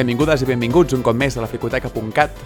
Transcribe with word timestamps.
Benvingudes 0.00 0.40
i 0.40 0.46
benvinguts 0.48 0.96
un 0.96 1.02
cop 1.04 1.18
més 1.18 1.34
a 1.36 1.42
la 1.44 1.48
ficoteca.cat. 1.50 2.38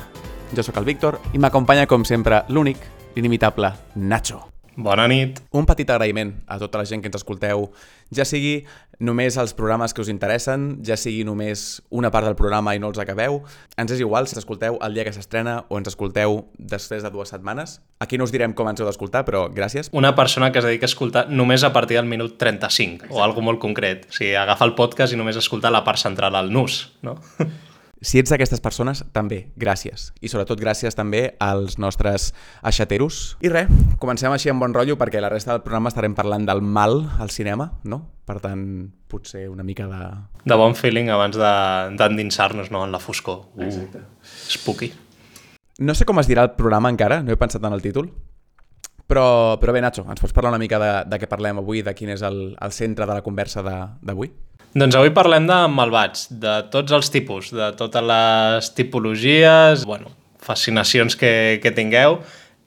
Jo 0.54 0.64
sóc 0.66 0.80
el 0.80 0.88
Víctor 0.88 1.20
i 1.34 1.38
m'acompanya, 1.38 1.86
com 1.86 2.02
sempre, 2.08 2.42
l'únic, 2.50 2.82
l'inimitable 3.14 3.70
Nacho. 3.94 4.53
Bona 4.76 5.06
nit. 5.06 5.38
Un 5.54 5.66
petit 5.68 5.90
agraïment 5.90 6.32
a 6.50 6.58
tota 6.58 6.80
la 6.80 6.86
gent 6.88 7.02
que 7.02 7.10
ens 7.10 7.18
escolteu, 7.20 7.68
ja 8.14 8.24
sigui 8.26 8.64
només 9.02 9.36
els 9.38 9.54
programes 9.54 9.94
que 9.94 10.02
us 10.02 10.10
interessen, 10.10 10.80
ja 10.86 10.96
sigui 10.98 11.24
només 11.26 11.82
una 11.90 12.10
part 12.14 12.26
del 12.26 12.36
programa 12.38 12.74
i 12.74 12.80
no 12.82 12.90
els 12.92 12.98
acabeu. 13.02 13.40
Ens 13.78 13.94
és 13.94 14.02
igual 14.02 14.26
si 14.26 14.34
ens 14.34 14.42
escolteu 14.44 14.78
el 14.82 14.94
dia 14.94 15.04
que 15.06 15.12
s'estrena 15.14 15.64
o 15.68 15.78
ens 15.78 15.90
escolteu 15.90 16.44
després 16.58 17.02
de 17.02 17.10
dues 17.14 17.30
setmanes. 17.34 17.80
Aquí 18.02 18.18
no 18.18 18.26
us 18.26 18.34
direm 18.34 18.54
com 18.54 18.70
ens 18.70 18.82
heu 18.82 18.88
d'escoltar, 18.88 19.24
però 19.26 19.46
gràcies. 19.52 19.90
Una 19.92 20.14
persona 20.14 20.50
que 20.52 20.58
es 20.62 20.66
dedica 20.66 20.86
a 20.88 20.92
escoltar 20.92 21.26
només 21.30 21.64
a 21.64 21.72
partir 21.72 21.98
del 21.98 22.10
minut 22.10 22.38
35, 22.38 23.04
Exacte. 23.04 23.14
o 23.14 23.22
algo 23.24 23.42
molt 23.42 23.60
concret. 23.62 24.08
O 24.10 24.12
sigui, 24.14 24.34
agafa 24.38 24.66
el 24.66 24.74
podcast 24.78 25.14
i 25.14 25.20
només 25.20 25.38
escolta 25.38 25.70
la 25.74 25.84
part 25.84 25.98
central, 26.02 26.34
el 26.38 26.52
nus, 26.52 26.92
no? 27.02 27.18
Si 28.04 28.20
ets 28.20 28.28
d'aquestes 28.28 28.60
persones, 28.60 29.00
també, 29.16 29.46
gràcies. 29.56 30.10
I 30.20 30.28
sobretot 30.28 30.60
gràcies 30.60 30.92
també 30.96 31.22
als 31.40 31.78
nostres 31.80 32.32
aixateros. 32.60 33.38
I 33.40 33.48
res, 33.48 33.70
comencem 34.02 34.34
així 34.34 34.52
amb 34.52 34.60
bon 34.60 34.76
rotllo 34.76 34.98
perquè 35.00 35.22
la 35.24 35.30
resta 35.32 35.54
del 35.54 35.62
programa 35.64 35.88
estarem 35.88 36.12
parlant 36.16 36.44
del 36.44 36.60
mal 36.60 36.98
al 37.18 37.32
cinema, 37.32 37.70
no? 37.88 38.02
Per 38.28 38.36
tant, 38.44 38.66
potser 39.08 39.46
una 39.48 39.64
mica 39.64 39.88
de... 39.88 40.02
De 40.44 40.60
bon 40.60 40.76
feeling 40.76 41.08
abans 41.14 41.40
d'endinsar-nos 41.40 42.68
no? 42.74 42.84
en 42.84 42.92
la 42.92 43.00
foscor. 43.00 43.46
Uh, 43.56 43.64
Exacte. 43.70 44.04
Spooky. 44.52 44.92
No 45.80 45.96
sé 45.96 46.04
com 46.04 46.20
es 46.20 46.28
dirà 46.28 46.44
el 46.44 46.54
programa 46.58 46.92
encara, 46.92 47.22
no 47.24 47.32
he 47.32 47.40
pensat 47.40 47.64
en 47.64 47.72
el 47.72 47.82
títol, 47.82 48.12
però, 49.08 49.56
però 49.60 49.72
bé, 49.72 49.80
Nacho, 49.84 50.04
ens 50.08 50.20
pots 50.20 50.36
parlar 50.36 50.52
una 50.52 50.60
mica 50.60 50.78
de, 50.80 50.92
de 51.08 51.20
què 51.20 51.28
parlem 51.28 51.60
avui, 51.60 51.82
de 51.84 51.92
quin 51.96 52.12
és 52.14 52.22
el, 52.24 52.52
el 52.60 52.72
centre 52.72 53.08
de 53.08 53.16
la 53.16 53.24
conversa 53.24 53.64
d'avui? 53.64 54.30
Doncs 54.74 54.96
avui 54.98 55.12
parlem 55.14 55.44
de 55.46 55.56
malvats, 55.70 56.24
de 56.42 56.56
tots 56.72 56.90
els 56.96 57.06
tipus, 57.14 57.52
de 57.54 57.68
totes 57.78 58.02
les 58.02 58.70
tipologies, 58.74 59.84
bueno, 59.86 60.10
fascinacions 60.42 61.14
que, 61.14 61.60
que 61.62 61.70
tingueu. 61.70 62.18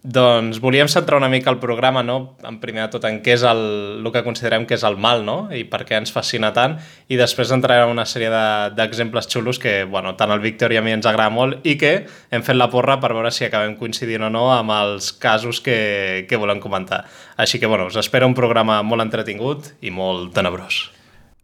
Doncs 0.07 0.61
volíem 0.63 0.87
centrar 0.87 1.17
una 1.19 1.27
mica 1.27 1.51
el 1.51 1.57
programa, 1.59 1.99
no? 2.07 2.37
en 2.47 2.61
primer 2.61 2.85
de 2.85 2.93
tot, 2.93 3.03
en 3.09 3.17
què 3.25 3.33
és 3.35 3.43
el, 3.43 3.59
el 3.99 4.07
que 4.15 4.23
considerem 4.23 4.63
que 4.69 4.77
és 4.77 4.87
el 4.87 4.95
mal, 4.95 5.25
no? 5.27 5.49
i 5.51 5.65
per 5.67 5.81
què 5.83 5.99
ens 5.99 6.15
fascina 6.15 6.53
tant, 6.55 6.77
i 7.11 7.19
després 7.19 7.51
entrarem 7.51 7.89
en 7.89 7.97
una 7.97 8.07
sèrie 8.07 8.31
d'exemples 8.77 9.27
de, 9.27 9.33
xulos 9.33 9.59
que 9.59 9.81
bueno, 9.83 10.15
tant 10.15 10.31
el 10.31 10.39
Víctor 10.39 10.71
i 10.71 10.79
a 10.79 10.85
mi 10.85 10.95
ens 10.95 11.11
agrada 11.11 11.33
molt 11.33 11.65
i 11.67 11.75
que 11.81 11.95
hem 12.31 12.45
fet 12.45 12.55
la 12.55 12.71
porra 12.71 13.01
per 13.03 13.11
veure 13.17 13.35
si 13.35 13.49
acabem 13.49 13.75
coincidint 13.75 14.29
o 14.29 14.31
no 14.31 14.47
amb 14.55 14.71
els 14.79 15.11
casos 15.11 15.59
que, 15.59 16.23
que 16.29 16.39
volem 16.39 16.63
comentar. 16.63 17.03
Així 17.35 17.59
que 17.59 17.67
bueno, 17.67 17.91
us 17.91 17.99
espera 17.99 18.29
un 18.31 18.37
programa 18.37 18.79
molt 18.79 19.03
entretingut 19.03 19.73
i 19.83 19.91
molt 19.91 20.31
tenebrós. 20.37 20.85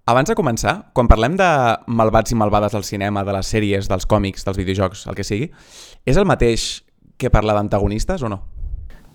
Abans 0.04 0.28
de 0.28 0.36
començar, 0.36 0.74
quan 0.92 1.08
parlem 1.08 1.38
de 1.40 1.46
malvats 1.88 2.34
i 2.34 2.36
malvades 2.36 2.74
del 2.76 2.84
cinema, 2.84 3.22
de 3.24 3.32
les 3.38 3.48
sèries, 3.48 3.88
dels 3.88 4.04
còmics, 4.04 4.44
dels 4.44 4.58
videojocs, 4.60 5.06
el 5.08 5.16
que 5.16 5.24
sigui, 5.24 5.48
és 6.04 6.18
el 6.20 6.28
mateix 6.28 6.82
que 7.16 7.32
parlar 7.32 7.56
d'antagonistes 7.56 8.26
o 8.28 8.32
no? 8.34 8.42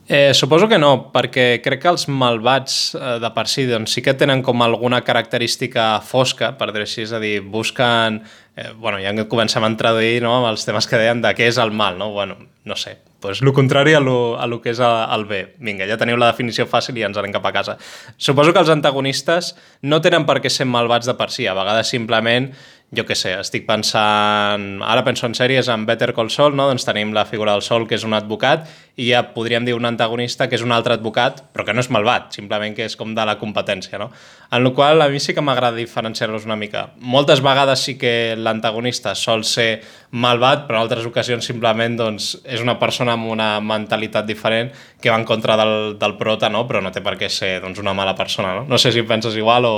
Eh, 0.09 0.33
suposo 0.33 0.65
que 0.71 0.79
no, 0.81 1.11
perquè 1.13 1.59
crec 1.61 1.83
que 1.83 1.91
els 1.93 2.07
malvats 2.09 2.79
eh, 2.97 3.19
de 3.21 3.29
per 3.37 3.45
si 3.53 3.67
doncs, 3.69 3.93
sí 3.93 4.01
que 4.01 4.17
tenen 4.17 4.41
com 4.41 4.65
alguna 4.65 5.03
característica 5.05 5.91
fosca, 6.01 6.55
per 6.57 6.71
dir 6.73 6.87
així, 6.87 7.03
és 7.05 7.13
a 7.13 7.21
dir, 7.21 7.43
busquen... 7.45 8.23
Eh, 8.57 8.71
bueno, 8.81 8.97
ja 9.05 9.13
comencem 9.29 9.69
a 9.69 9.73
traduir 9.77 10.23
no, 10.25 10.39
amb 10.39 10.49
els 10.55 10.65
temes 10.65 10.89
que 10.89 10.97
deien 10.97 11.21
de 11.21 11.37
què 11.37 11.53
és 11.53 11.61
el 11.61 11.77
mal, 11.77 12.01
no? 12.01 12.09
Bueno, 12.17 12.41
no 12.65 12.81
sé, 12.81 12.97
pues 13.21 13.43
el 13.43 13.53
contrari 13.53 13.95
a 13.95 14.01
lo, 14.01 14.39
a 14.39 14.47
lo 14.47 14.61
que 14.63 14.71
és 14.71 14.81
el 14.81 15.25
bé. 15.27 15.41
Vinga, 15.59 15.87
ja 15.91 15.99
teniu 15.99 16.19
la 16.21 16.31
definició 16.31 16.69
fàcil 16.71 16.99
i 17.01 17.05
ens 17.07 17.19
anem 17.19 17.35
cap 17.35 17.47
a 17.49 17.53
casa. 17.55 17.77
Suposo 18.17 18.53
que 18.55 18.63
els 18.63 18.71
antagonistes 18.71 19.55
no 19.83 20.01
tenen 20.05 20.27
per 20.29 20.39
què 20.45 20.53
ser 20.53 20.69
malvats 20.71 21.09
de 21.09 21.17
per 21.19 21.31
si, 21.35 21.49
a 21.49 21.57
vegades 21.59 21.91
simplement 21.91 22.53
jo 22.97 23.05
què 23.05 23.13
sé, 23.19 23.35
estic 23.37 23.67
pensant... 23.69 24.79
Ara 24.81 25.03
penso 25.05 25.27
en 25.29 25.35
sèries 25.37 25.69
en 25.69 25.85
Better 25.89 26.15
Call 26.17 26.31
Saul, 26.33 26.55
no? 26.57 26.71
doncs 26.71 26.87
tenim 26.89 27.13
la 27.13 27.27
figura 27.29 27.53
del 27.53 27.65
Sol, 27.67 27.85
que 27.89 27.99
és 27.99 28.05
un 28.09 28.17
advocat, 28.17 28.65
i 28.97 29.11
ja 29.11 29.21
podríem 29.35 29.67
dir 29.67 29.75
un 29.77 29.85
antagonista 29.85 30.49
que 30.49 30.57
és 30.57 30.65
un 30.65 30.73
altre 30.73 30.97
advocat, 30.97 31.43
però 31.53 31.67
que 31.69 31.75
no 31.77 31.85
és 31.85 31.91
malvat, 31.93 32.33
simplement 32.39 32.73
que 32.75 32.87
és 32.89 32.97
com 32.97 33.13
de 33.15 33.27
la 33.29 33.37
competència. 33.39 34.01
No? 34.01 34.09
En 34.49 34.65
la 34.65 34.73
qual 34.73 35.05
a 35.05 35.11
mi 35.13 35.21
sí 35.21 35.37
que 35.37 35.45
m'agrada 35.45 35.77
diferenciar-los 35.77 36.49
una 36.49 36.57
mica. 36.57 36.89
Moltes 36.97 37.45
vegades 37.45 37.85
sí 37.85 37.99
que 38.01 38.35
l'antagonista 38.41 39.13
sol 39.15 39.45
ser 39.45 39.83
malvat, 40.11 40.65
però 40.65 40.81
en 40.81 40.89
altres 40.89 41.05
ocasions 41.07 41.45
simplement 41.45 42.01
doncs, 42.01 42.39
és 42.49 42.65
una 42.65 42.79
persona 42.81 43.19
amb 43.19 43.29
una 43.29 43.53
mentalitat 43.61 44.25
diferent 44.25 44.73
que 45.03 45.13
va 45.13 45.21
en 45.21 45.29
contra 45.29 45.61
del, 45.61 45.99
del 46.01 46.17
prota, 46.17 46.49
no? 46.49 46.65
però 46.65 46.81
no 46.81 46.95
té 46.95 47.05
per 47.05 47.19
què 47.21 47.29
ser 47.29 47.59
doncs, 47.61 47.85
una 47.85 47.93
mala 47.93 48.17
persona. 48.17 48.57
No? 48.57 48.65
no 48.65 48.81
sé 48.81 48.97
si 48.97 49.05
penses 49.05 49.37
igual 49.37 49.69
o, 49.69 49.77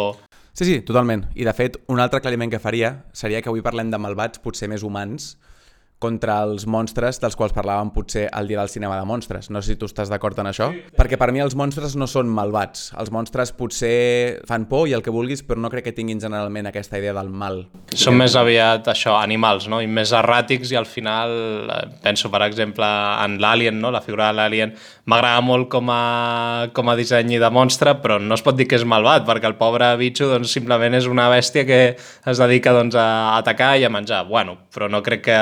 Sí, 0.52 0.64
sí, 0.64 0.80
totalment. 0.82 1.24
I 1.38 1.46
de 1.46 1.54
fet, 1.56 1.78
un 1.88 2.00
altre 2.02 2.18
aclariment 2.20 2.50
que 2.52 2.60
faria 2.62 3.04
seria 3.16 3.40
que 3.40 3.50
avui 3.52 3.62
parlem 3.64 3.92
de 3.92 4.00
malvats 4.02 4.42
potser 4.42 4.68
més 4.68 4.82
humans 4.86 5.36
contra 6.00 6.38
els 6.46 6.64
monstres 6.64 7.20
dels 7.20 7.36
quals 7.36 7.52
parlàvem 7.52 7.92
potser 7.92 8.24
al 8.32 8.48
dia 8.48 8.58
del 8.58 8.70
cinema 8.72 8.96
de 8.96 9.04
monstres. 9.06 9.50
No 9.52 9.60
sé 9.60 9.74
si 9.74 9.78
tu 9.78 9.86
estàs 9.90 10.08
d'acord 10.08 10.38
en 10.40 10.48
això. 10.48 10.70
Sí. 10.72 10.80
Perquè 10.96 11.18
per 11.20 11.28
mi 11.36 11.42
els 11.44 11.54
monstres 11.58 11.94
no 12.00 12.08
són 12.08 12.30
malvats. 12.32 12.88
Els 12.98 13.12
monstres 13.12 13.52
potser 13.56 14.40
fan 14.48 14.64
por 14.70 14.88
i 14.88 14.96
el 14.96 15.04
que 15.04 15.12
vulguis, 15.12 15.44
però 15.44 15.60
no 15.60 15.70
crec 15.70 15.90
que 15.90 15.94
tinguin 15.96 16.22
generalment 16.22 16.70
aquesta 16.70 16.98
idea 16.98 17.12
del 17.16 17.28
mal. 17.28 17.66
Són 17.92 18.16
més 18.16 18.36
aviat 18.38 18.88
això, 18.88 19.18
animals, 19.20 19.68
no? 19.68 19.82
I 19.84 19.90
més 19.90 20.14
erràtics 20.16 20.72
i 20.72 20.80
al 20.80 20.88
final 20.88 21.36
eh, 21.68 21.82
penso, 22.02 22.32
per 22.32 22.42
exemple, 22.48 22.88
en 23.20 23.36
l'Alien, 23.42 23.76
no? 23.82 23.92
La 23.92 24.00
figura 24.04 24.30
de 24.30 24.38
l'Alien 24.40 24.74
m'agrada 25.10 25.44
molt 25.44 25.68
com 25.72 25.92
a, 25.92 26.70
com 26.72 26.88
a 26.88 26.96
disseny 26.96 27.36
de 27.42 27.52
monstre, 27.52 27.96
però 28.00 28.16
no 28.22 28.38
es 28.38 28.44
pot 28.46 28.56
dir 28.56 28.68
que 28.70 28.78
és 28.80 28.86
malvat, 28.88 29.26
perquè 29.28 29.50
el 29.50 29.58
pobre 29.60 29.92
bitxo 30.00 30.30
doncs, 30.32 30.54
simplement 30.56 30.96
és 30.96 31.08
una 31.10 31.28
bèstia 31.32 31.66
que 31.68 31.80
es 31.92 32.40
dedica 32.40 32.72
doncs, 32.76 32.96
a 32.96 33.36
atacar 33.36 33.74
i 33.76 33.84
a 33.84 33.92
menjar. 33.92 34.24
Bueno, 34.30 34.56
però 34.72 34.88
no 34.88 35.02
crec 35.04 35.26
que 35.28 35.38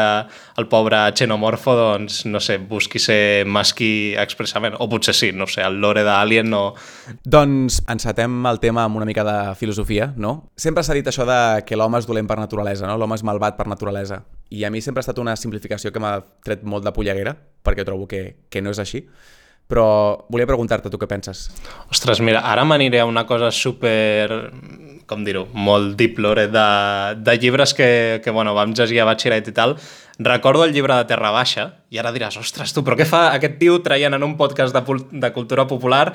el 0.58 0.66
pobre 0.66 0.98
xenomorfo, 1.14 1.74
doncs, 1.78 2.24
no 2.26 2.40
sé, 2.42 2.58
busqui 2.58 2.98
ser 2.98 3.46
masqui 3.46 4.16
expressament, 4.18 4.74
o 4.82 4.88
potser 4.90 5.14
sí, 5.14 5.30
no 5.32 5.46
sé, 5.46 5.62
el 5.62 5.78
lore 5.82 6.02
d'Alien 6.06 6.50
no... 6.50 6.62
Doncs 7.22 7.78
encetem 7.94 8.40
el 8.50 8.58
tema 8.62 8.84
amb 8.88 8.98
una 8.98 9.06
mica 9.06 9.24
de 9.26 9.36
filosofia, 9.60 10.10
no? 10.16 10.50
Sempre 10.58 10.82
s'ha 10.82 10.98
dit 10.98 11.06
això 11.06 11.26
de 11.28 11.38
que 11.68 11.78
l'home 11.78 12.02
és 12.02 12.10
dolent 12.10 12.26
per 12.26 12.40
naturalesa, 12.42 12.88
no? 12.90 12.98
L'home 12.98 13.18
és 13.18 13.24
malvat 13.26 13.58
per 13.58 13.68
naturalesa. 13.70 14.24
I 14.50 14.66
a 14.66 14.72
mi 14.74 14.82
sempre 14.82 15.00
ha 15.00 15.06
estat 15.06 15.22
una 15.22 15.36
simplificació 15.38 15.94
que 15.94 16.02
m'ha 16.02 16.18
tret 16.44 16.66
molt 16.66 16.86
de 16.86 16.94
polleguera, 16.96 17.36
perquè 17.62 17.86
trobo 17.86 18.10
que, 18.10 18.24
que 18.50 18.64
no 18.64 18.74
és 18.74 18.82
així 18.82 19.06
però 19.68 20.24
volia 20.32 20.48
preguntar-te 20.48 20.88
tu 20.88 20.96
què 20.96 21.04
penses. 21.04 21.42
Ostres, 21.92 22.22
mira, 22.24 22.40
ara 22.48 22.64
m'aniré 22.64 23.02
a 23.02 23.06
una 23.06 23.26
cosa 23.28 23.50
super 23.52 24.48
com 25.08 25.24
dir-ho, 25.24 25.46
molt 25.56 25.96
deep 25.98 26.20
lore 26.20 26.46
de, 26.52 26.68
de 27.24 27.36
llibres 27.40 27.72
que, 27.74 28.20
que 28.24 28.34
bueno, 28.34 28.52
vam 28.54 28.74
llegir 28.76 29.00
a 29.00 29.08
batxillerat 29.08 29.48
i 29.48 29.56
tal. 29.56 29.78
Recordo 30.18 30.64
el 30.66 30.74
llibre 30.74 30.96
de 30.98 31.06
Terra 31.08 31.30
Baixa 31.30 31.68
i 31.94 32.00
ara 32.02 32.12
diràs, 32.12 32.36
ostres, 32.40 32.74
tu, 32.74 32.82
però 32.84 32.98
què 32.98 33.06
fa 33.08 33.28
aquest 33.36 33.56
tio 33.60 33.78
traient 33.84 34.18
en 34.18 34.26
un 34.26 34.36
podcast 34.36 34.76
de, 34.76 34.82
de 35.10 35.32
cultura 35.32 35.64
popular 35.70 36.10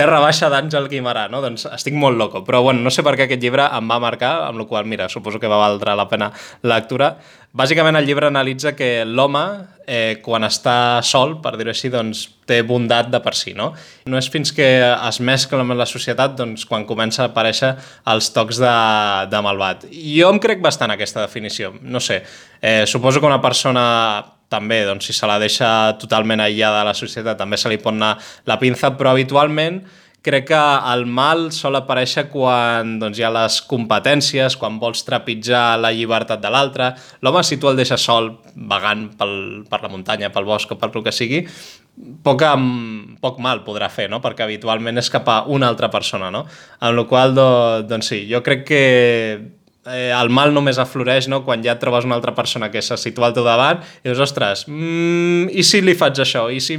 Terra 0.00 0.16
baixa 0.22 0.48
d'Àngel 0.48 0.86
Guimarà, 0.88 1.26
no? 1.28 1.42
Doncs 1.44 1.66
estic 1.74 1.92
molt 1.92 2.16
loco. 2.16 2.40
Però 2.46 2.62
bueno, 2.64 2.80
no 2.80 2.88
sé 2.88 3.02
per 3.04 3.12
què 3.18 3.26
aquest 3.26 3.42
llibre 3.42 3.66
em 3.76 3.90
va 3.90 3.98
marcar, 4.00 4.30
amb 4.46 4.62
la 4.62 4.64
qual 4.64 4.86
mira, 4.88 5.10
suposo 5.12 5.36
que 5.42 5.50
va 5.50 5.58
valdre 5.60 5.92
la 5.98 6.06
pena 6.08 6.30
la 6.62 6.78
lectura. 6.78 7.10
Bàsicament 7.52 7.98
el 7.98 8.08
llibre 8.08 8.30
analitza 8.30 8.72
que 8.78 9.04
l'home, 9.04 9.42
eh, 9.84 10.22
quan 10.24 10.46
està 10.48 11.02
sol, 11.04 11.36
per 11.44 11.52
dir-ho 11.60 11.74
així, 11.74 11.92
doncs 11.92 12.24
té 12.48 12.62
bondat 12.64 13.12
de 13.12 13.20
per 13.20 13.34
si, 13.36 13.52
no? 13.52 13.74
No 14.08 14.16
és 14.16 14.30
fins 14.32 14.54
que 14.56 14.70
es 14.94 15.20
mescla 15.20 15.60
amb 15.60 15.76
la 15.76 15.90
societat 15.90 16.32
doncs, 16.38 16.64
quan 16.64 16.88
comença 16.88 17.26
a 17.26 17.30
aparèixer 17.34 17.74
els 18.08 18.32
tocs 18.32 18.62
de, 18.62 18.74
de 19.28 19.44
malvat. 19.44 19.88
Jo 19.92 20.32
em 20.32 20.40
crec 20.40 20.64
bastant 20.64 20.96
aquesta 20.96 21.26
definició. 21.26 21.74
No 21.82 22.00
sé, 22.00 22.22
eh, 22.62 22.86
suposo 22.86 23.20
que 23.20 23.28
una 23.28 23.42
persona 23.44 23.82
també, 24.50 24.82
doncs, 24.88 25.06
si 25.06 25.16
se 25.16 25.28
la 25.30 25.38
deixa 25.42 25.70
totalment 26.02 26.42
aïllada 26.42 26.82
de 26.82 26.90
la 26.90 26.98
societat, 26.98 27.38
també 27.38 27.58
se 27.60 27.70
li 27.70 27.80
pot 27.80 27.94
anar 27.94 28.16
la 28.50 28.58
pinza, 28.60 28.92
però 28.98 29.14
habitualment 29.14 29.84
crec 30.22 30.50
que 30.50 30.60
el 30.92 31.06
mal 31.08 31.46
sol 31.56 31.78
aparèixer 31.78 32.26
quan 32.32 32.98
doncs, 33.00 33.18
hi 33.18 33.24
ha 33.24 33.32
les 33.32 33.60
competències, 33.68 34.56
quan 34.60 34.76
vols 34.82 35.04
trepitjar 35.06 35.78
la 35.80 35.92
llibertat 35.96 36.42
de 36.42 36.50
l'altre. 36.52 36.90
L'home, 37.24 37.42
si 37.46 37.56
tu 37.60 37.70
el 37.70 37.78
deixes 37.80 38.04
sol, 38.04 38.34
vagant 38.54 39.06
pel, 39.16 39.36
per 39.70 39.80
la 39.84 39.92
muntanya, 39.92 40.32
pel 40.34 40.48
bosc 40.48 40.74
o 40.74 40.78
per 40.80 40.90
el 40.92 41.06
que 41.06 41.14
sigui, 41.14 41.40
poc, 42.24 42.44
amb, 42.44 43.16
poc 43.22 43.40
mal 43.40 43.64
podrà 43.64 43.88
fer, 43.92 44.10
no? 44.12 44.20
perquè 44.20 44.44
habitualment 44.44 45.00
és 45.00 45.08
cap 45.12 45.28
a 45.28 45.40
una 45.48 45.70
altra 45.72 45.88
persona. 45.92 46.30
No? 46.34 46.44
Amb 46.80 47.00
la 47.00 47.06
qual 47.08 47.34
do, 47.36 47.48
doncs 47.88 48.12
sí, 48.12 48.26
jo 48.30 48.44
crec 48.44 48.66
que 48.68 48.84
eh, 49.86 50.10
el 50.12 50.30
mal 50.32 50.52
només 50.54 50.78
afloreix 50.78 51.28
no? 51.28 51.42
quan 51.46 51.64
ja 51.64 51.78
trobes 51.80 52.04
una 52.08 52.18
altra 52.18 52.34
persona 52.34 52.70
que 52.70 52.82
se 52.82 52.98
situa 53.00 53.30
al 53.30 53.36
teu 53.36 53.46
davant 53.46 53.80
i 54.02 54.10
dius, 54.10 54.20
ostres, 54.20 54.66
mm, 54.68 55.50
i 55.52 55.64
si 55.64 55.80
li 55.84 55.96
faig 55.98 56.20
això? 56.20 56.48
I 56.52 56.60
si, 56.60 56.78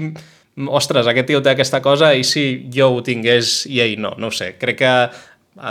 ostres, 0.67 1.07
aquest 1.07 1.31
tio 1.31 1.41
té 1.41 1.53
aquesta 1.53 1.81
cosa 1.81 2.13
i 2.13 2.23
si 2.27 2.67
jo 2.73 2.91
ho 2.95 3.03
tingués 3.05 3.65
i 3.71 3.81
ell 3.83 3.97
no? 4.01 4.15
No 4.21 4.31
sé, 4.31 4.55
crec 4.61 4.81
que 4.83 4.93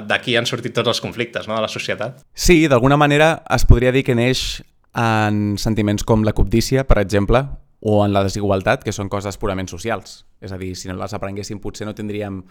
d'aquí 0.07 0.37
han 0.37 0.47
sortit 0.47 0.75
tots 0.77 0.91
els 0.93 1.01
conflictes 1.01 1.49
no? 1.49 1.57
de 1.57 1.65
la 1.65 1.71
societat. 1.73 2.21
Sí, 2.35 2.67
d'alguna 2.69 2.99
manera 3.01 3.41
es 3.51 3.65
podria 3.67 3.93
dir 3.93 4.05
que 4.05 4.17
neix 4.19 4.61
en 4.99 5.57
sentiments 5.59 6.05
com 6.05 6.25
la 6.27 6.35
cobdícia, 6.35 6.85
per 6.85 6.99
exemple, 7.01 7.45
o 7.81 8.03
en 8.05 8.13
la 8.13 8.23
desigualtat, 8.27 8.83
que 8.85 8.93
són 8.93 9.09
coses 9.09 9.39
purament 9.41 9.71
socials. 9.71 10.25
És 10.43 10.53
a 10.53 10.59
dir, 10.61 10.75
si 10.77 10.91
no 10.91 10.99
les 10.99 11.15
aprenguéssim 11.17 11.61
potser 11.63 11.87
no 11.89 11.95
tindríem 11.97 12.43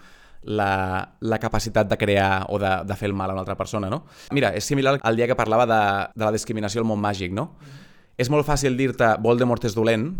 la, 0.42 1.16
la 1.20 1.38
capacitat 1.38 1.88
de 1.88 1.98
crear 1.98 2.46
o 2.48 2.58
de, 2.58 2.72
de 2.86 2.96
fer 2.96 3.10
el 3.10 3.14
mal 3.14 3.30
a 3.30 3.34
una 3.34 3.44
altra 3.44 3.56
persona, 3.56 3.90
no? 3.90 4.04
Mira, 4.32 4.54
és 4.56 4.64
similar 4.64 4.98
al 5.02 5.16
dia 5.16 5.28
que 5.28 5.36
parlava 5.36 5.66
de, 5.66 5.82
de 6.14 6.24
la 6.24 6.32
discriminació 6.32 6.80
al 6.80 6.88
món 6.88 7.00
màgic, 7.00 7.32
no? 7.32 7.52
Mm 7.52 7.64
-hmm. 7.64 7.88
És 8.20 8.28
molt 8.28 8.44
fàcil 8.44 8.76
dir-te 8.76 9.16
Voldemort 9.24 9.64
és 9.64 9.74
dolent, 9.74 10.10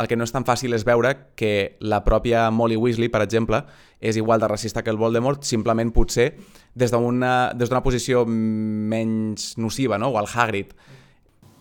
el 0.00 0.08
que 0.08 0.16
no 0.16 0.24
és 0.24 0.32
tan 0.32 0.46
fàcil 0.48 0.72
és 0.72 0.84
veure 0.88 1.10
que 1.36 1.76
la 1.84 1.98
pròpia 2.06 2.46
Molly 2.50 2.78
Weasley, 2.80 3.10
per 3.12 3.20
exemple, 3.20 3.64
és 4.00 4.16
igual 4.16 4.40
de 4.40 4.48
racista 4.48 4.82
que 4.82 4.88
el 4.88 4.96
Voldemort, 4.96 5.44
simplement 5.44 5.92
potser 5.92 6.38
des 6.74 6.90
d'una 6.90 7.82
posició 7.84 8.24
menys 8.26 9.58
nociva, 9.58 9.98
no? 9.98 10.08
o 10.08 10.18
el 10.18 10.30
Hagrid, 10.32 10.72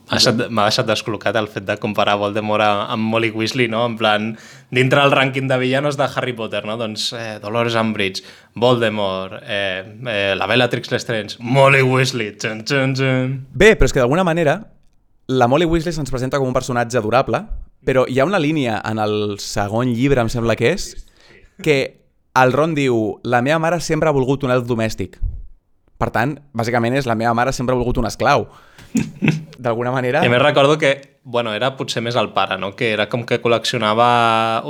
M'ha 0.09 0.63
deixat 0.65 0.87
descol·locat 0.89 1.37
el 1.37 1.47
fet 1.53 1.67
de 1.67 1.75
comparar 1.77 2.15
Voldemort 2.17 2.65
amb 2.65 3.11
Molly 3.11 3.29
Weasley, 3.29 3.67
no? 3.69 3.83
En 3.85 3.97
plan, 3.99 4.31
dintre 4.73 5.03
del 5.03 5.13
rànquing 5.13 5.47
de 5.51 5.59
villanos 5.61 5.99
de 5.99 6.07
Harry 6.09 6.33
Potter, 6.33 6.63
no? 6.65 6.79
Doncs 6.81 7.11
eh, 7.13 7.37
Dolores 7.43 7.77
Umbridge, 7.77 8.25
Voldemort, 8.55 9.37
eh, 9.43 9.85
eh, 9.85 10.33
la 10.35 10.49
Bellatrix 10.49 10.89
Lestrange, 10.91 11.37
Molly 11.39 11.83
Weasley, 11.85 12.33
txan, 12.41 12.65
txan, 12.65 12.97
txan. 12.97 13.37
Bé, 13.53 13.75
però 13.77 13.89
és 13.89 13.93
que 13.93 14.01
d'alguna 14.01 14.25
manera 14.25 14.59
la 15.29 15.45
Molly 15.45 15.69
Weasley 15.69 15.93
se'ns 15.93 16.09
presenta 16.09 16.39
com 16.41 16.49
un 16.49 16.57
personatge 16.57 16.97
adorable, 16.97 17.43
però 17.85 18.07
hi 18.09 18.17
ha 18.17 18.25
una 18.25 18.41
línia 18.41 18.79
en 18.89 18.97
el 18.97 19.37
segon 19.37 19.93
llibre, 19.93 20.25
em 20.25 20.31
sembla 20.33 20.57
que 20.57 20.73
és, 20.73 20.89
que 21.61 21.77
el 22.39 22.53
Ron 22.55 22.73
diu 22.73 23.19
la 23.23 23.43
meva 23.45 23.59
mare 23.61 23.77
sempre 23.77 24.09
ha 24.09 24.15
volgut 24.15 24.43
un 24.47 24.55
elf 24.55 24.65
domèstic. 24.65 25.19
Per 25.99 26.09
tant, 26.15 26.33
bàsicament 26.55 26.97
és 26.97 27.05
la 27.05 27.17
meva 27.19 27.35
mare 27.37 27.53
sempre 27.53 27.75
ha 27.75 27.79
volgut 27.79 28.01
un 28.01 28.09
esclau. 28.09 28.47
D'alguna 29.59 29.91
manera... 29.91 30.21
I 30.23 30.31
més 30.31 30.41
recordo 30.41 30.77
que, 30.79 31.19
bueno, 31.23 31.51
era 31.53 31.73
potser 31.77 32.01
més 32.01 32.15
el 32.19 32.31
pare, 32.35 32.57
no? 32.61 32.71
Que 32.79 32.93
era 32.95 33.09
com 33.11 33.25
que 33.27 33.41
col·leccionava 33.43 34.09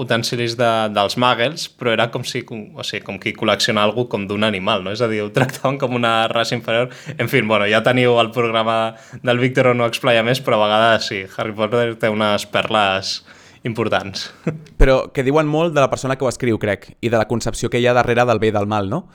utensilis 0.01 0.57
de, 0.59 0.69
dels 0.95 1.17
muggles, 1.21 1.67
però 1.77 1.93
era 1.93 2.09
com 2.13 2.25
si, 2.25 2.41
com, 2.47 2.63
o 2.75 2.85
sigui, 2.85 3.03
com 3.05 3.19
qui 3.21 3.35
col·lecciona 3.37 3.85
algú 3.85 4.07
com 4.11 4.25
d'un 4.29 4.47
animal, 4.47 4.83
no? 4.85 4.93
És 4.95 5.03
a 5.05 5.09
dir, 5.11 5.21
ho 5.23 5.31
tractaven 5.35 5.79
com 5.81 5.95
una 5.99 6.13
raça 6.31 6.57
inferior. 6.57 6.89
En 7.17 7.29
fi, 7.31 7.41
bueno, 7.41 7.69
ja 7.69 7.83
teniu 7.85 8.17
el 8.21 8.33
programa 8.35 8.79
del 9.21 9.41
Víctor 9.41 9.73
on 9.73 9.83
no 9.83 9.89
explaia 9.89 10.25
més, 10.25 10.41
però 10.43 10.59
a 10.59 10.65
vegades 10.65 11.11
sí, 11.11 11.21
Harry 11.37 11.55
Potter 11.55 11.93
té 12.01 12.11
unes 12.11 12.49
perles 12.49 13.19
importants. 13.63 14.29
Però 14.79 15.09
que 15.13 15.23
diuen 15.27 15.47
molt 15.47 15.73
de 15.75 15.83
la 15.83 15.89
persona 15.91 16.15
que 16.15 16.25
ho 16.25 16.31
escriu, 16.31 16.59
crec, 16.61 16.93
i 17.01 17.11
de 17.11 17.17
la 17.19 17.27
concepció 17.27 17.69
que 17.69 17.81
hi 17.81 17.87
ha 17.87 17.95
darrere 17.97 18.25
del 18.25 18.39
bé 18.39 18.53
i 18.53 18.55
del 18.55 18.69
mal, 18.71 18.89
no? 18.89 19.07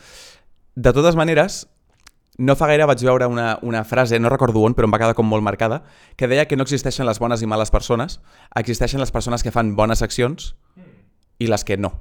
De 0.74 0.92
totes 0.92 1.16
maneres, 1.16 1.64
no 2.38 2.56
fa 2.58 2.66
gaire 2.66 2.86
vaig 2.88 3.02
veure 3.06 3.26
una, 3.30 3.58
una 3.62 3.84
frase, 3.84 4.18
no 4.18 4.30
recordo 4.32 4.64
on, 4.66 4.74
però 4.74 4.88
em 4.88 4.94
va 4.94 5.00
quedar 5.02 5.14
com 5.14 5.28
molt 5.28 5.44
marcada, 5.46 5.82
que 6.16 6.28
deia 6.30 6.46
que 6.50 6.56
no 6.58 6.66
existeixen 6.66 7.06
les 7.06 7.20
bones 7.22 7.42
i 7.42 7.50
males 7.50 7.70
persones, 7.70 8.18
existeixen 8.58 9.02
les 9.02 9.12
persones 9.14 9.42
que 9.42 9.52
fan 9.54 9.74
bones 9.78 10.02
accions 10.02 10.54
i 11.38 11.50
les 11.50 11.64
que 11.64 11.78
no, 11.78 11.92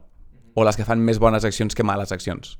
o 0.53 0.65
les 0.65 0.77
que 0.79 0.87
fan 0.87 1.03
més 1.03 1.21
bones 1.21 1.45
accions 1.45 1.75
que 1.75 1.85
males 1.85 2.11
accions. 2.15 2.57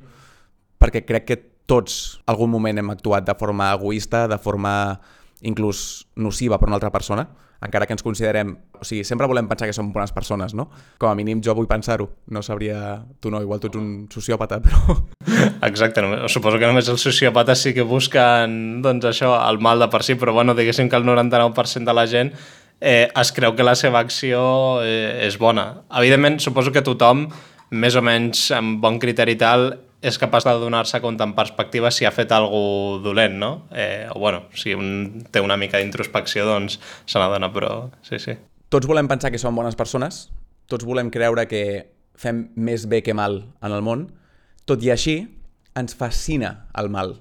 Perquè 0.82 1.04
crec 1.08 1.26
que 1.26 1.40
tots 1.66 2.20
algun 2.28 2.52
moment 2.52 2.78
hem 2.78 2.92
actuat 2.94 3.26
de 3.26 3.36
forma 3.40 3.72
egoista, 3.74 4.28
de 4.28 4.38
forma 4.38 5.00
inclús 5.42 6.06
nociva 6.16 6.60
per 6.60 6.70
una 6.70 6.78
altra 6.78 6.92
persona, 6.92 7.28
encara 7.66 7.88
que 7.88 7.96
ens 7.96 8.04
considerem... 8.04 8.56
O 8.80 8.86
sigui, 8.86 9.04
sempre 9.08 9.28
volem 9.30 9.48
pensar 9.48 9.70
que 9.70 9.76
som 9.76 9.92
bones 9.94 10.12
persones, 10.16 10.54
no? 10.58 10.68
Com 11.00 11.12
a 11.12 11.16
mínim 11.16 11.42
jo 11.44 11.56
vull 11.56 11.70
pensar-ho. 11.70 12.10
No 12.28 12.44
sabria... 12.44 13.04
Tu 13.24 13.32
no, 13.32 13.42
igual 13.44 13.62
tu 13.64 13.72
ets 13.72 13.80
un 13.80 14.10
sociòpata, 14.12 14.60
però... 14.64 14.98
Exacte, 15.70 16.04
suposo 16.32 16.60
que 16.60 16.68
només 16.68 16.90
els 16.92 17.06
sociòpates 17.08 17.64
sí 17.66 17.74
que 17.76 17.88
busquen, 17.88 18.82
doncs 18.84 19.08
això, 19.14 19.32
el 19.48 19.62
mal 19.64 19.80
de 19.80 19.88
per 19.92 20.04
si, 20.04 20.18
però 20.20 20.36
bueno, 20.36 20.58
diguéssim 20.58 20.92
que 20.92 21.00
el 21.00 21.08
99% 21.08 21.88
de 21.88 21.96
la 21.96 22.06
gent 22.10 22.34
eh, 22.84 23.08
es 23.08 23.32
creu 23.32 23.56
que 23.56 23.64
la 23.64 23.78
seva 23.80 24.04
acció 24.04 24.44
eh, 24.84 25.24
és 25.28 25.40
bona. 25.40 25.86
Evidentment, 25.96 26.42
suposo 26.44 26.74
que 26.76 26.84
tothom, 26.84 27.28
més 27.72 27.96
o 27.96 28.04
menys 28.06 28.50
amb 28.54 28.82
bon 28.84 29.00
criteri 29.02 29.38
tal, 29.40 29.72
és 30.04 30.20
capaç 30.20 30.44
de 30.44 30.54
donar-se 30.60 31.00
compte 31.00 31.24
en 31.24 31.32
perspectiva 31.36 31.90
si 31.92 32.04
ha 32.04 32.12
fet 32.12 32.34
alguna 32.36 33.00
dolent, 33.06 33.38
no? 33.40 33.52
Eh, 33.72 34.06
o 34.12 34.20
bueno, 34.20 34.50
si 34.54 34.76
un 34.76 35.24
té 35.32 35.40
una 35.40 35.56
mica 35.58 35.80
d'introspecció, 35.80 36.44
doncs 36.50 36.76
se 37.08 37.22
n'adona, 37.22 37.54
però 37.56 37.88
sí, 38.04 38.20
sí. 38.20 38.36
Tots 38.68 38.90
volem 38.90 39.08
pensar 39.08 39.32
que 39.32 39.40
som 39.40 39.56
bones 39.56 39.80
persones, 39.80 40.28
tots 40.68 40.84
volem 40.84 41.12
creure 41.14 41.48
que 41.48 41.64
fem 42.20 42.50
més 42.56 42.84
bé 42.92 43.00
que 43.02 43.16
mal 43.16 43.46
en 43.64 43.72
el 43.72 43.86
món, 43.86 44.10
tot 44.68 44.84
i 44.84 44.92
així 44.92 45.22
ens 45.80 45.96
fascina 45.96 46.68
el 46.78 46.92
mal. 46.92 47.16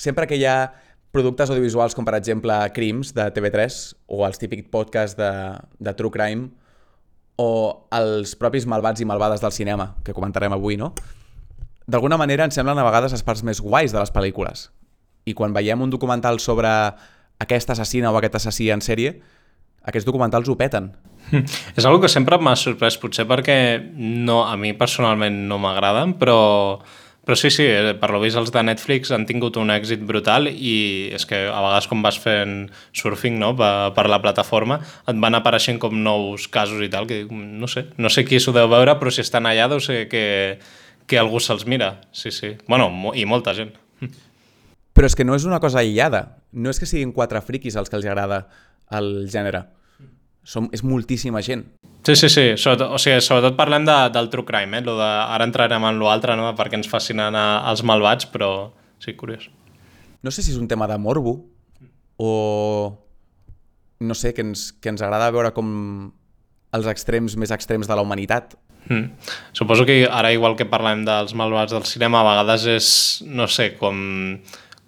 Sempre 0.00 0.26
que 0.26 0.40
hi 0.40 0.48
ha 0.48 0.72
productes 1.12 1.52
audiovisuals 1.52 1.94
com 1.94 2.08
per 2.08 2.16
exemple 2.16 2.56
Crims 2.72 3.12
de 3.12 3.28
TV3 3.36 3.80
o 4.08 4.24
els 4.24 4.40
típics 4.40 4.72
podcasts 4.72 5.18
de, 5.20 5.32
de 5.76 5.92
True 5.98 6.14
Crime 6.14 6.48
o 7.36 7.50
els 7.92 8.32
propis 8.40 8.64
malvats 8.64 9.04
i 9.04 9.08
malvades 9.08 9.44
del 9.44 9.52
cinema, 9.52 9.92
que 10.04 10.16
comentarem 10.16 10.56
avui, 10.56 10.80
no? 10.80 10.94
D'alguna 11.86 12.18
manera 12.20 12.46
ens 12.48 12.58
semblen 12.58 12.78
a 12.78 12.86
vegades 12.86 13.14
les 13.14 13.24
parts 13.26 13.42
més 13.46 13.60
guais 13.60 13.92
de 13.92 14.00
les 14.00 14.12
pel·lícules. 14.14 14.68
I 15.26 15.34
quan 15.38 15.54
veiem 15.54 15.82
un 15.82 15.90
documental 15.90 16.40
sobre 16.42 16.70
aquesta 17.42 17.74
assassina 17.76 18.10
o 18.10 18.18
aquest 18.18 18.40
assassí 18.40 18.70
en 18.70 18.82
sèrie, 18.82 19.16
aquests 19.88 20.06
documentals 20.06 20.48
ho 20.48 20.56
peten. 20.58 20.92
És 21.76 21.84
una 21.86 22.00
que 22.02 22.10
sempre 22.10 22.38
m'ha 22.38 22.56
sorprès, 22.58 22.98
potser 23.00 23.26
perquè 23.28 23.56
no, 23.96 24.42
a 24.46 24.56
mi 24.60 24.74
personalment 24.78 25.44
no 25.48 25.58
m'agraden, 25.62 26.14
però, 26.20 26.36
però 27.24 27.38
sí, 27.38 27.50
sí, 27.54 27.66
eh, 27.66 27.94
per 27.98 28.10
lo 28.12 28.20
vist 28.22 28.38
els 28.38 28.52
de 28.54 28.62
Netflix 28.66 29.12
han 29.14 29.26
tingut 29.28 29.58
un 29.60 29.72
èxit 29.74 30.02
brutal 30.06 30.48
i 30.50 30.74
és 31.14 31.26
que 31.28 31.44
a 31.48 31.62
vegades 31.64 31.88
com 31.90 32.04
vas 32.04 32.18
fent 32.22 32.66
surfing 32.98 33.40
no, 33.42 33.52
per, 33.58 33.92
per 33.96 34.08
la 34.10 34.20
plataforma 34.22 34.80
et 34.82 35.18
van 35.22 35.38
apareixent 35.38 35.80
com 35.82 35.96
nous 36.04 36.46
casos 36.52 36.82
i 36.84 36.90
tal, 36.92 37.08
que 37.10 37.24
no 37.30 37.70
sé, 37.70 37.88
no 37.98 38.12
sé 38.12 38.26
qui 38.28 38.42
s'ho 38.42 38.54
deu 38.54 38.70
veure, 38.70 38.98
però 39.00 39.14
si 39.14 39.24
estan 39.24 39.48
allà 39.50 39.70
deu 39.72 39.82
ser 39.82 40.04
que, 40.12 40.24
que 41.06 41.18
algú 41.18 41.40
se'ls 41.40 41.66
mira, 41.66 42.00
sí, 42.12 42.30
sí. 42.30 42.56
Bueno, 42.68 42.90
i 43.14 43.24
molta 43.26 43.54
gent. 43.56 43.74
Però 44.92 45.08
és 45.08 45.16
que 45.16 45.24
no 45.24 45.36
és 45.36 45.46
una 45.48 45.60
cosa 45.60 45.80
aïllada. 45.80 46.38
No 46.52 46.72
és 46.72 46.80
que 46.80 46.88
siguin 46.88 47.14
quatre 47.16 47.40
friquis 47.44 47.76
els 47.80 47.88
que 47.88 47.96
els 47.96 48.06
agrada 48.06 48.44
el 48.92 49.28
gènere. 49.32 49.64
Som, 50.44 50.68
és 50.74 50.82
moltíssima 50.84 51.40
gent. 51.44 51.64
Sí, 52.04 52.16
sí, 52.18 52.28
sí. 52.28 52.44
Sobretot, 52.58 52.90
o 52.92 52.98
sigui, 53.00 53.22
sobretot 53.22 53.56
parlem 53.56 53.86
de, 53.86 53.96
del 54.12 54.28
true 54.28 54.44
crime, 54.44 54.80
eh? 54.80 54.84
Lo 54.84 54.96
de, 54.98 55.06
ara 55.06 55.46
entrarem 55.48 55.86
en 55.88 56.00
l'altre, 56.02 56.36
no? 56.36 56.50
perquè 56.58 56.76
ens 56.80 56.90
fascinen 56.90 57.38
els 57.38 57.84
malvats, 57.86 58.26
però 58.32 58.50
sí, 59.02 59.14
curiós. 59.16 59.48
No 60.22 60.30
sé 60.34 60.42
si 60.42 60.52
és 60.52 60.58
un 60.60 60.68
tema 60.70 60.88
de 60.90 60.98
morbo 60.98 61.38
o 62.18 62.98
no 64.02 64.14
sé, 64.18 64.34
que 64.34 64.42
ens, 64.42 64.72
que 64.82 64.90
ens 64.90 65.02
agrada 65.02 65.30
veure 65.30 65.52
com 65.54 65.70
els 66.74 66.88
extrems 66.90 67.36
més 67.38 67.52
extrems 67.54 67.88
de 67.88 67.96
la 67.96 68.02
humanitat 68.02 68.56
Mm. 68.88 69.12
Suposo 69.52 69.86
que 69.86 70.02
ara, 70.10 70.32
igual 70.34 70.56
que 70.58 70.66
parlem 70.68 71.04
dels 71.06 71.36
malvats 71.38 71.72
del 71.74 71.86
cinema, 71.86 72.22
a 72.22 72.28
vegades 72.32 72.66
és, 72.70 72.88
no 73.26 73.46
sé, 73.46 73.72
com, 73.78 74.40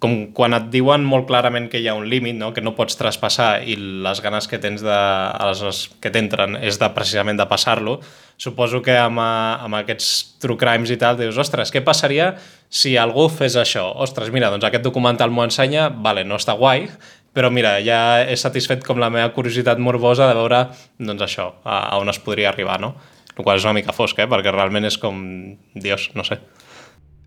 com 0.03 0.15
quan 0.35 0.53
et 0.57 0.67
diuen 0.73 1.05
molt 1.07 1.25
clarament 1.29 1.69
que 1.71 1.79
hi 1.79 1.87
ha 1.87 1.95
un 1.97 2.05
límit, 2.11 2.35
no? 2.37 2.51
que 2.53 2.61
no 2.61 2.75
pots 2.77 2.99
traspassar 2.99 3.63
i 3.63 3.77
les 4.05 4.21
ganes 4.21 4.49
que 4.51 4.59
tens 4.61 4.83
de, 4.85 4.99
les 5.47 5.85
que 6.03 6.11
t'entren 6.13 6.59
és 6.59 6.79
de, 6.81 6.89
precisament 6.95 7.39
de 7.39 7.47
passar-lo, 7.49 7.97
suposo 8.37 8.83
que 8.85 8.97
amb, 8.99 9.21
amb 9.23 9.79
aquests 9.79 10.11
true 10.43 10.59
crimes 10.59 10.91
i 10.91 10.99
tal 11.01 11.17
dius, 11.19 11.39
ostres, 11.39 11.71
què 11.71 11.81
passaria 11.85 12.33
si 12.69 12.97
algú 12.99 13.29
fes 13.31 13.55
això? 13.57 13.87
Ostres, 14.03 14.33
mira, 14.35 14.51
doncs 14.53 14.67
aquest 14.67 14.83
documental 14.83 15.31
m'ho 15.31 15.47
ensenya, 15.47 15.87
vale, 15.89 16.27
no 16.27 16.37
està 16.41 16.57
guai, 16.59 16.89
però 17.35 17.49
mira, 17.51 17.77
ja 17.83 18.21
he 18.23 18.35
satisfet 18.39 18.83
com 18.85 18.99
la 18.99 19.09
meva 19.11 19.31
curiositat 19.35 19.79
morbosa 19.79 20.29
de 20.29 20.37
veure 20.37 20.61
doncs 20.99 21.25
això, 21.25 21.49
a, 21.63 21.81
a 21.95 21.99
on 21.99 22.11
es 22.11 22.19
podria 22.23 22.51
arribar, 22.51 22.79
no? 22.83 22.93
El 23.37 23.43
qual 23.43 23.57
és 23.59 23.65
una 23.67 23.75
mica 23.77 23.95
fosc, 23.95 24.19
eh? 24.19 24.29
perquè 24.31 24.53
realment 24.53 24.87
és 24.87 24.97
com... 25.01 25.19
Dios, 25.75 26.09
no 26.15 26.23
sé. 26.23 26.39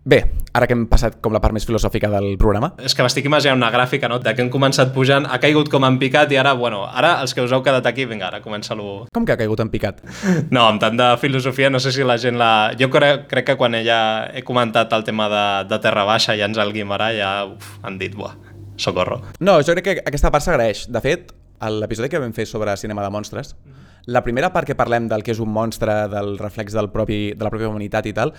Bé, 0.09 0.23
ara 0.55 0.65
que 0.65 0.73
hem 0.73 0.85
passat 0.89 1.17
com 1.21 1.33
la 1.35 1.41
part 1.43 1.53
més 1.53 1.65
filosòfica 1.67 2.07
del 2.09 2.31
programa... 2.39 2.71
És 2.81 2.95
que 2.95 3.03
m'estic 3.03 3.27
imaginant 3.27 3.59
una 3.59 3.69
gràfica, 3.73 4.07
no?, 4.09 4.17
de 4.23 4.31
que 4.33 4.41
hem 4.41 4.49
començat 4.49 4.93
pujant, 4.95 5.27
ha 5.27 5.37
caigut 5.43 5.67
com 5.69 5.83
en 5.85 5.97
picat 5.99 6.31
i 6.31 6.39
ara, 6.39 6.53
bueno, 6.57 6.85
ara 6.87 7.17
els 7.21 7.35
que 7.35 7.43
us 7.43 7.51
heu 7.53 7.61
quedat 7.65 7.85
aquí, 7.85 8.07
vinga, 8.09 8.29
ara 8.31 8.39
comença-lo... 8.41 9.09
Com 9.13 9.27
que 9.27 9.35
ha 9.35 9.39
caigut 9.41 9.61
en 9.61 9.71
picat? 9.73 9.99
No, 10.55 10.63
amb 10.65 10.81
tant 10.81 10.97
de 10.97 11.09
filosofia, 11.21 11.69
no 11.69 11.81
sé 11.83 11.91
si 11.93 12.07
la 12.07 12.17
gent 12.21 12.39
la... 12.39 12.71
Jo 12.79 12.87
crec, 12.93 13.27
crec 13.29 13.51
que 13.51 13.57
quan 13.59 13.75
ella 13.77 13.99
he 14.33 14.45
comentat 14.47 14.95
el 14.95 15.03
tema 15.05 15.27
de, 15.29 15.43
de 15.69 15.81
Terra 15.83 16.07
Baixa 16.07 16.37
i 16.39 16.45
Àngel 16.47 16.73
Guimarà 16.73 17.11
ja 17.17 17.33
uf, 17.51 17.75
han 17.83 17.99
dit, 17.99 18.15
buah, 18.15 18.33
socorro. 18.79 19.19
No, 19.43 19.59
jo 19.61 19.75
crec 19.75 19.91
que 19.91 20.07
aquesta 20.07 20.31
part 20.31 20.47
s'agraeix. 20.47 20.87
De 20.89 21.03
fet, 21.03 21.35
l'episodi 21.75 22.09
que 22.09 22.23
vam 22.23 22.33
fer 22.33 22.47
sobre 22.49 22.77
cinema 22.79 23.05
de 23.05 23.13
monstres, 23.13 23.53
mm 23.53 23.67
-hmm 23.67 23.88
la 24.09 24.23
primera 24.25 24.49
part 24.53 24.67
que 24.67 24.77
parlem 24.77 25.07
del 25.09 25.21
que 25.23 25.35
és 25.35 25.39
un 25.43 25.51
monstre, 25.53 25.93
del 26.09 26.37
reflex 26.39 26.73
del 26.73 26.89
propi, 26.93 27.35
de 27.37 27.45
la 27.45 27.51
pròpia 27.53 27.69
humanitat 27.69 28.09
i 28.09 28.13
tal, 28.17 28.33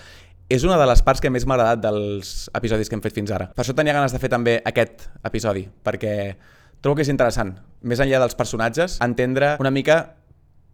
és 0.51 0.65
una 0.67 0.77
de 0.77 0.87
les 0.89 1.01
parts 1.05 1.23
que 1.23 1.31
més 1.31 1.45
m'ha 1.47 1.55
agradat 1.55 1.83
dels 1.85 2.49
episodis 2.57 2.89
que 2.91 2.97
hem 2.97 3.03
fet 3.03 3.15
fins 3.15 3.31
ara. 3.31 3.47
Per 3.55 3.63
això 3.63 3.75
tenia 3.77 3.95
ganes 3.95 4.11
de 4.11 4.19
fer 4.19 4.29
també 4.33 4.57
aquest 4.67 5.07
episodi, 5.27 5.63
perquè 5.83 6.15
trobo 6.83 6.97
que 6.99 7.05
és 7.05 7.13
interessant, 7.13 7.53
més 7.87 8.01
enllà 8.03 8.19
dels 8.19 8.35
personatges, 8.35 8.97
entendre 9.05 9.55
una 9.63 9.71
mica 9.71 10.01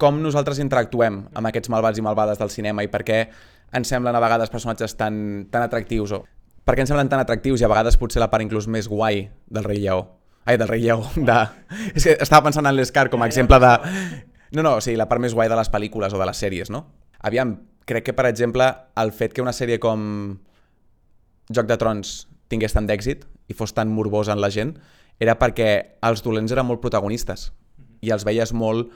com 0.01 0.18
nosaltres 0.22 0.62
interactuem 0.63 1.24
amb 1.34 1.50
aquests 1.50 1.70
malvats 1.74 2.01
i 2.01 2.06
malvades 2.06 2.42
del 2.42 2.54
cinema 2.54 2.86
i 2.86 2.89
per 2.89 3.04
què 3.06 3.20
ens 3.77 3.89
semblen 3.94 4.16
a 4.16 4.22
vegades 4.24 4.50
personatges 4.54 4.96
tan, 4.98 5.48
tan 5.51 5.66
atractius 5.66 6.13
o 6.18 6.24
per 6.66 6.75
què 6.75 6.84
ens 6.84 6.92
semblen 6.92 7.10
tan 7.12 7.22
atractius 7.22 7.62
i 7.62 7.66
a 7.66 7.72
vegades 7.72 7.98
potser 8.00 8.22
la 8.22 8.30
part 8.32 8.44
inclús 8.44 8.68
més 8.68 8.89
guai 8.92 9.27
del 9.48 9.66
rei 9.66 9.80
lleó. 9.86 10.01
Ai, 10.48 10.58
del 10.60 10.68
rei 10.68 10.82
lleó. 10.84 11.04
De... 11.16 11.38
És 11.96 12.04
que 12.08 12.18
estava 12.18 12.46
pensant 12.48 12.68
en 12.68 12.75
l'Escar 12.75 13.08
com 13.12 13.24
a 13.24 13.30
exemple 13.30 13.60
de 13.63 13.72
no, 14.51 14.63
no, 14.63 14.77
o 14.77 14.84
sigui, 14.84 14.98
la 15.00 15.08
part 15.10 15.24
més 15.24 15.36
guai 15.36 15.50
de 15.51 15.58
les 15.60 15.72
pel·lícules 15.72 16.13
o 16.13 16.22
de 16.22 16.27
les 16.30 16.44
sèries, 16.44 16.72
no? 16.74 16.86
Aviam, 17.27 17.56
crec 17.88 18.10
que, 18.10 18.16
per 18.16 18.27
exemple, 18.30 18.68
el 19.00 19.13
fet 19.16 19.34
que 19.34 19.44
una 19.44 19.56
sèrie 19.56 19.80
com 19.84 20.38
Joc 21.54 21.68
de 21.70 21.77
Trons 21.80 22.20
tingués 22.51 22.75
tant 22.75 22.88
d'èxit 22.88 23.25
i 23.48 23.56
fos 23.56 23.74
tan 23.75 23.92
morbós 23.92 24.32
en 24.32 24.42
la 24.44 24.51
gent 24.54 24.75
era 25.20 25.38
perquè 25.39 25.70
els 26.06 26.24
dolents 26.24 26.54
eren 26.54 26.68
molt 26.68 26.84
protagonistes 26.84 27.50
i 28.06 28.12
els 28.13 28.25
veies 28.27 28.54
molt, 28.54 28.92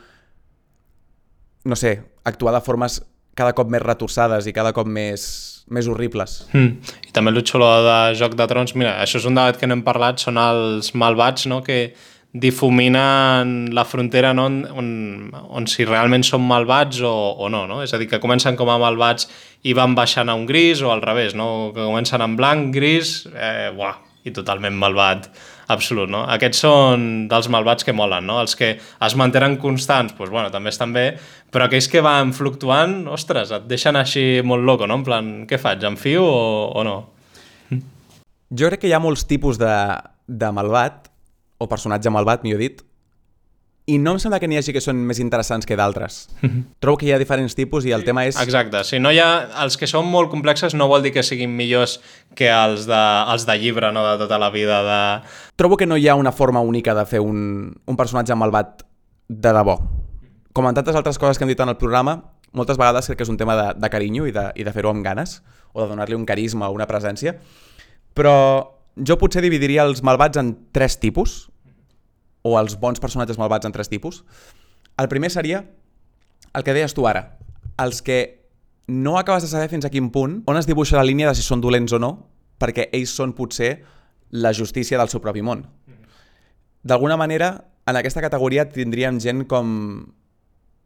no 1.65 1.77
sé, 1.79 1.95
actuar 2.27 2.53
de 2.53 2.61
formes 2.63 2.99
cada 3.37 3.55
cop 3.57 3.71
més 3.71 3.81
retorçades 3.81 4.47
i 4.47 4.53
cada 4.53 4.73
cop 4.75 4.89
més, 4.91 5.23
més 5.71 5.87
horribles. 5.87 6.41
Mm. 6.51 6.95
I 7.07 7.13
també 7.15 7.31
el 7.31 7.41
xulo 7.47 7.69
de 7.87 7.97
Joc 8.19 8.35
de 8.37 8.47
Trons, 8.51 8.75
mira, 8.75 8.97
això 9.01 9.21
és 9.21 9.27
un 9.27 9.39
debat 9.39 9.57
que 9.57 9.69
no 9.69 9.77
hem 9.77 9.85
parlat, 9.87 10.19
són 10.21 10.37
els 10.41 10.91
malvats, 10.93 11.47
no?, 11.49 11.61
que 11.65 11.93
difuminen 12.33 13.73
la 13.75 13.83
frontera 13.83 14.33
no? 14.33 14.45
on, 14.45 14.61
on, 14.71 14.87
on 15.51 15.67
si 15.67 15.83
realment 15.83 16.23
són 16.23 16.45
malvats 16.47 17.01
o, 17.03 17.11
o 17.35 17.49
no, 17.51 17.65
no? 17.67 17.81
És 17.83 17.91
a 17.93 17.99
dir, 17.99 18.07
que 18.11 18.21
comencen 18.23 18.55
com 18.59 18.71
a 18.71 18.79
malvats 18.79 19.27
i 19.67 19.75
van 19.75 19.95
baixant 19.97 20.31
a 20.31 20.37
un 20.39 20.45
gris 20.47 20.81
o 20.81 20.93
al 20.93 21.03
revés, 21.03 21.35
no? 21.35 21.71
Que 21.75 21.83
comencen 21.83 22.23
en 22.23 22.37
blanc, 22.39 22.71
gris, 22.75 23.25
eh, 23.35 23.69
uah, 23.75 23.97
i 24.23 24.31
totalment 24.31 24.77
malvat 24.77 25.27
absolut, 25.71 26.09
no? 26.11 26.23
Aquests 26.29 26.63
són 26.63 27.05
dels 27.31 27.47
malvats 27.51 27.85
que 27.87 27.95
molen, 27.95 28.25
no? 28.27 28.39
Els 28.43 28.55
que 28.59 28.73
es 28.77 29.15
mantenen 29.19 29.57
constants, 29.61 30.15
doncs, 30.15 30.31
bueno, 30.31 30.49
també 30.53 30.71
estan 30.71 30.93
bé, 30.95 31.05
però 31.51 31.67
aquells 31.67 31.87
que 31.91 32.03
van 32.05 32.33
fluctuant, 32.35 33.01
ostres, 33.11 33.51
et 33.55 33.67
deixen 33.69 33.99
així 33.99 34.25
molt 34.45 34.67
loco, 34.67 34.87
no? 34.87 34.99
En 35.01 35.07
plan, 35.07 35.31
què 35.49 35.59
faig, 35.61 35.83
em 35.87 35.99
fio 35.99 36.25
o, 36.27 36.43
o 36.75 36.87
no? 36.87 36.97
Jo 38.51 38.67
crec 38.67 38.83
que 38.83 38.91
hi 38.91 38.95
ha 38.95 39.03
molts 39.03 39.23
tipus 39.27 39.59
de, 39.59 39.71
de 40.27 40.51
malvat, 40.51 41.10
o 41.61 41.67
personatge 41.69 42.09
malvat, 42.13 42.41
millor 42.45 42.61
dit, 42.61 42.81
i 43.89 43.97
no 43.97 44.13
em 44.13 44.19
sembla 44.21 44.37
que 44.39 44.47
n'hi 44.47 44.59
hagi 44.59 44.73
que 44.75 44.81
són 44.83 44.99
més 45.09 45.19
interessants 45.19 45.65
que 45.67 45.75
d'altres. 45.77 46.27
Trobo 46.83 46.99
que 47.01 47.07
hi 47.07 47.13
ha 47.15 47.19
diferents 47.19 47.55
tipus 47.57 47.85
i 47.89 47.93
el 47.95 48.05
tema 48.05 48.23
és... 48.29 48.37
Exacte, 48.39 48.83
si 48.87 48.99
no 49.01 49.11
hi 49.11 49.19
ha... 49.19 49.29
Els 49.63 49.77
que 49.79 49.89
són 49.89 50.05
molt 50.07 50.29
complexes 50.31 50.75
no 50.77 50.87
vol 50.91 51.01
dir 51.03 51.11
que 51.15 51.23
siguin 51.25 51.51
millors 51.57 51.97
que 52.37 52.47
els 52.53 52.85
de, 52.89 53.01
els 53.33 53.47
de 53.49 53.57
llibre, 53.57 53.89
no?, 53.91 54.05
de 54.05 54.21
tota 54.21 54.37
la 54.41 54.51
vida 54.53 54.81
de... 54.85 55.01
Trobo 55.59 55.79
que 55.81 55.89
no 55.89 55.97
hi 55.97 56.07
ha 56.07 56.15
una 56.15 56.31
forma 56.31 56.61
única 56.61 56.95
de 56.97 57.07
fer 57.09 57.23
un, 57.25 57.73
un 57.73 57.99
personatge 57.99 58.37
malvat 58.37 58.85
de 59.27 59.55
debò. 59.57 59.79
Com 60.53 60.69
en 60.69 60.77
tantes 60.77 60.95
altres 60.95 61.19
coses 61.19 61.39
que 61.39 61.47
hem 61.47 61.51
dit 61.53 61.65
en 61.65 61.73
el 61.73 61.79
programa, 61.81 62.19
moltes 62.53 62.79
vegades 62.79 63.09
crec 63.09 63.21
que 63.21 63.27
és 63.27 63.33
un 63.33 63.39
tema 63.41 63.57
de, 63.57 63.67
de 63.81 63.91
carinyo 63.91 64.29
i 64.29 64.35
de, 64.35 64.49
i 64.55 64.67
de 64.67 64.75
fer-ho 64.75 64.93
amb 64.93 65.03
ganes, 65.03 65.39
o 65.73 65.81
de 65.81 65.89
donar-li 65.89 66.15
un 66.17 66.27
carisma 66.29 66.69
o 66.69 66.75
una 66.75 66.87
presència, 66.87 67.37
però 68.13 68.35
jo 68.95 69.17
potser 69.17 69.43
dividiria 69.43 69.87
els 69.87 70.03
malvats 70.03 70.39
en 70.39 70.53
tres 70.75 70.99
tipus, 70.99 71.50
o 72.41 72.57
els 72.59 72.77
bons 72.79 72.99
personatges 72.99 73.39
malvats 73.39 73.67
en 73.67 73.75
tres 73.75 73.89
tipus. 73.89 74.23
El 74.97 75.09
primer 75.09 75.31
seria 75.31 75.63
el 76.53 76.63
que 76.63 76.75
deies 76.75 76.93
tu 76.93 77.07
ara, 77.07 77.37
els 77.79 78.01
que 78.01 78.41
no 78.87 79.17
acabes 79.17 79.43
de 79.45 79.49
saber 79.49 79.69
fins 79.71 79.85
a 79.85 79.91
quin 79.93 80.09
punt 80.11 80.41
on 80.49 80.57
es 80.59 80.67
dibuixa 80.67 80.97
la 80.97 81.07
línia 81.07 81.29
de 81.29 81.37
si 81.37 81.45
són 81.45 81.61
dolents 81.63 81.93
o 81.95 81.99
no, 82.01 82.11
perquè 82.61 82.89
ells 82.91 83.13
són 83.15 83.33
potser 83.37 83.81
la 84.31 84.53
justícia 84.53 84.97
del 84.99 85.09
seu 85.11 85.21
propi 85.21 85.43
món. 85.45 85.65
D'alguna 86.83 87.17
manera, 87.17 87.53
en 87.85 87.97
aquesta 87.97 88.23
categoria 88.23 88.67
tindríem 88.69 89.19
gent 89.21 89.45
com 89.49 89.69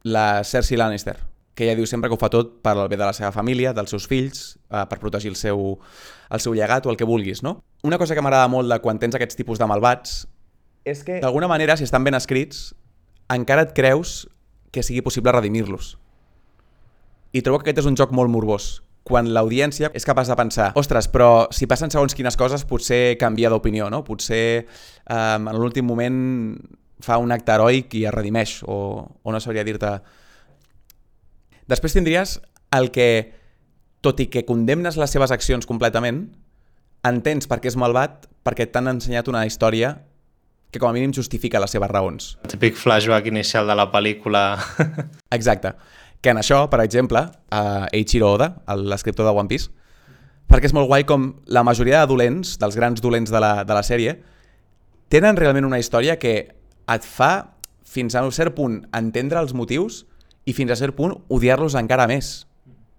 la 0.05 0.43
Cersei 0.43 0.77
Lannister, 0.77 1.15
que 1.55 1.65
ella 1.65 1.77
diu 1.79 1.87
sempre 1.87 2.11
que 2.11 2.17
ho 2.17 2.19
fa 2.19 2.29
tot 2.29 2.59
per 2.61 2.75
al 2.75 2.89
bé 2.91 2.97
de 2.99 3.05
la 3.05 3.13
seva 3.15 3.31
família, 3.31 3.71
dels 3.73 3.89
seus 3.89 4.05
fills, 4.11 4.59
eh, 4.69 4.83
per 4.89 4.99
protegir 4.99 5.31
el 5.31 5.39
seu, 5.39 5.79
el 6.29 6.43
seu 6.43 6.53
llegat 6.53 6.85
o 6.85 6.91
el 6.91 6.99
que 6.99 7.07
vulguis, 7.07 7.41
no? 7.43 7.61
Una 7.83 7.97
cosa 7.97 8.13
que 8.13 8.21
m'agrada 8.21 8.51
molt 8.51 8.69
de 8.69 8.79
quan 8.83 8.99
tens 8.99 9.15
aquests 9.15 9.39
tipus 9.39 9.61
de 9.61 9.69
malvats 9.69 10.25
és 10.85 11.03
que, 11.03 11.19
d'alguna 11.19 11.49
manera, 11.51 11.75
si 11.75 11.83
estan 11.83 12.05
ben 12.05 12.15
escrits, 12.15 12.73
encara 13.33 13.65
et 13.65 13.73
creus 13.75 14.29
que 14.71 14.83
sigui 14.85 15.01
possible 15.01 15.33
redimir-los. 15.33 15.95
I 17.35 17.41
trobo 17.43 17.59
que 17.59 17.67
aquest 17.67 17.81
és 17.81 17.89
un 17.89 17.97
joc 17.97 18.13
molt 18.15 18.31
morbós, 18.31 18.85
quan 19.05 19.27
l'audiència 19.33 19.91
és 19.97 20.05
capaç 20.07 20.29
de 20.31 20.37
pensar 20.37 20.71
ostres, 20.79 21.09
però 21.11 21.47
si 21.53 21.67
passen 21.69 21.91
segons 21.93 22.15
quines 22.17 22.37
coses 22.39 22.63
potser 22.65 23.17
canvia 23.21 23.51
d'opinió, 23.53 23.89
no? 23.93 24.03
Potser 24.05 24.45
eh, 24.65 25.15
en 25.15 25.51
l'últim 25.57 25.85
moment 25.85 26.17
fa 27.03 27.19
un 27.21 27.33
acte 27.35 27.53
heroic 27.53 27.93
i 27.99 28.05
es 28.07 28.13
redimeix, 28.15 28.59
o, 28.65 28.77
o 29.21 29.33
no 29.33 29.41
sabria 29.43 29.65
dir-te... 29.67 29.97
Després 31.69 31.97
tindries 31.97 32.39
el 32.77 32.91
que, 32.93 33.09
tot 34.05 34.19
i 34.21 34.29
que 34.29 34.45
condemnes 34.45 34.97
les 35.01 35.13
seves 35.13 35.33
accions 35.33 35.65
completament, 35.69 36.27
entens 37.05 37.49
per 37.49 37.59
què 37.61 37.69
és 37.69 37.77
malvat 37.77 38.29
perquè 38.45 38.67
t'han 38.69 38.93
ensenyat 38.95 39.29
una 39.29 39.45
història 39.49 39.95
que 40.75 40.79
com 40.83 40.89
a 40.89 40.93
mínim 40.93 41.13
justifica 41.15 41.59
les 41.63 41.71
seves 41.71 41.87
raons. 41.87 42.33
El 42.43 42.51
típic 42.51 42.75
flashback 42.75 43.29
inicial 43.31 43.69
de 43.69 43.75
la 43.79 43.87
pel·lícula. 43.93 44.57
Exacte. 45.37 45.71
Que 46.19 46.33
en 46.33 46.41
això, 46.41 46.65
per 46.67 46.81
exemple, 46.83 47.21
a 47.47 47.61
Eiichiro 47.95 48.33
Oda, 48.33 48.49
l'escriptor 48.75 49.23
de 49.23 49.31
One 49.31 49.47
Piece, 49.47 49.71
perquè 50.51 50.67
és 50.67 50.75
molt 50.75 50.89
guai 50.91 51.05
com 51.07 51.29
la 51.47 51.63
majoria 51.63 52.01
de 52.01 52.09
dolents, 52.11 52.57
dels 52.59 52.75
grans 52.75 52.99
dolents 52.99 53.31
de 53.31 53.39
la, 53.39 53.53
de 53.63 53.77
la 53.77 53.83
sèrie, 53.87 54.17
tenen 55.07 55.39
realment 55.39 55.69
una 55.69 55.79
història 55.79 56.17
que 56.19 56.33
et 56.43 57.07
fa, 57.07 57.31
fins 57.87 58.17
a 58.17 58.25
un 58.25 58.35
cert 58.35 58.57
punt, 58.57 58.81
entendre 58.97 59.39
els 59.39 59.55
motius 59.55 60.01
i 60.43 60.57
fins 60.57 60.75
a 60.75 60.79
cert 60.81 60.97
punt 60.97 61.15
odiar-los 61.31 61.79
encara 61.79 62.09
més. 62.11 62.33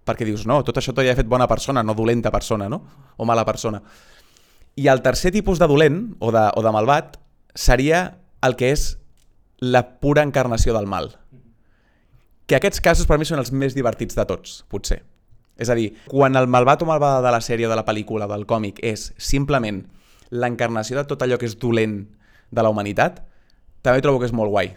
Perquè 0.06 0.24
dius, 0.24 0.46
no, 0.48 0.62
tot 0.64 0.80
això 0.80 0.96
t'ho 0.96 1.04
ha 1.04 1.18
fet 1.18 1.28
bona 1.28 1.50
persona, 1.50 1.84
no 1.84 1.92
dolenta 1.98 2.32
persona, 2.32 2.70
no? 2.72 2.80
O 3.20 3.28
mala 3.28 3.44
persona. 3.44 3.82
I 4.80 4.88
el 4.88 5.04
tercer 5.04 5.34
tipus 5.36 5.60
de 5.60 5.68
dolent, 5.68 6.00
o 6.24 6.32
de, 6.32 6.48
o 6.56 6.64
de 6.64 6.72
malvat, 6.72 7.20
seria 7.56 8.20
el 8.46 8.54
que 8.56 8.70
és 8.70 8.94
la 9.58 9.98
pura 10.00 10.22
encarnació 10.22 10.76
del 10.76 10.86
mal. 10.86 11.14
Que 12.46 12.60
aquests 12.60 12.80
casos 12.84 13.08
per 13.10 13.18
mi 13.18 13.26
són 13.26 13.42
els 13.42 13.50
més 13.50 13.74
divertits 13.74 14.14
de 14.14 14.26
tots, 14.28 14.60
potser. 14.70 15.00
És 15.58 15.72
a 15.72 15.74
dir, 15.74 15.90
quan 16.06 16.36
el 16.36 16.46
malvat 16.52 16.84
o 16.84 16.88
malvada 16.88 17.24
de 17.24 17.32
la 17.32 17.42
sèrie, 17.42 17.66
de 17.66 17.76
la 17.78 17.86
pel·lícula, 17.88 18.28
del 18.30 18.44
còmic, 18.46 18.78
és 18.84 19.10
simplement 19.16 19.82
l'encarnació 20.30 21.00
de 21.00 21.06
tot 21.08 21.24
allò 21.24 21.40
que 21.40 21.48
és 21.48 21.56
dolent 21.58 22.02
de 22.52 22.62
la 22.62 22.70
humanitat, 22.70 23.24
també 23.82 24.04
trobo 24.04 24.20
que 24.20 24.28
és 24.28 24.36
molt 24.36 24.52
guai 24.52 24.76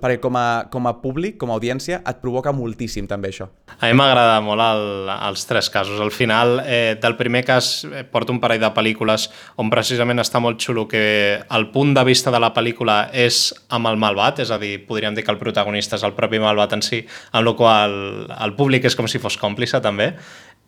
perquè 0.00 0.20
com 0.22 0.36
a, 0.36 0.66
com 0.72 0.88
a 0.88 0.94
públic, 1.02 1.36
com 1.40 1.52
a 1.52 1.56
audiència, 1.58 2.00
et 2.00 2.20
provoca 2.22 2.52
moltíssim 2.56 3.06
també 3.10 3.30
això. 3.30 3.50
A 3.76 3.88
mi 3.88 3.96
m'agrada 3.98 4.40
molt 4.44 4.64
el, 4.64 5.10
els 5.14 5.46
tres 5.48 5.70
casos. 5.72 6.00
Al 6.02 6.12
final, 6.14 6.58
eh, 6.64 6.96
del 7.00 7.16
primer 7.20 7.44
cas, 7.46 7.70
eh, 7.84 8.04
porto 8.04 8.34
un 8.34 8.40
parell 8.42 8.62
de 8.62 8.72
pel·lícules 8.74 9.28
on 9.60 9.70
precisament 9.72 10.22
està 10.22 10.42
molt 10.42 10.60
xulo 10.60 10.86
que 10.90 11.40
el 11.40 11.68
punt 11.74 11.94
de 11.96 12.04
vista 12.08 12.32
de 12.34 12.40
la 12.42 12.52
pel·lícula 12.56 13.00
és 13.12 13.42
amb 13.70 13.90
el 13.90 14.00
malvat, 14.00 14.42
és 14.44 14.50
a 14.50 14.58
dir, 14.60 14.78
podríem 14.88 15.14
dir 15.16 15.24
que 15.24 15.34
el 15.34 15.40
protagonista 15.40 15.96
és 16.00 16.06
el 16.06 16.16
propi 16.18 16.40
malvat 16.42 16.76
en 16.76 16.84
si, 16.84 17.02
amb 17.32 17.46
la 17.46 17.56
qual 17.58 17.98
el 18.40 18.56
públic 18.58 18.88
és 18.88 18.96
com 18.96 19.08
si 19.08 19.22
fos 19.22 19.38
còmplice 19.40 19.82
també. 19.84 20.14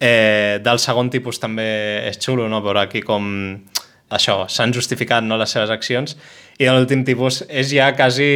Eh, 0.03 0.59
del 0.65 0.81
segon 0.83 1.13
tipus 1.13 1.39
també 1.39 1.65
és 2.09 2.19
xulo, 2.19 2.49
no? 2.51 2.63
veure 2.65 2.83
aquí 2.83 3.05
com 3.07 3.29
això, 4.13 4.43
s'han 4.49 4.75
justificat 4.77 5.25
no, 5.25 5.39
les 5.41 5.53
seves 5.55 5.73
accions 5.73 6.17
i 6.61 6.69
l'últim 6.69 7.05
tipus 7.07 7.43
és 7.49 7.73
ja 7.73 7.91
quasi, 7.97 8.29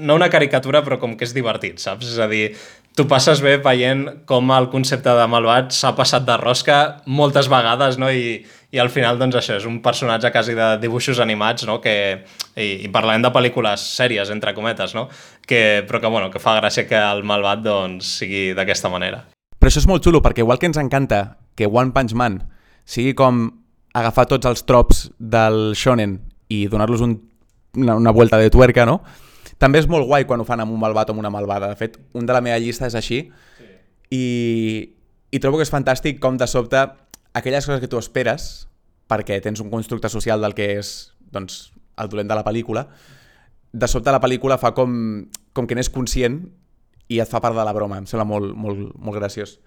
no 0.00 0.16
una 0.18 0.30
caricatura, 0.32 0.82
però 0.82 0.98
com 1.00 1.16
que 1.16 1.28
és 1.28 1.34
divertit, 1.36 1.78
saps? 1.82 2.08
És 2.14 2.18
a 2.22 2.28
dir, 2.30 2.54
tu 2.96 3.06
passes 3.08 3.40
bé 3.44 3.56
veient 3.62 4.04
com 4.28 4.50
el 4.52 4.68
concepte 4.72 5.12
de 5.16 5.28
malvat 5.30 5.72
s'ha 5.76 5.94
passat 5.96 6.26
de 6.28 6.36
rosca 6.40 6.78
moltes 7.06 7.48
vegades, 7.52 7.98
no? 8.00 8.10
I, 8.10 8.42
i 8.72 8.80
al 8.80 8.90
final, 8.92 9.18
doncs 9.20 9.36
això, 9.38 9.58
és 9.60 9.68
un 9.68 9.80
personatge 9.84 10.32
quasi 10.32 10.56
de 10.56 10.68
dibuixos 10.82 11.20
animats, 11.20 11.66
no? 11.68 11.78
Que, 11.84 11.94
i, 12.56 12.68
i 12.86 12.90
parlem 12.92 13.24
de 13.24 13.32
pel·lícules 13.32 13.84
sèries, 14.00 14.32
entre 14.32 14.54
cometes, 14.56 14.96
no? 14.96 15.08
Que, 15.46 15.84
però 15.88 16.00
que, 16.00 16.12
bueno, 16.12 16.32
que 16.32 16.42
fa 16.42 16.56
gràcia 16.60 16.88
que 16.88 16.98
el 16.98 17.24
malvat, 17.28 17.64
doncs, 17.64 18.16
sigui 18.22 18.50
d'aquesta 18.56 18.92
manera. 18.92 19.26
Però 19.60 19.70
això 19.70 19.84
és 19.84 19.88
molt 19.88 20.04
xulo, 20.04 20.24
perquè 20.24 20.44
igual 20.44 20.58
que 20.58 20.68
ens 20.68 20.80
encanta 20.80 21.22
que 21.56 21.68
One 21.68 21.92
Punch 21.94 22.16
Man 22.18 22.40
sigui 22.88 23.12
com 23.14 23.44
agafar 23.92 24.26
tots 24.30 24.48
els 24.48 24.64
trops 24.68 25.04
del 25.18 25.74
shonen 25.76 26.16
i 26.52 26.66
donar-los 26.72 27.04
un, 27.04 27.16
una, 27.76 27.96
una 27.96 28.12
vuelta 28.12 28.38
de 28.40 28.50
tuerca, 28.50 28.86
no? 28.88 29.00
També 29.62 29.78
és 29.78 29.86
molt 29.88 30.08
guai 30.08 30.26
quan 30.26 30.40
ho 30.42 30.46
fan 30.48 30.62
amb 30.64 30.74
un 30.74 30.80
malvat 30.80 31.10
o 31.10 31.14
amb 31.14 31.22
una 31.22 31.30
malvada. 31.30 31.68
De 31.70 31.78
fet, 31.78 31.98
un 32.18 32.26
de 32.26 32.34
la 32.34 32.42
meva 32.42 32.58
llista 32.58 32.88
és 32.88 32.96
així 32.98 33.20
sí. 33.28 33.68
i, 34.10 34.24
i 35.30 35.40
trobo 35.40 35.60
que 35.60 35.66
és 35.66 35.72
fantàstic 35.72 36.18
com 36.22 36.40
de 36.40 36.48
sobte 36.50 36.82
aquelles 37.38 37.66
coses 37.68 37.80
que 37.80 37.90
tu 37.90 38.00
esperes 38.00 38.66
perquè 39.12 39.38
tens 39.44 39.60
un 39.62 39.70
constructe 39.70 40.10
social 40.12 40.42
del 40.42 40.56
que 40.56 40.72
és 40.80 41.12
doncs, 41.32 41.70
el 42.00 42.08
dolent 42.08 42.28
de 42.28 42.36
la 42.36 42.44
pel·lícula, 42.44 42.86
de 43.72 43.88
sobte 43.88 44.12
la 44.12 44.20
pel·lícula 44.20 44.58
fa 44.60 44.72
com, 44.76 44.94
com 45.52 45.68
que 45.68 45.76
n'és 45.76 45.92
conscient 45.92 46.42
i 47.12 47.20
et 47.20 47.28
fa 47.28 47.40
part 47.44 47.56
de 47.56 47.64
la 47.64 47.74
broma. 47.76 48.00
Em 48.00 48.08
sembla 48.08 48.26
molt, 48.28 48.56
molt, 48.56 48.92
molt 48.96 49.18
graciós. 49.20 49.58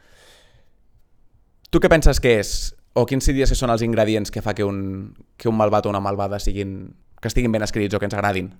Tu 1.69 1.81
què 1.81 1.89
penses 1.91 2.21
que 2.21 2.37
és 2.41 2.51
o 2.95 3.05
quins 3.05 3.27
diries 3.27 3.51
que 3.51 3.59
són 3.59 3.73
els 3.73 3.83
ingredients 3.83 4.31
que 4.31 4.41
fa 4.41 4.55
que 4.55 4.63
un, 4.63 5.13
que 5.37 5.51
un 5.51 5.57
malvat 5.59 5.85
o 5.85 5.91
una 5.91 6.03
malvada 6.03 6.39
siguin, 6.39 6.95
que 7.21 7.27
estiguin 7.27 7.51
ben 7.51 7.65
escrits 7.65 7.95
o 7.95 7.99
que 7.99 8.07
ens 8.07 8.15
agradin? 8.15 8.53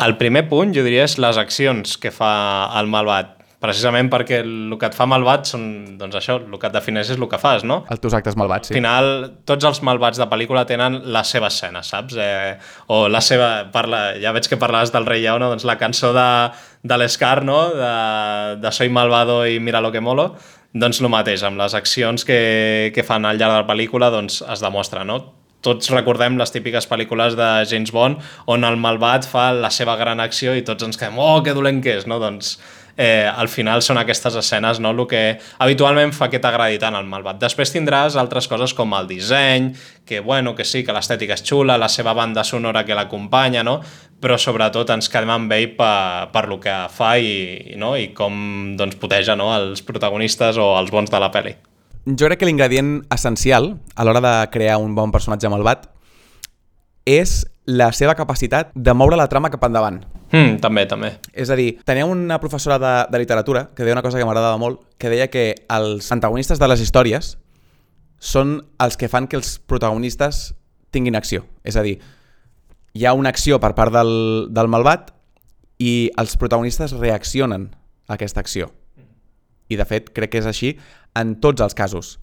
El 0.00 0.16
primer 0.18 0.48
punt, 0.48 0.72
jo 0.74 0.82
diria, 0.86 1.04
és 1.06 1.18
les 1.20 1.38
accions 1.38 1.98
que 2.00 2.10
fa 2.14 2.32
el 2.80 2.90
malvat. 2.90 3.36
precisament 3.60 4.08
perquè 4.08 4.38
el 4.40 4.72
que 4.80 4.88
et 4.88 4.94
fa 4.96 5.04
malvat 5.04 5.44
són, 5.50 5.64
doncs 6.00 6.16
això, 6.16 6.38
el 6.40 6.56
que 6.56 6.68
et 6.70 6.72
defineix 6.72 7.10
és 7.12 7.18
el 7.20 7.26
que 7.28 7.36
fas, 7.36 7.60
no? 7.68 7.82
Els 7.92 8.00
teus 8.00 8.14
actes 8.16 8.38
malvats, 8.40 8.70
sí. 8.70 8.72
Al 8.72 8.78
final, 8.78 9.10
tots 9.44 9.66
els 9.68 9.82
malvats 9.84 10.16
de 10.16 10.26
pel·lícula 10.30 10.62
tenen 10.64 10.96
la 11.12 11.20
seva 11.28 11.50
escena, 11.52 11.82
saps? 11.84 12.16
Eh, 12.16 12.54
o 12.88 13.02
la 13.12 13.20
seva... 13.20 13.50
Parla, 13.74 14.14
ja 14.22 14.32
veig 14.32 14.48
que 14.48 14.56
parlaves 14.56 14.94
del 14.94 15.04
Rei 15.04 15.28
no? 15.28 15.50
Doncs 15.52 15.68
la 15.68 15.76
cançó 15.76 16.14
de, 16.16 16.30
de 16.82 16.98
l'Escar, 17.02 17.44
no? 17.44 17.58
De, 17.76 17.92
de 18.64 18.72
Soy 18.72 18.88
malvado 18.88 19.42
i 19.44 19.60
mira 19.60 19.84
lo 19.84 19.92
que 19.92 20.00
molo. 20.00 20.30
Doncs 20.70 21.00
el 21.02 21.10
mateix, 21.10 21.42
amb 21.42 21.58
les 21.58 21.74
accions 21.74 22.22
que, 22.24 22.92
que 22.94 23.02
fan 23.02 23.24
al 23.26 23.40
llarg 23.40 23.56
de 23.56 23.62
la 23.64 23.68
pel·lícula, 23.68 24.10
doncs 24.14 24.42
es 24.46 24.62
demostra, 24.62 25.04
no? 25.04 25.20
tots 25.60 25.90
recordem 25.92 26.38
les 26.40 26.52
típiques 26.54 26.86
pel·lícules 26.88 27.34
de 27.36 27.48
James 27.68 27.90
Bond 27.92 28.20
on 28.48 28.64
el 28.64 28.78
malvat 28.80 29.26
fa 29.28 29.50
la 29.52 29.68
seva 29.74 29.96
gran 30.00 30.20
acció 30.24 30.54
i 30.56 30.64
tots 30.64 30.86
ens 30.86 30.96
quedem, 30.96 31.18
oh, 31.20 31.42
que 31.44 31.52
dolent 31.56 31.82
que 31.84 31.98
és, 32.00 32.06
no? 32.08 32.16
Doncs 32.22 32.54
eh, 32.96 33.28
al 33.28 33.48
final 33.48 33.82
són 33.82 34.00
aquestes 34.00 34.36
escenes 34.40 34.80
no? 34.80 34.90
el 34.90 35.06
que 35.10 35.38
habitualment 35.58 36.12
fa 36.16 36.30
que 36.30 36.40
t'agradi 36.42 36.78
tant 36.82 36.96
el 36.98 37.08
malvat. 37.10 37.40
Després 37.42 37.72
tindràs 37.74 38.16
altres 38.20 38.48
coses 38.50 38.74
com 38.74 38.94
el 38.98 39.08
disseny, 39.10 39.70
que 40.06 40.20
bueno, 40.20 40.54
que 40.54 40.64
sí, 40.64 40.84
que 40.84 40.94
l'estètica 40.96 41.36
és 41.38 41.44
xula, 41.46 41.78
la 41.78 41.88
seva 41.88 42.14
banda 42.14 42.44
sonora 42.44 42.84
que 42.84 42.96
l'acompanya, 42.98 43.64
no? 43.66 43.80
però 44.20 44.36
sobretot 44.36 44.90
ens 44.92 45.08
quedem 45.08 45.30
amb 45.32 45.52
ell 45.56 45.70
per, 45.78 46.28
per 46.34 46.44
lo 46.50 46.58
que 46.60 46.74
fa 46.92 47.14
i, 47.16 47.76
no? 47.80 47.94
i 47.96 48.10
com 48.16 48.76
doncs, 48.76 48.98
puteja 49.00 49.36
no? 49.38 49.48
els 49.56 49.80
protagonistes 49.86 50.60
o 50.60 50.74
els 50.76 50.92
bons 50.92 51.10
de 51.10 51.20
la 51.22 51.30
pel·li. 51.32 51.56
Jo 52.04 52.28
crec 52.28 52.40
que 52.40 52.48
l'ingredient 52.48 53.00
essencial 53.12 53.74
a 53.94 54.04
l'hora 54.04 54.22
de 54.24 54.34
crear 54.52 54.78
un 54.80 54.94
bon 54.96 55.12
personatge 55.12 55.48
malvat 55.52 55.88
és 57.08 57.42
la 57.70 57.90
seva 57.92 58.16
capacitat 58.18 58.72
de 58.74 58.94
moure 58.96 59.18
la 59.20 59.28
trama 59.28 59.50
cap 59.52 59.64
endavant. 59.68 60.00
Mm, 60.30 60.60
també, 60.62 60.84
també. 60.86 61.10
És 61.34 61.50
a 61.50 61.56
dir, 61.58 61.74
tenia 61.86 62.06
una 62.06 62.38
professora 62.38 62.78
de, 62.78 62.94
de 63.10 63.18
literatura 63.18 63.68
que 63.74 63.82
deia 63.82 63.96
una 63.96 64.04
cosa 64.06 64.18
que 64.18 64.26
m'agradava 64.26 64.60
molt, 64.62 64.84
que 64.98 65.10
deia 65.10 65.26
que 65.30 65.54
els 65.68 66.10
antagonistes 66.14 66.60
de 66.62 66.68
les 66.70 66.82
històries 66.84 67.34
són 68.20 68.60
els 68.78 68.96
que 69.00 69.08
fan 69.10 69.26
que 69.26 69.38
els 69.40 69.58
protagonistes 69.66 70.52
tinguin 70.94 71.18
acció. 71.18 71.46
És 71.64 71.76
a 71.76 71.82
dir, 71.82 71.98
hi 72.94 73.06
ha 73.06 73.14
una 73.14 73.32
acció 73.34 73.58
per 73.62 73.72
part 73.74 73.94
del, 73.94 74.12
del 74.54 74.70
malvat 74.70 75.10
i 75.82 76.10
els 76.20 76.36
protagonistes 76.38 76.94
reaccionen 76.98 77.70
a 78.06 78.14
aquesta 78.14 78.42
acció. 78.44 78.70
I 79.70 79.78
de 79.78 79.86
fet, 79.86 80.10
crec 80.14 80.34
que 80.34 80.42
és 80.42 80.48
així 80.50 80.74
en 81.18 81.36
tots 81.42 81.62
els 81.62 81.74
casos. 81.78 82.18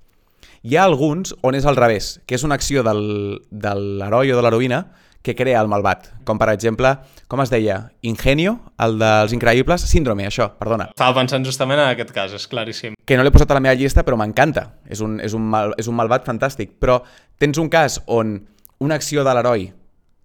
Hi 0.64 0.78
ha 0.78 0.86
alguns 0.86 1.34
on 1.48 1.56
és 1.56 1.66
al 1.66 1.80
revés, 1.80 2.18
que 2.28 2.36
és 2.36 2.44
una 2.44 2.56
acció 2.56 2.84
del, 2.84 3.42
de 3.52 3.74
l'heroi 3.76 4.32
o 4.32 4.38
de 4.38 4.44
l'heroïna 4.44 4.82
que 5.22 5.36
crea 5.36 5.62
el 5.62 5.68
malvat. 5.68 6.10
Com 6.28 6.40
per 6.40 6.50
exemple, 6.54 6.94
com 7.28 7.42
es 7.44 7.52
deia? 7.52 7.80
Ingenio, 8.02 8.58
el 8.84 8.98
dels 9.02 9.34
increïbles? 9.36 9.84
Síndrome, 9.90 10.28
això, 10.28 10.50
perdona. 10.60 10.90
Estava 10.96 11.18
pensant 11.20 11.46
justament 11.46 11.80
en 11.80 11.90
aquest 11.90 12.14
cas, 12.16 12.36
és 12.38 12.48
claríssim. 12.48 12.96
Que 13.06 13.18
no 13.18 13.26
l'he 13.26 13.34
posat 13.34 13.52
a 13.52 13.58
la 13.58 13.64
meva 13.64 13.76
llista, 13.76 14.06
però 14.08 14.20
m'encanta. 14.20 14.68
És, 14.88 15.02
un, 15.02 15.20
és, 15.24 15.36
un 15.38 15.50
mal, 15.52 15.76
és 15.78 15.90
un 15.92 15.98
malvat 15.98 16.28
fantàstic. 16.28 16.78
Però 16.80 17.02
tens 17.38 17.60
un 17.62 17.70
cas 17.70 18.00
on 18.06 18.40
una 18.80 18.96
acció 18.96 19.24
de 19.26 19.34
l'heroi 19.34 19.72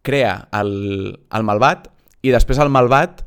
crea 0.02 0.48
el, 0.58 0.72
el 1.32 1.44
malvat 1.46 1.88
i 2.22 2.32
després 2.34 2.60
el 2.62 2.70
malvat 2.72 3.22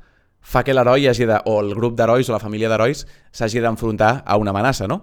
fa 0.45 0.61
que 0.63 0.75
l'heroi 0.75 1.07
hagi 1.09 1.25
de, 1.25 1.39
o 1.49 1.57
el 1.63 1.73
grup 1.73 1.95
d'herois 1.97 2.29
o 2.29 2.35
la 2.35 2.41
família 2.43 2.69
d'herois 2.69 3.05
s'hagi 3.33 3.63
d'enfrontar 3.63 4.19
a 4.25 4.37
una 4.37 4.53
amenaça, 4.53 4.87
no? 4.87 5.01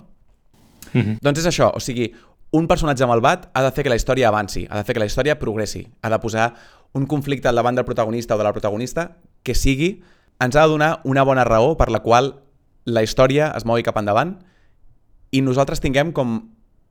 Mm 0.92 1.00
-hmm. 1.00 1.18
Doncs 1.22 1.38
és 1.40 1.46
això, 1.46 1.72
o 1.74 1.80
sigui, 1.80 2.12
un 2.52 2.68
personatge 2.68 3.08
malvat 3.08 3.48
ha 3.56 3.64
de 3.64 3.72
fer 3.72 3.86
que 3.86 3.90
la 3.92 3.96
història 3.96 4.28
avanci, 4.28 4.66
ha 4.68 4.78
de 4.78 4.84
fer 4.84 4.94
que 4.94 5.02
la 5.02 5.08
història 5.08 5.38
progressi, 5.40 5.86
ha 6.02 6.10
de 6.12 6.18
posar 6.20 6.52
un 6.92 7.06
conflicte 7.08 7.48
al 7.48 7.56
davant 7.56 7.78
del 7.78 7.88
protagonista 7.88 8.36
o 8.36 8.38
de 8.38 8.44
la 8.44 8.52
protagonista 8.52 9.16
que 9.42 9.56
sigui, 9.56 10.02
ens 10.38 10.56
ha 10.56 10.66
de 10.66 10.74
donar 10.74 11.00
una 11.08 11.24
bona 11.24 11.44
raó 11.48 11.76
per 11.80 11.88
la 11.90 12.02
qual 12.04 12.34
la 12.84 13.02
història 13.02 13.52
es 13.56 13.64
mogui 13.64 13.84
cap 13.86 13.96
endavant 13.96 14.36
i 15.32 15.40
nosaltres 15.40 15.80
tinguem 15.80 16.12
com 16.12 16.42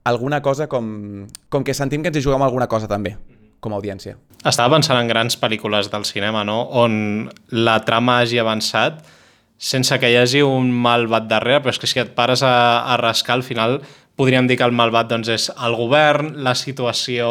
alguna 0.04 0.42
cosa 0.42 0.66
com, 0.66 1.28
com 1.48 1.62
que 1.62 1.78
sentim 1.78 2.02
que 2.02 2.10
ens 2.10 2.18
hi 2.18 2.26
juguem 2.26 2.42
alguna 2.42 2.66
cosa 2.66 2.90
també 2.90 3.14
com 3.62 3.70
a 3.70 3.78
audiència. 3.78 4.16
Estava 4.42 4.74
pensant 4.74 4.98
en 4.98 5.06
grans 5.06 5.38
pel·lícules 5.38 5.92
del 5.92 6.04
cinema, 6.08 6.42
no? 6.42 6.64
on 6.74 7.30
la 7.54 7.78
trama 7.86 8.18
hagi 8.18 8.42
avançat 8.42 9.04
sense 9.62 9.94
que 10.02 10.10
hi 10.10 10.16
hagi 10.18 10.42
un 10.42 10.72
malvat 10.74 11.28
darrere, 11.30 11.60
però 11.62 11.70
és 11.70 11.78
que 11.78 11.86
si 11.86 12.02
et 12.02 12.10
pares 12.16 12.42
a, 12.42 12.82
a 12.82 12.96
rascar, 12.98 13.36
al 13.38 13.44
final 13.46 13.78
podríem 14.16 14.46
dir 14.48 14.58
que 14.60 14.66
el 14.66 14.74
malvat 14.76 15.08
doncs, 15.10 15.30
és 15.32 15.48
el 15.52 15.74
govern, 15.78 16.34
la 16.44 16.54
situació 16.58 17.30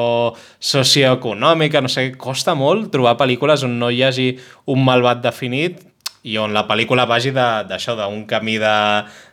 socioeconòmica, 0.57 1.81
no 1.83 1.91
sé, 1.91 2.09
costa 2.17 2.55
molt 2.57 2.91
trobar 2.93 3.17
pel·lícules 3.19 3.65
on 3.67 3.77
no 3.79 3.91
hi 3.91 4.03
hagi 4.07 4.27
un 4.71 4.83
malvat 4.85 5.21
definit 5.23 5.81
i 6.23 6.35
on 6.37 6.53
la 6.53 6.67
pel·lícula 6.69 7.07
vagi 7.09 7.31
d'això, 7.33 7.95
d'un 7.97 8.25
camí 8.29 8.59
de, 8.61 8.75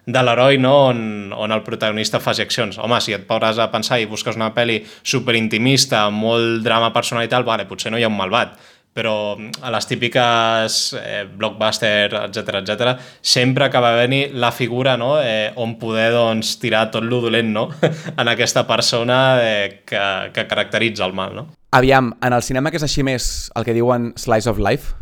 de 0.09 0.23
l'heroi 0.25 0.57
no? 0.61 0.75
on, 0.89 1.01
on 1.37 1.53
el 1.53 1.65
protagonista 1.67 2.21
faci 2.21 2.45
accions. 2.45 2.79
Home, 2.81 3.01
si 3.05 3.13
et 3.17 3.27
paures 3.29 3.61
a 3.61 3.69
pensar 3.73 4.01
i 4.01 4.09
busques 4.09 4.39
una 4.41 4.55
pel·li 4.57 4.81
superintimista, 5.03 6.07
molt 6.09 6.65
drama 6.65 6.93
personal 6.95 7.27
i 7.27 7.33
tal, 7.33 7.45
vale, 7.45 7.69
potser 7.69 7.93
no 7.93 8.01
hi 8.01 8.07
ha 8.07 8.13
un 8.13 8.17
malvat, 8.17 8.57
però 8.99 9.37
a 9.39 9.71
les 9.71 9.87
típiques 9.87 10.79
eh, 10.99 11.23
blockbuster, 11.31 12.11
etc 12.25 12.59
etc, 12.59 12.97
sempre 13.23 13.69
acaba 13.69 13.93
venir 13.95 14.33
la 14.35 14.51
figura 14.51 14.97
no? 14.99 15.21
eh, 15.23 15.53
on 15.55 15.77
poder 15.79 16.11
doncs, 16.17 16.57
tirar 16.59 16.89
tot 16.91 17.07
lo 17.07 17.21
dolent 17.23 17.53
no? 17.55 17.69
en 18.19 18.29
aquesta 18.29 18.67
persona 18.67 19.39
eh, 19.39 19.85
que, 19.87 20.03
que 20.35 20.47
caracteritza 20.51 21.07
el 21.07 21.15
mal. 21.15 21.37
No? 21.37 21.47
Aviam, 21.71 22.11
en 22.25 22.35
el 22.35 22.43
cinema 22.43 22.73
que 22.75 22.81
és 22.83 22.89
així 22.89 23.07
més 23.07 23.29
el 23.55 23.69
que 23.69 23.77
diuen 23.77 24.11
slice 24.19 24.51
of 24.51 24.59
life, 24.59 24.97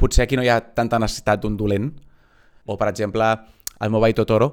potser 0.00 0.24
aquí 0.24 0.40
no 0.40 0.46
hi 0.46 0.48
ha 0.48 0.62
tanta 0.72 1.02
necessitat 1.02 1.44
d'un 1.44 1.60
dolent. 1.60 1.92
O, 2.64 2.78
per 2.80 2.88
exemple, 2.88 3.28
el 3.80 3.92
Mobile 3.92 4.16
Totoro 4.16 4.52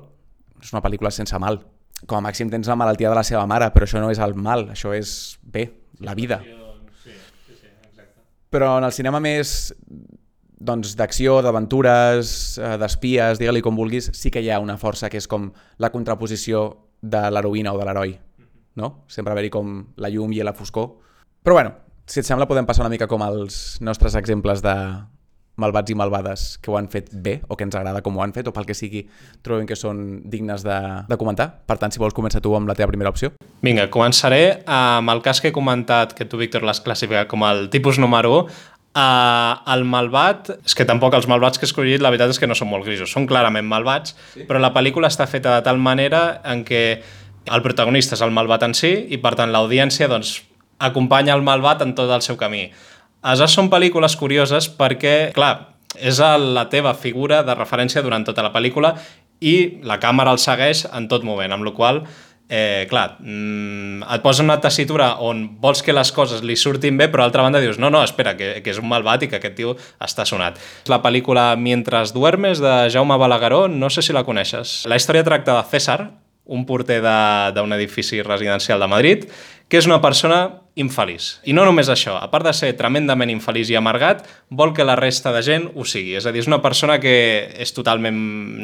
és 0.59 0.75
una 0.75 0.83
pel·lícula 0.83 1.15
sense 1.15 1.39
mal. 1.39 1.61
Com 2.03 2.19
a 2.19 2.27
màxim 2.27 2.51
tens 2.51 2.67
la 2.67 2.75
malaltia 2.75 3.13
de 3.13 3.23
la 3.23 3.23
seva 3.23 3.47
mare, 3.47 3.71
però 3.71 3.87
això 3.87 4.03
no 4.03 4.11
és 4.11 4.19
el 4.19 4.35
mal, 4.35 4.67
això 4.75 4.91
és 4.97 5.37
bé, 5.47 5.69
la 6.03 6.17
vida. 6.17 6.41
Però 8.53 8.77
en 8.79 8.87
el 8.87 8.93
cinema 8.95 9.19
més 9.23 9.73
doncs, 10.57 10.95
d'acció, 10.97 11.41
d'aventures, 11.45 12.29
eh, 12.57 12.77
d'espies, 12.81 13.39
digue-li 13.39 13.61
com 13.61 13.75
vulguis, 13.77 14.09
sí 14.13 14.31
que 14.33 14.41
hi 14.41 14.49
ha 14.49 14.61
una 14.63 14.77
força 14.77 15.09
que 15.09 15.19
és 15.21 15.27
com 15.29 15.51
la 15.77 15.91
contraposició 15.93 16.69
de 17.01 17.27
l'heroïna 17.29 17.73
o 17.73 17.77
de 17.77 17.85
l'heroi. 17.85 18.15
No? 18.77 19.03
Sempre 19.07 19.33
haver-hi 19.33 19.51
com 19.53 19.77
la 19.97 20.09
llum 20.09 20.33
i 20.33 20.41
la 20.45 20.53
foscor. 20.53 20.95
Però 21.43 21.57
bueno, 21.57 21.75
si 22.05 22.21
et 22.21 22.25
sembla 22.25 22.47
podem 22.49 22.65
passar 22.65 22.85
una 22.85 22.93
mica 22.93 23.07
com 23.07 23.21
els 23.25 23.77
nostres 23.81 24.15
exemples 24.15 24.61
de, 24.65 24.75
malvats 25.57 25.91
i 25.91 25.97
malvades 25.97 26.45
que 26.61 26.71
ho 26.71 26.77
han 26.77 26.87
fet 26.93 27.09
bé 27.11 27.39
o 27.47 27.57
que 27.57 27.65
ens 27.65 27.75
agrada 27.75 28.03
com 28.05 28.17
ho 28.17 28.23
han 28.23 28.33
fet 28.35 28.47
o 28.47 28.53
pel 28.55 28.67
que 28.69 28.77
sigui 28.77 29.03
trobem 29.45 29.67
que 29.69 29.77
són 29.77 30.21
dignes 30.29 30.63
de, 30.65 30.77
de 31.09 31.17
comentar. 31.19 31.49
Per 31.67 31.79
tant, 31.81 31.93
si 31.93 32.01
vols, 32.01 32.15
comença 32.17 32.41
tu 32.43 32.53
amb 32.57 32.69
la 32.69 32.77
teva 32.77 32.91
primera 32.93 33.11
opció. 33.13 33.33
Vinga, 33.65 33.89
començaré 33.93 34.61
amb 34.63 35.13
el 35.13 35.23
cas 35.25 35.41
que 35.41 35.51
he 35.51 35.55
comentat, 35.55 36.13
que 36.17 36.29
tu, 36.29 36.39
Víctor, 36.39 36.65
l'has 36.67 36.81
classificat 36.85 37.29
com 37.31 37.45
el 37.49 37.67
tipus 37.73 38.01
número 38.01 38.33
1, 38.45 38.73
Uh, 38.97 39.59
el 39.69 39.83
malvat, 39.85 40.47
és 40.65 40.73
que 40.73 40.85
tampoc 40.87 41.13
els 41.13 41.27
malvats 41.29 41.59
que 41.59 41.67
he 41.67 41.69
escollit 41.69 42.01
la 42.01 42.09
veritat 42.09 42.31
és 42.33 42.39
que 42.41 42.47
no 42.49 42.55
són 42.57 42.71
molt 42.71 42.87
grisos, 42.87 43.11
són 43.13 43.27
clarament 43.29 43.67
malvats, 43.69 44.15
sí. 44.31 44.47
però 44.49 44.57
la 44.57 44.71
pel·lícula 44.73 45.11
està 45.11 45.27
feta 45.29 45.53
de 45.53 45.65
tal 45.67 45.77
manera 45.77 46.39
en 46.41 46.63
què 46.65 46.81
el 47.53 47.61
protagonista 47.61 48.17
és 48.17 48.23
el 48.25 48.33
malvat 48.33 48.65
en 48.65 48.73
si 48.73 48.89
i 49.13 49.19
per 49.21 49.35
tant 49.37 49.53
l'audiència 49.53 50.09
doncs, 50.09 50.39
acompanya 50.89 51.35
el 51.37 51.45
malvat 51.45 51.83
en 51.85 51.93
tot 51.99 52.09
el 52.09 52.25
seu 52.25 52.39
camí. 52.41 52.71
Aleshores 53.27 53.57
són 53.57 53.67
pel·lícules 53.67 54.15
curioses 54.15 54.69
perquè, 54.71 55.33
clar, 55.35 55.73
és 55.99 56.21
la 56.21 56.67
teva 56.71 56.93
figura 56.95 57.41
de 57.43 57.55
referència 57.57 58.03
durant 58.05 58.23
tota 58.23 58.45
la 58.45 58.53
pel·lícula 58.53 58.93
i 59.43 59.83
la 59.83 59.99
càmera 59.99 60.31
el 60.31 60.39
segueix 60.39 60.85
en 60.87 61.09
tot 61.11 61.25
moment, 61.27 61.51
amb 61.51 61.67
la 61.67 61.73
qual 61.75 62.01
eh, 62.49 62.85
clar, 62.89 63.17
mm, 63.19 64.05
et 64.15 64.23
posa 64.23 64.43
una 64.43 64.59
tessitura 64.63 65.17
on 65.19 65.43
vols 65.61 65.83
que 65.83 65.95
les 65.95 66.11
coses 66.15 66.43
li 66.43 66.55
surtin 66.55 66.97
bé, 66.97 67.09
però 67.11 67.25
d'altra 67.25 67.43
banda 67.43 67.59
dius, 67.59 67.79
no, 67.79 67.89
no, 67.91 68.03
espera, 68.03 68.37
que, 68.39 68.61
que 68.63 68.71
és 68.71 68.79
un 68.79 68.87
malvat 68.87 69.25
i 69.25 69.31
que 69.31 69.41
aquest 69.41 69.57
tio 69.57 69.75
està 69.99 70.25
sonat. 70.25 70.61
La 70.87 71.01
pel·lícula 71.03 71.49
Mientras 71.59 72.13
duermes, 72.15 72.61
de 72.63 72.87
Jaume 72.93 73.17
Balagueró, 73.17 73.67
no 73.67 73.89
sé 73.89 74.01
si 74.01 74.15
la 74.15 74.23
coneixes. 74.23 74.85
La 74.87 74.95
història 74.95 75.25
tracta 75.27 75.57
de 75.57 75.67
César, 75.67 75.99
un 76.47 76.65
porter 76.65 77.01
d'un 77.01 77.75
edifici 77.75 78.21
residencial 78.23 78.79
de 78.79 78.87
Madrid, 78.87 79.27
que 79.67 79.79
és 79.81 79.87
una 79.87 79.99
persona 79.99 80.63
infeliç. 80.79 81.41
I 81.49 81.55
no 81.57 81.65
només 81.67 81.89
això, 81.91 82.15
a 82.21 82.29
part 82.31 82.45
de 82.47 82.53
ser 82.55 82.71
tremendament 82.79 83.31
infeliç 83.33 83.73
i 83.73 83.77
amargat, 83.79 84.23
vol 84.49 84.71
que 84.73 84.85
la 84.87 84.95
resta 84.95 85.33
de 85.35 85.41
gent 85.43 85.67
ho 85.75 85.83
sigui. 85.83 86.15
És 86.15 86.25
a 86.25 86.31
dir, 86.31 86.45
és 86.45 86.47
una 86.47 86.61
persona 86.63 87.01
que 87.03 87.17
és 87.59 87.73
totalment, 87.75 88.17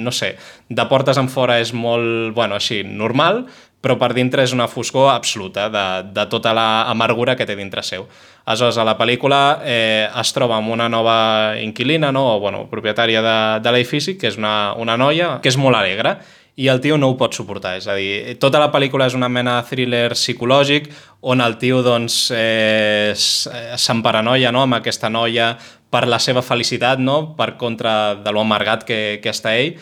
no 0.06 0.14
sé, 0.16 0.36
de 0.70 0.88
portes 0.88 1.20
en 1.20 1.28
fora 1.34 1.60
és 1.60 1.74
molt, 1.76 2.32
bueno, 2.38 2.56
així, 2.56 2.84
normal, 2.88 3.44
però 3.84 3.98
per 4.00 4.14
dintre 4.16 4.46
és 4.48 4.54
una 4.56 4.70
foscor 4.72 5.10
absoluta 5.12 5.66
de, 5.68 5.88
de 6.16 6.24
tota 6.32 6.54
la 6.56 6.86
amargura 6.88 7.36
que 7.36 7.48
té 7.50 7.58
dintre 7.60 7.84
seu. 7.84 8.06
Aleshores, 8.46 8.78
a 8.80 8.86
la 8.88 8.96
pel·lícula 9.00 9.40
eh, 9.68 10.08
es 10.08 10.32
troba 10.36 10.56
amb 10.56 10.72
una 10.72 10.88
nova 10.92 11.18
inquilina, 11.60 12.14
no? 12.16 12.24
o 12.36 12.40
bueno, 12.40 12.64
propietària 12.72 13.24
de, 13.24 13.36
de 13.64 13.76
l'edifici, 13.76 14.16
que 14.20 14.32
és 14.32 14.40
una, 14.40 14.72
una 14.80 14.96
noia 15.00 15.34
que 15.44 15.52
és 15.52 15.60
molt 15.60 15.76
alegre, 15.76 16.16
i 16.56 16.68
el 16.70 16.82
tio 16.82 16.98
no 17.02 17.10
ho 17.10 17.18
pot 17.18 17.34
suportar. 17.34 17.78
És 17.80 17.88
a 17.90 17.96
dir, 17.98 18.36
tota 18.42 18.62
la 18.62 18.70
pel·lícula 18.74 19.08
és 19.10 19.18
una 19.18 19.30
mena 19.30 19.58
de 19.60 19.70
thriller 19.70 20.14
psicològic 20.14 20.92
on 21.22 21.42
el 21.42 21.58
tio 21.62 21.82
doncs, 21.86 22.28
eh, 22.36 23.14
s'emparanoia 23.16 24.52
no? 24.54 24.62
amb 24.66 24.78
aquesta 24.78 25.10
noia 25.10 25.54
per 25.90 26.06
la 26.10 26.20
seva 26.22 26.44
felicitat, 26.46 27.02
no? 27.02 27.34
per 27.38 27.56
contra 27.58 28.16
de 28.22 28.34
lo 28.34 28.46
amargat 28.46 28.86
que, 28.86 29.02
que 29.24 29.34
està 29.34 29.56
ell. 29.58 29.76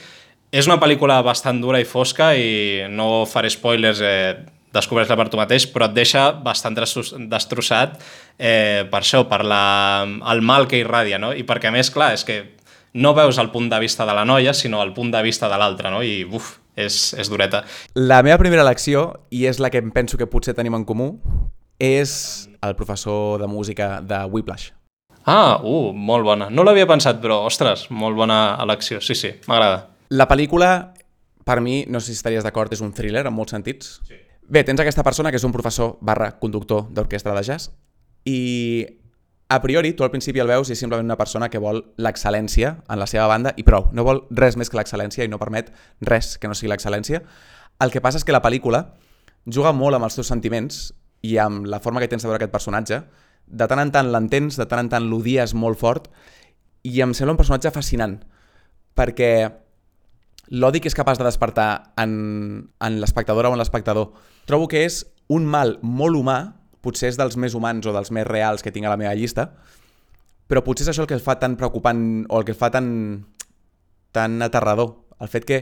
És 0.52 0.68
una 0.68 0.80
pel·lícula 0.80 1.22
bastant 1.24 1.62
dura 1.64 1.80
i 1.80 1.88
fosca 1.88 2.34
i 2.36 2.88
no 2.92 3.24
faré 3.28 3.52
spoilers, 3.52 4.02
eh, 4.04 4.34
descobreix-la 4.72 5.18
per 5.20 5.28
tu 5.32 5.40
mateix, 5.40 5.68
però 5.72 5.90
et 5.90 5.96
deixa 5.96 6.30
bastant 6.44 6.76
destrossat 6.76 7.98
eh, 8.40 8.88
per 8.92 9.02
això, 9.02 9.26
per 9.28 9.44
la, 9.48 9.64
el 10.32 10.44
mal 10.44 10.68
que 10.72 10.80
irradia, 10.80 11.20
no? 11.20 11.34
I 11.36 11.44
perquè, 11.48 11.72
a 11.72 11.76
més, 11.76 11.92
clar, 11.92 12.14
és 12.16 12.24
que 12.28 12.42
no 12.94 13.14
veus 13.16 13.40
el 13.40 13.52
punt 13.52 13.70
de 13.72 13.80
vista 13.84 14.08
de 14.08 14.16
la 14.16 14.26
noia, 14.28 14.54
sinó 14.56 14.82
el 14.84 14.94
punt 14.96 15.12
de 15.12 15.22
vista 15.24 15.52
de 15.52 15.60
l'altre, 15.60 15.92
no? 15.92 16.04
I, 16.04 16.24
uf, 16.28 16.58
és, 16.76 17.14
és 17.20 17.30
dureta. 17.32 17.64
La 17.96 18.22
meva 18.24 18.40
primera 18.42 18.66
elecció, 18.66 19.08
i 19.30 19.46
és 19.50 19.60
la 19.60 19.72
que 19.72 19.82
em 19.82 19.92
penso 19.92 20.20
que 20.20 20.30
potser 20.30 20.56
tenim 20.58 20.76
en 20.78 20.86
comú, 20.88 21.14
és 21.82 22.50
el 22.62 22.76
professor 22.78 23.42
de 23.42 23.50
música 23.50 24.00
de 24.06 24.24
Whiplash. 24.30 24.72
Ah, 25.26 25.62
uh, 25.62 25.92
molt 25.94 26.26
bona. 26.26 26.50
No 26.50 26.66
l'havia 26.66 26.88
pensat, 26.90 27.22
però, 27.22 27.44
ostres, 27.46 27.88
molt 27.94 28.18
bona 28.18 28.58
elecció. 28.62 29.02
Sí, 29.02 29.16
sí, 29.18 29.36
m'agrada. 29.50 29.88
La 30.10 30.28
pel·lícula, 30.30 30.72
per 31.46 31.62
mi, 31.62 31.84
no 31.90 32.02
sé 32.02 32.12
si 32.12 32.20
estaries 32.20 32.46
d'acord, 32.46 32.74
és 32.74 32.82
un 32.82 32.94
thriller 32.94 33.26
en 33.28 33.36
molts 33.36 33.54
sentits. 33.54 34.00
Sí. 34.08 34.18
Bé, 34.52 34.66
tens 34.68 34.82
aquesta 34.84 35.06
persona 35.06 35.32
que 35.32 35.40
és 35.40 35.46
un 35.48 35.54
professor 35.54 35.96
barra 36.02 36.34
conductor 36.42 36.90
d'orquestra 36.92 37.36
de 37.38 37.46
jazz 37.46 37.70
i 38.28 38.84
a 39.52 39.62
priori 39.62 39.92
tu 39.92 40.06
al 40.06 40.12
principi 40.12 40.40
el 40.40 40.48
veus 40.48 40.70
i 40.70 40.72
és 40.72 40.80
simplement 40.80 41.04
una 41.04 41.18
persona 41.20 41.50
que 41.52 41.60
vol 41.60 41.82
l'excel·lència 42.00 42.70
en 42.88 43.00
la 43.02 43.08
seva 43.10 43.26
banda 43.28 43.52
i 43.60 43.66
prou, 43.68 43.90
no 43.92 44.06
vol 44.08 44.22
res 44.32 44.56
més 44.56 44.72
que 44.72 44.78
l'excel·lència 44.80 45.26
i 45.28 45.32
no 45.32 45.42
permet 45.42 45.74
res 46.08 46.38
que 46.40 46.48
no 46.48 46.56
sigui 46.56 46.72
l'excel·lència. 46.72 47.20
El 47.84 47.92
que 47.92 48.00
passa 48.00 48.22
és 48.22 48.24
que 48.24 48.32
la 48.32 48.40
pel·lícula 48.40 48.86
juga 49.44 49.74
molt 49.76 49.98
amb 49.98 50.08
els 50.08 50.16
teus 50.16 50.32
sentiments 50.32 50.78
i 51.28 51.36
amb 51.36 51.68
la 51.68 51.82
forma 51.84 52.00
que 52.00 52.08
tens 52.08 52.24
de 52.24 52.32
veure 52.32 52.40
aquest 52.40 52.54
personatge. 52.54 53.02
De 53.44 53.68
tant 53.68 53.84
en 53.84 53.92
tant 53.92 54.14
l'entens, 54.14 54.56
de 54.56 54.70
tant 54.72 54.86
en 54.86 54.94
tant 54.94 55.10
l'odies 55.12 55.52
molt 55.52 55.82
fort 55.84 56.08
i 56.88 57.04
em 57.04 57.12
sembla 57.12 57.36
un 57.36 57.42
personatge 57.42 57.74
fascinant 57.76 58.22
perquè 58.96 59.34
l'odi 60.56 60.80
que 60.80 60.88
és 60.88 60.96
capaç 60.96 61.20
de 61.20 61.28
despertar 61.28 61.92
en, 62.00 62.72
en 62.80 63.02
l'espectadora 63.04 63.52
o 63.52 63.60
en 63.60 63.60
l'espectador 63.60 64.14
trobo 64.48 64.72
que 64.72 64.86
és 64.88 65.04
un 65.28 65.44
mal 65.44 65.76
molt 65.84 66.16
humà, 66.16 66.40
potser 66.82 67.12
és 67.12 67.20
dels 67.20 67.38
més 67.38 67.56
humans 67.58 67.86
o 67.88 67.94
dels 67.96 68.12
més 68.12 68.28
reals 68.28 68.64
que 68.66 68.74
tinc 68.74 68.88
a 68.88 68.94
la 68.94 69.00
meva 69.00 69.14
llista, 69.18 69.52
però 70.50 70.64
potser 70.66 70.88
és 70.88 70.94
això 70.94 71.06
el 71.06 71.10
que 71.10 71.16
el 71.16 71.24
fa 71.24 71.38
tan 71.40 71.56
preocupant 71.60 72.26
o 72.28 72.40
el 72.42 72.48
que 72.48 72.56
el 72.56 72.60
fa 72.60 72.72
tan, 72.74 72.90
tan 74.12 74.42
aterrador. 74.42 74.98
El 75.22 75.30
fet 75.32 75.46
que 75.48 75.62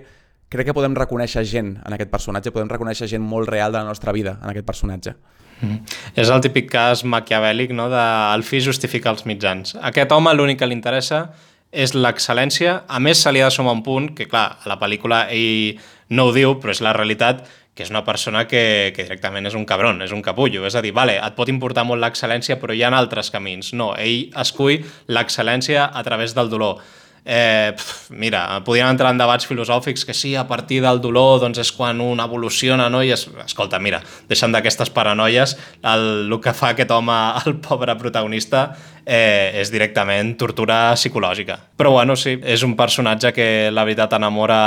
crec 0.49 0.71
que 0.71 0.73
podem 0.73 0.95
reconèixer 0.97 1.43
gent 1.45 1.75
en 1.85 1.93
aquest 1.93 2.09
personatge, 2.09 2.53
podem 2.55 2.71
reconèixer 2.71 3.09
gent 3.11 3.21
molt 3.21 3.51
real 3.51 3.75
de 3.75 3.83
la 3.83 3.91
nostra 3.91 4.15
vida 4.15 4.39
en 4.41 4.49
aquest 4.49 4.65
personatge. 4.65 5.13
Mm. 5.59 5.83
És 6.15 6.31
el 6.31 6.41
típic 6.41 6.69
cas 6.71 7.03
maquiavèlic 7.03 7.75
no? 7.75 7.89
de 7.91 8.01
el 8.33 8.45
fi 8.47 8.63
justifica 8.63 9.11
els 9.11 9.25
mitjans. 9.27 9.75
aquest 9.75 10.11
home 10.15 10.33
l'únic 10.33 10.59
que 10.59 10.69
li 10.69 10.77
interessa 10.77 11.27
és 11.71 11.93
l'excel·lència. 11.93 12.83
A 12.87 12.99
més, 12.99 13.21
se 13.21 13.31
li 13.31 13.43
ha 13.43 13.49
de 13.49 13.53
sumar 13.53 13.75
un 13.77 13.83
punt, 13.85 14.09
que 14.17 14.25
clar, 14.25 14.57
a 14.63 14.69
la 14.71 14.79
pel·lícula 14.81 15.27
ell 15.29 15.77
no 16.09 16.29
ho 16.29 16.33
diu, 16.33 16.55
però 16.57 16.73
és 16.73 16.81
la 16.81 16.95
realitat, 16.97 17.43
que 17.79 17.85
és 17.87 17.93
una 17.93 18.03
persona 18.03 18.43
que, 18.43 18.91
que 18.91 19.05
directament 19.07 19.47
és 19.47 19.55
un 19.55 19.63
cabron, 19.63 20.01
és 20.03 20.11
un 20.11 20.19
capullo. 20.19 20.65
És 20.67 20.75
a 20.75 20.83
dir, 20.83 20.91
vale, 20.91 21.15
et 21.15 21.35
pot 21.37 21.47
importar 21.47 21.85
molt 21.87 22.03
l'excel·lència, 22.03 22.59
però 22.59 22.75
hi 22.75 22.83
ha 22.83 22.91
altres 22.91 23.31
camins. 23.31 23.71
No, 23.71 23.93
ell 23.95 24.33
escull 24.43 24.83
l'excel·lència 25.07 25.87
a 25.87 26.03
través 26.03 26.35
del 26.35 26.51
dolor. 26.51 26.83
Eh, 27.25 27.73
pf, 27.75 28.11
mira, 28.15 28.61
podien 28.65 28.87
entrar 28.89 29.11
en 29.13 29.19
debats 29.19 29.47
filosòfics 29.49 30.05
que 30.07 30.15
sí, 30.15 30.35
a 30.35 30.47
partir 30.47 30.81
del 30.83 31.01
dolor 31.03 31.39
doncs 31.43 31.59
és 31.61 31.71
quan 31.75 31.99
un 32.01 32.21
evoluciona, 32.23 32.89
no? 32.89 33.03
I 33.03 33.13
es, 33.15 33.27
escolta, 33.45 33.79
mira, 33.79 34.01
deixant 34.29 34.55
d'aquestes 34.55 34.91
paranoies, 34.95 35.57
el, 35.83 36.05
el 36.25 36.39
que 36.41 36.55
fa 36.55 36.73
aquest 36.73 36.91
home, 36.95 37.17
el 37.45 37.59
pobre 37.63 37.95
protagonista, 37.99 38.69
eh, 39.09 39.51
és 39.59 39.71
directament 39.73 40.35
tortura 40.37 40.93
psicològica. 40.95 41.57
Però 41.79 41.91
bueno, 41.95 42.15
sí, 42.19 42.35
és 42.43 42.63
un 42.63 42.75
personatge 42.77 43.33
que 43.33 43.47
la 43.73 43.85
veritat 43.87 44.13
enamora, 44.19 44.61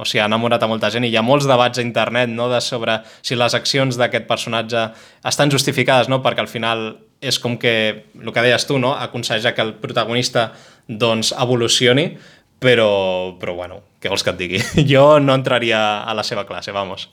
o 0.00 0.04
sigui, 0.04 0.22
ha 0.22 0.28
enamorat 0.30 0.62
a 0.62 0.70
molta 0.70 0.90
gent 0.92 1.06
i 1.06 1.12
hi 1.12 1.16
ha 1.16 1.24
molts 1.24 1.48
debats 1.48 1.80
a 1.80 1.84
internet 1.84 2.30
no, 2.32 2.50
de 2.52 2.60
sobre 2.60 3.00
si 3.22 3.38
les 3.38 3.56
accions 3.56 3.96
d'aquest 3.96 4.28
personatge 4.28 4.88
estan 5.24 5.52
justificades, 5.52 6.10
no? 6.12 6.20
perquè 6.22 6.44
al 6.44 6.52
final 6.52 6.88
és 7.20 7.38
com 7.40 7.56
que, 7.56 7.72
el 8.20 8.32
que 8.32 8.44
deies 8.44 8.66
tu, 8.68 8.76
no? 8.78 8.92
aconseja 8.92 9.54
que 9.56 9.64
el 9.64 9.74
protagonista 9.80 10.50
doncs, 10.88 11.32
evolucioni, 11.32 12.10
però, 12.62 13.36
però 13.40 13.54
bueno, 13.58 13.80
què 14.00 14.10
vols 14.12 14.24
que 14.24 14.32
et 14.34 14.40
digui? 14.40 14.62
Jo 14.92 15.18
no 15.22 15.34
entraria 15.36 16.02
a 16.04 16.14
la 16.16 16.24
seva 16.26 16.46
classe, 16.48 16.74
vamos. 16.74 17.08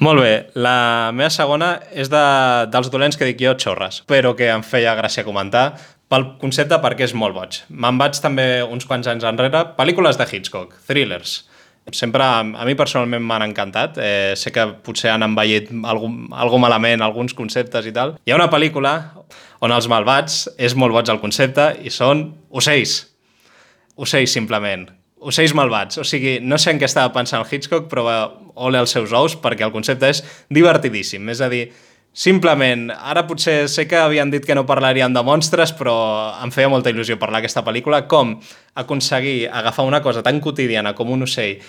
Molt 0.00 0.22
bé, 0.22 0.34
la 0.56 1.10
meva 1.14 1.30
segona 1.30 1.74
és 1.92 2.08
de, 2.10 2.22
dels 2.72 2.88
dolents 2.90 3.18
que 3.18 3.28
dic 3.28 3.42
jo 3.42 3.54
xorres, 3.60 4.00
però 4.08 4.32
que 4.36 4.48
em 4.50 4.64
feia 4.66 4.96
gràcia 4.98 5.26
comentar 5.26 5.74
pel 6.10 6.26
concepte 6.40 6.78
perquè 6.82 7.06
és 7.06 7.14
molt 7.14 7.36
boig. 7.36 7.60
Me'n 7.70 8.00
vaig 8.00 8.18
també 8.22 8.64
uns 8.66 8.88
quants 8.88 9.06
anys 9.10 9.26
enrere, 9.28 9.62
pel·lícules 9.76 10.18
de 10.18 10.26
Hitchcock, 10.26 10.74
thrillers. 10.88 11.40
Sempre, 11.96 12.24
a 12.24 12.66
mi 12.68 12.76
personalment 12.78 13.24
m'han 13.24 13.48
encantat. 13.48 13.98
Eh, 13.98 14.32
sé 14.36 14.52
que 14.54 14.66
potser 14.84 15.12
han 15.14 15.26
envellit 15.26 15.72
algú, 15.84 16.12
algú 16.30 16.60
malament 16.62 17.02
alguns 17.02 17.34
conceptes 17.34 17.86
i 17.86 17.94
tal. 17.96 18.16
Hi 18.24 18.34
ha 18.34 18.38
una 18.38 18.50
pel·lícula 18.52 18.94
on 19.60 19.74
els 19.74 19.90
malvats 19.90 20.46
és 20.58 20.76
molt 20.76 20.96
boig 20.96 21.10
el 21.12 21.20
concepte 21.22 21.72
i 21.82 21.92
són 21.94 22.30
ocells. 22.50 23.02
Ocells, 24.00 24.32
simplement 24.32 24.88
ocells 25.20 25.54
malvats. 25.54 26.00
O 26.00 26.04
sigui, 26.06 26.38
no 26.42 26.58
sé 26.58 26.72
en 26.72 26.80
què 26.80 26.88
estava 26.88 27.12
pensant 27.14 27.44
el 27.44 27.48
Hitchcock, 27.48 27.88
però 27.90 28.08
ole 28.60 28.80
els 28.80 28.96
seus 28.96 29.12
ous, 29.16 29.36
perquè 29.40 29.66
el 29.66 29.74
concepte 29.74 30.08
és 30.10 30.22
divertidíssim. 30.52 31.28
És 31.32 31.42
a 31.44 31.50
dir, 31.52 31.66
simplement, 32.12 32.88
ara 32.90 33.26
potser 33.28 33.68
sé 33.70 33.86
que 33.88 34.00
havien 34.00 34.32
dit 34.32 34.46
que 34.46 34.56
no 34.56 34.66
parlarien 34.68 35.14
de 35.14 35.22
monstres, 35.26 35.74
però 35.76 35.94
em 36.42 36.52
feia 36.54 36.72
molta 36.72 36.92
il·lusió 36.92 37.18
parlar 37.20 37.42
aquesta 37.42 37.64
pel·lícula, 37.66 38.06
com 38.08 38.38
aconseguir 38.80 39.50
agafar 39.52 39.86
una 39.88 40.02
cosa 40.02 40.24
tan 40.24 40.40
quotidiana 40.40 40.94
com 40.96 41.12
un 41.12 41.28
ocell 41.28 41.60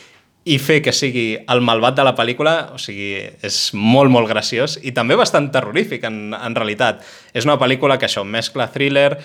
i 0.50 0.58
fer 0.58 0.80
que 0.82 0.94
sigui 0.96 1.36
el 1.54 1.62
malvat 1.62 2.00
de 2.00 2.06
la 2.06 2.16
pel·lícula, 2.18 2.56
o 2.74 2.80
sigui, 2.82 3.14
és 3.46 3.60
molt, 3.78 4.10
molt 4.14 4.30
graciós 4.30 4.80
i 4.82 4.94
també 4.96 5.18
bastant 5.20 5.52
terrorífic, 5.54 6.08
en, 6.10 6.34
en 6.34 6.58
realitat. 6.58 7.06
És 7.34 7.46
una 7.46 7.60
pel·lícula 7.62 8.00
que 8.02 8.10
això 8.10 8.26
mescla 8.26 8.72
thriller, 8.74 9.20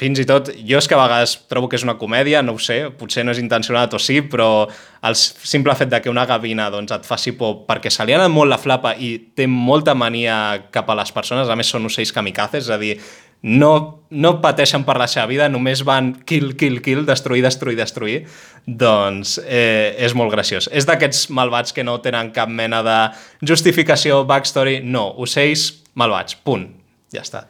fins 0.00 0.20
i 0.22 0.24
tot, 0.24 0.48
jo 0.64 0.78
és 0.78 0.86
que 0.88 0.94
a 0.94 1.00
vegades 1.00 1.34
trobo 1.50 1.68
que 1.68 1.76
és 1.76 1.84
una 1.84 1.96
comèdia, 2.00 2.40
no 2.46 2.54
ho 2.56 2.60
sé, 2.62 2.78
potser 2.96 3.24
no 3.26 3.34
és 3.34 3.40
intencionat 3.42 3.92
o 3.96 4.00
sí, 4.00 4.20
però 4.22 4.68
el 5.04 5.16
simple 5.18 5.74
fet 5.76 5.90
de 5.90 6.00
que 6.00 6.12
una 6.12 6.24
gavina 6.30 6.70
doncs, 6.72 6.94
et 6.94 7.08
faci 7.08 7.34
por 7.36 7.64
perquè 7.68 7.90
se 7.92 8.06
li 8.06 8.14
ha 8.14 8.28
molt 8.30 8.52
la 8.52 8.60
flapa 8.60 8.94
i 8.94 9.16
té 9.36 9.48
molta 9.50 9.96
mania 9.98 10.36
cap 10.72 10.88
a 10.88 10.96
les 11.02 11.12
persones, 11.12 11.50
a 11.50 11.58
més 11.58 11.68
són 11.68 11.90
ocells 11.90 12.14
kamikazes, 12.16 12.70
és 12.70 12.72
a 12.72 12.78
dir, 12.80 12.94
no, 13.42 13.72
no 14.10 14.34
pateixen 14.42 14.84
per 14.84 14.98
la 15.00 15.08
seva 15.08 15.26
vida, 15.30 15.48
només 15.48 15.84
van 15.86 16.12
kill, 16.28 16.54
kill, 16.60 16.80
kill, 16.84 17.06
destruir, 17.08 17.44
destruir, 17.46 17.78
destruir, 17.78 18.18
doncs 18.66 19.38
eh, 19.46 19.96
és 19.98 20.16
molt 20.18 20.34
graciós. 20.34 20.68
És 20.72 20.88
d'aquests 20.88 21.30
malvats 21.36 21.72
que 21.76 21.86
no 21.86 22.00
tenen 22.04 22.34
cap 22.36 22.52
mena 22.52 22.84
de 22.86 23.00
justificació, 23.46 24.22
backstory, 24.28 24.80
no, 24.84 25.08
ocells 25.24 25.70
malvats, 25.98 26.36
punt, 26.44 26.68
ja 27.14 27.24
està 27.24 27.46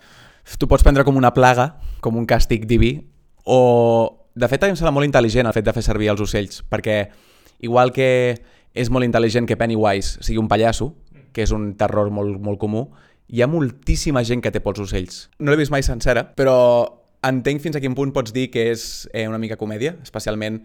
tu 0.59 0.68
pots 0.68 0.83
prendre 0.83 1.05
com 1.05 1.16
una 1.16 1.33
plaga, 1.35 1.74
com 2.00 2.16
un 2.18 2.26
càstig 2.26 2.64
diví, 2.68 2.94
o 3.44 4.26
de 4.35 4.48
fet 4.48 4.64
em 4.66 4.76
sembla 4.79 4.94
molt 4.94 5.09
intel·ligent 5.09 5.46
el 5.46 5.55
fet 5.55 5.66
de 5.66 5.74
fer 5.76 5.85
servir 5.85 6.11
els 6.12 6.22
ocells, 6.24 6.62
perquè 6.70 7.05
igual 7.66 7.92
que 7.94 8.09
és 8.74 8.90
molt 8.90 9.07
intel·ligent 9.07 9.48
que 9.48 9.59
Pennywise 9.59 10.22
sigui 10.24 10.40
un 10.40 10.48
pallasso, 10.48 10.92
que 11.35 11.44
és 11.44 11.53
un 11.55 11.74
terror 11.79 12.11
molt, 12.14 12.38
molt 12.42 12.59
comú, 12.62 12.88
hi 13.31 13.43
ha 13.43 13.49
moltíssima 13.51 14.25
gent 14.27 14.43
que 14.43 14.51
té 14.51 14.62
pols 14.62 14.81
ocells. 14.83 15.29
No 15.38 15.53
l'he 15.53 15.61
vist 15.61 15.71
mai 15.71 15.85
sencera, 15.87 16.25
però 16.37 16.57
entenc 17.27 17.62
fins 17.62 17.77
a 17.79 17.83
quin 17.83 17.95
punt 17.95 18.12
pots 18.16 18.35
dir 18.35 18.49
que 18.51 18.71
és 18.73 19.07
eh, 19.12 19.29
una 19.29 19.38
mica 19.38 19.59
comèdia, 19.61 19.95
especialment 20.03 20.64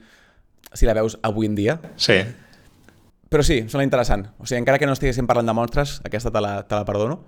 si 0.73 0.89
la 0.89 0.95
veus 0.97 1.19
avui 1.23 1.45
en 1.49 1.56
dia. 1.56 1.78
Sí. 1.95 2.17
Però 3.30 3.43
sí, 3.45 3.62
sembla 3.69 3.86
interessant. 3.86 4.25
O 4.39 4.47
sigui, 4.47 4.63
encara 4.63 4.80
que 4.82 4.89
no 4.89 4.95
estiguéssim 4.97 5.30
parlant 5.30 5.49
de 5.49 5.56
monstres, 5.58 5.99
aquesta 6.08 6.34
te 6.34 6.41
la, 6.41 6.56
te 6.65 6.78
la 6.78 6.88
perdono. 6.88 7.21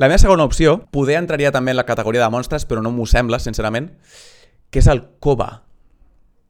La 0.00 0.08
meva 0.08 0.18
segona 0.18 0.46
opció, 0.48 0.78
poder 0.90 1.20
entraria 1.20 1.52
també 1.54 1.74
en 1.74 1.78
la 1.78 1.86
categoria 1.86 2.24
de 2.24 2.32
monstres, 2.32 2.64
però 2.66 2.82
no 2.82 2.90
m'ho 2.90 3.06
sembla, 3.06 3.38
sincerament, 3.38 3.92
que 4.72 4.80
és 4.80 4.88
el 4.90 5.04
Koba. 5.22 5.50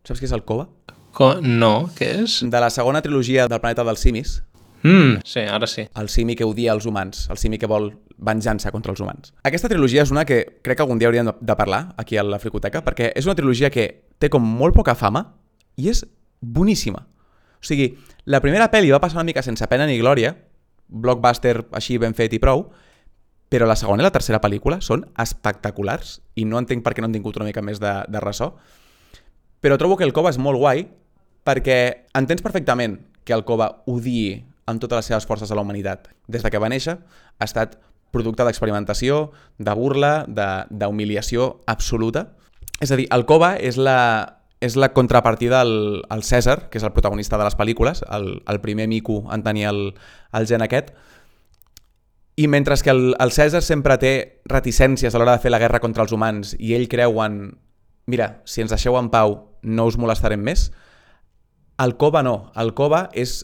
Saps 0.07 0.22
què 0.22 0.31
és 0.31 0.33
el 0.37 0.46
Koba? 0.48 0.68
Co 1.14 1.35
no, 1.42 1.90
què 1.98 2.09
és? 2.24 2.40
De 2.50 2.61
la 2.62 2.70
segona 2.72 3.03
trilogia 3.05 3.46
del 3.50 3.61
planeta 3.61 3.85
dels 3.87 4.03
simis. 4.07 4.38
Mm, 4.85 5.23
sí, 5.25 5.40
ara 5.40 5.66
sí. 5.66 5.87
El 5.97 6.11
simi 6.12 6.37
que 6.37 6.44
odia 6.44 6.75
els 6.77 6.85
humans, 6.85 7.25
el 7.33 7.38
simi 7.40 7.57
que 7.59 7.66
vol 7.66 7.88
venjança 8.20 8.70
contra 8.70 8.92
els 8.92 9.01
humans. 9.01 9.33
Aquesta 9.42 9.70
trilogia 9.73 10.05
és 10.05 10.12
una 10.12 10.27
que 10.29 10.42
crec 10.62 10.77
que 10.77 10.85
algun 10.85 11.01
dia 11.01 11.09
hauríem 11.09 11.33
de 11.40 11.57
parlar 11.57 11.94
aquí 11.97 12.18
a 12.20 12.23
la 12.23 12.38
Fricoteca, 12.38 12.85
perquè 12.85 13.11
és 13.16 13.25
una 13.25 13.35
trilogia 13.35 13.73
que 13.73 13.87
té 14.20 14.29
com 14.29 14.44
molt 14.44 14.77
poca 14.77 14.94
fama 14.94 15.25
i 15.81 15.88
és 15.88 16.05
boníssima. 16.40 17.01
O 17.01 17.64
sigui, 17.64 17.94
la 18.29 18.42
primera 18.44 18.68
pel·li 18.70 18.92
va 18.92 19.01
passar 19.01 19.23
una 19.23 19.29
mica 19.31 19.42
sense 19.42 19.66
pena 19.73 19.88
ni 19.88 19.97
glòria, 19.99 20.35
blockbuster 20.88 21.62
així 21.73 21.97
ben 21.99 22.12
fet 22.12 22.37
i 22.37 22.42
prou, 22.42 22.68
però 23.49 23.64
la 23.64 23.77
segona 23.81 24.03
i 24.03 24.05
la 24.05 24.12
tercera 24.12 24.40
pel·lícula 24.42 24.83
són 24.85 25.07
espectaculars 25.16 26.18
i 26.37 26.44
no 26.44 26.61
entenc 26.61 26.85
per 26.85 26.92
què 26.92 27.01
no 27.01 27.09
han 27.09 27.16
tingut 27.16 27.40
una 27.40 27.49
mica 27.49 27.64
més 27.64 27.81
de, 27.81 28.03
de 28.05 28.20
ressò. 28.20 28.53
Però 29.64 29.81
trobo 29.81 29.97
que 29.97 30.05
el 30.05 30.12
Cova 30.12 30.29
és 30.35 30.37
molt 30.37 30.61
guai 30.61 30.85
perquè 31.44 31.79
entens 32.20 32.44
perfectament 32.44 32.99
que 33.25 33.33
el 33.33 33.47
Cova 33.49 33.70
odiï 33.88 34.42
amb 34.66 34.81
totes 34.81 35.00
les 35.00 35.11
seves 35.12 35.27
forces 35.27 35.50
a 35.50 35.57
la 35.59 35.64
humanitat. 35.64 36.09
Des 36.29 36.44
de 36.44 36.50
que 36.50 36.61
va 36.61 36.70
néixer 36.72 36.96
ha 36.98 37.46
estat 37.46 37.79
producte 38.14 38.46
d'experimentació, 38.46 39.33
de 39.59 39.74
burla, 39.74 40.24
d'humiliació 40.70 41.61
absoluta 41.66 42.29
És 42.83 42.90
a 42.90 42.96
dir, 42.98 43.07
el 43.14 43.22
Cova 43.24 43.55
és 43.55 43.77
la, 43.79 44.40
és 44.61 44.74
la 44.77 44.90
contrapartida 44.92 45.61
al, 45.62 46.03
al 46.11 46.24
Cèsar, 46.27 46.68
que 46.68 46.79
és 46.81 46.85
el 46.85 46.92
protagonista 46.92 47.38
de 47.38 47.46
les 47.46 47.55
pel·lícules, 47.57 48.03
el, 48.11 48.42
el 48.50 48.61
primer 48.61 48.88
mico 48.90 49.22
en 49.33 49.44
tenir 49.46 49.68
el, 49.70 49.79
el 50.35 50.46
gen 50.50 50.64
aquest, 50.66 50.90
i 52.35 52.48
mentre 52.50 52.74
que 52.83 52.90
el, 52.90 53.14
el 53.22 53.31
Cèsar 53.31 53.62
sempre 53.62 53.94
té 54.03 54.14
reticències 54.50 55.14
a 55.14 55.22
l'hora 55.22 55.37
de 55.37 55.44
fer 55.44 55.55
la 55.55 55.62
guerra 55.62 55.79
contra 55.81 56.03
els 56.03 56.12
humans 56.12 56.57
i 56.59 56.74
ell 56.74 56.88
creu 56.90 57.22
en 57.22 57.38
mira, 58.07 58.42
si 58.44 58.62
ens 58.64 58.72
deixeu 58.74 58.98
en 58.98 59.09
pau 59.12 59.37
no 59.62 59.87
us 59.88 59.96
molestarem 60.00 60.42
més, 60.44 60.68
el 61.81 61.96
Cova 61.96 62.22
no. 62.22 62.53
El 62.59 62.74
Cova 62.77 63.09
és 63.14 63.42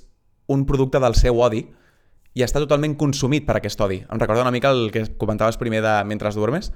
un 0.51 0.67
producte 0.67 1.01
del 1.03 1.15
seu 1.19 1.39
odi 1.41 1.63
i 2.35 2.45
està 2.47 2.63
totalment 2.63 2.97
consumit 2.99 3.47
per 3.47 3.57
aquest 3.59 3.81
odi. 3.83 4.01
Em 4.03 4.19
recorda 4.19 4.43
una 4.43 4.55
mica 4.55 4.71
el 4.75 4.91
que 4.95 5.07
comentaves 5.19 5.59
primer 5.59 5.83
de 5.83 5.95
Mentre 6.07 6.31
duermes. 6.35 6.73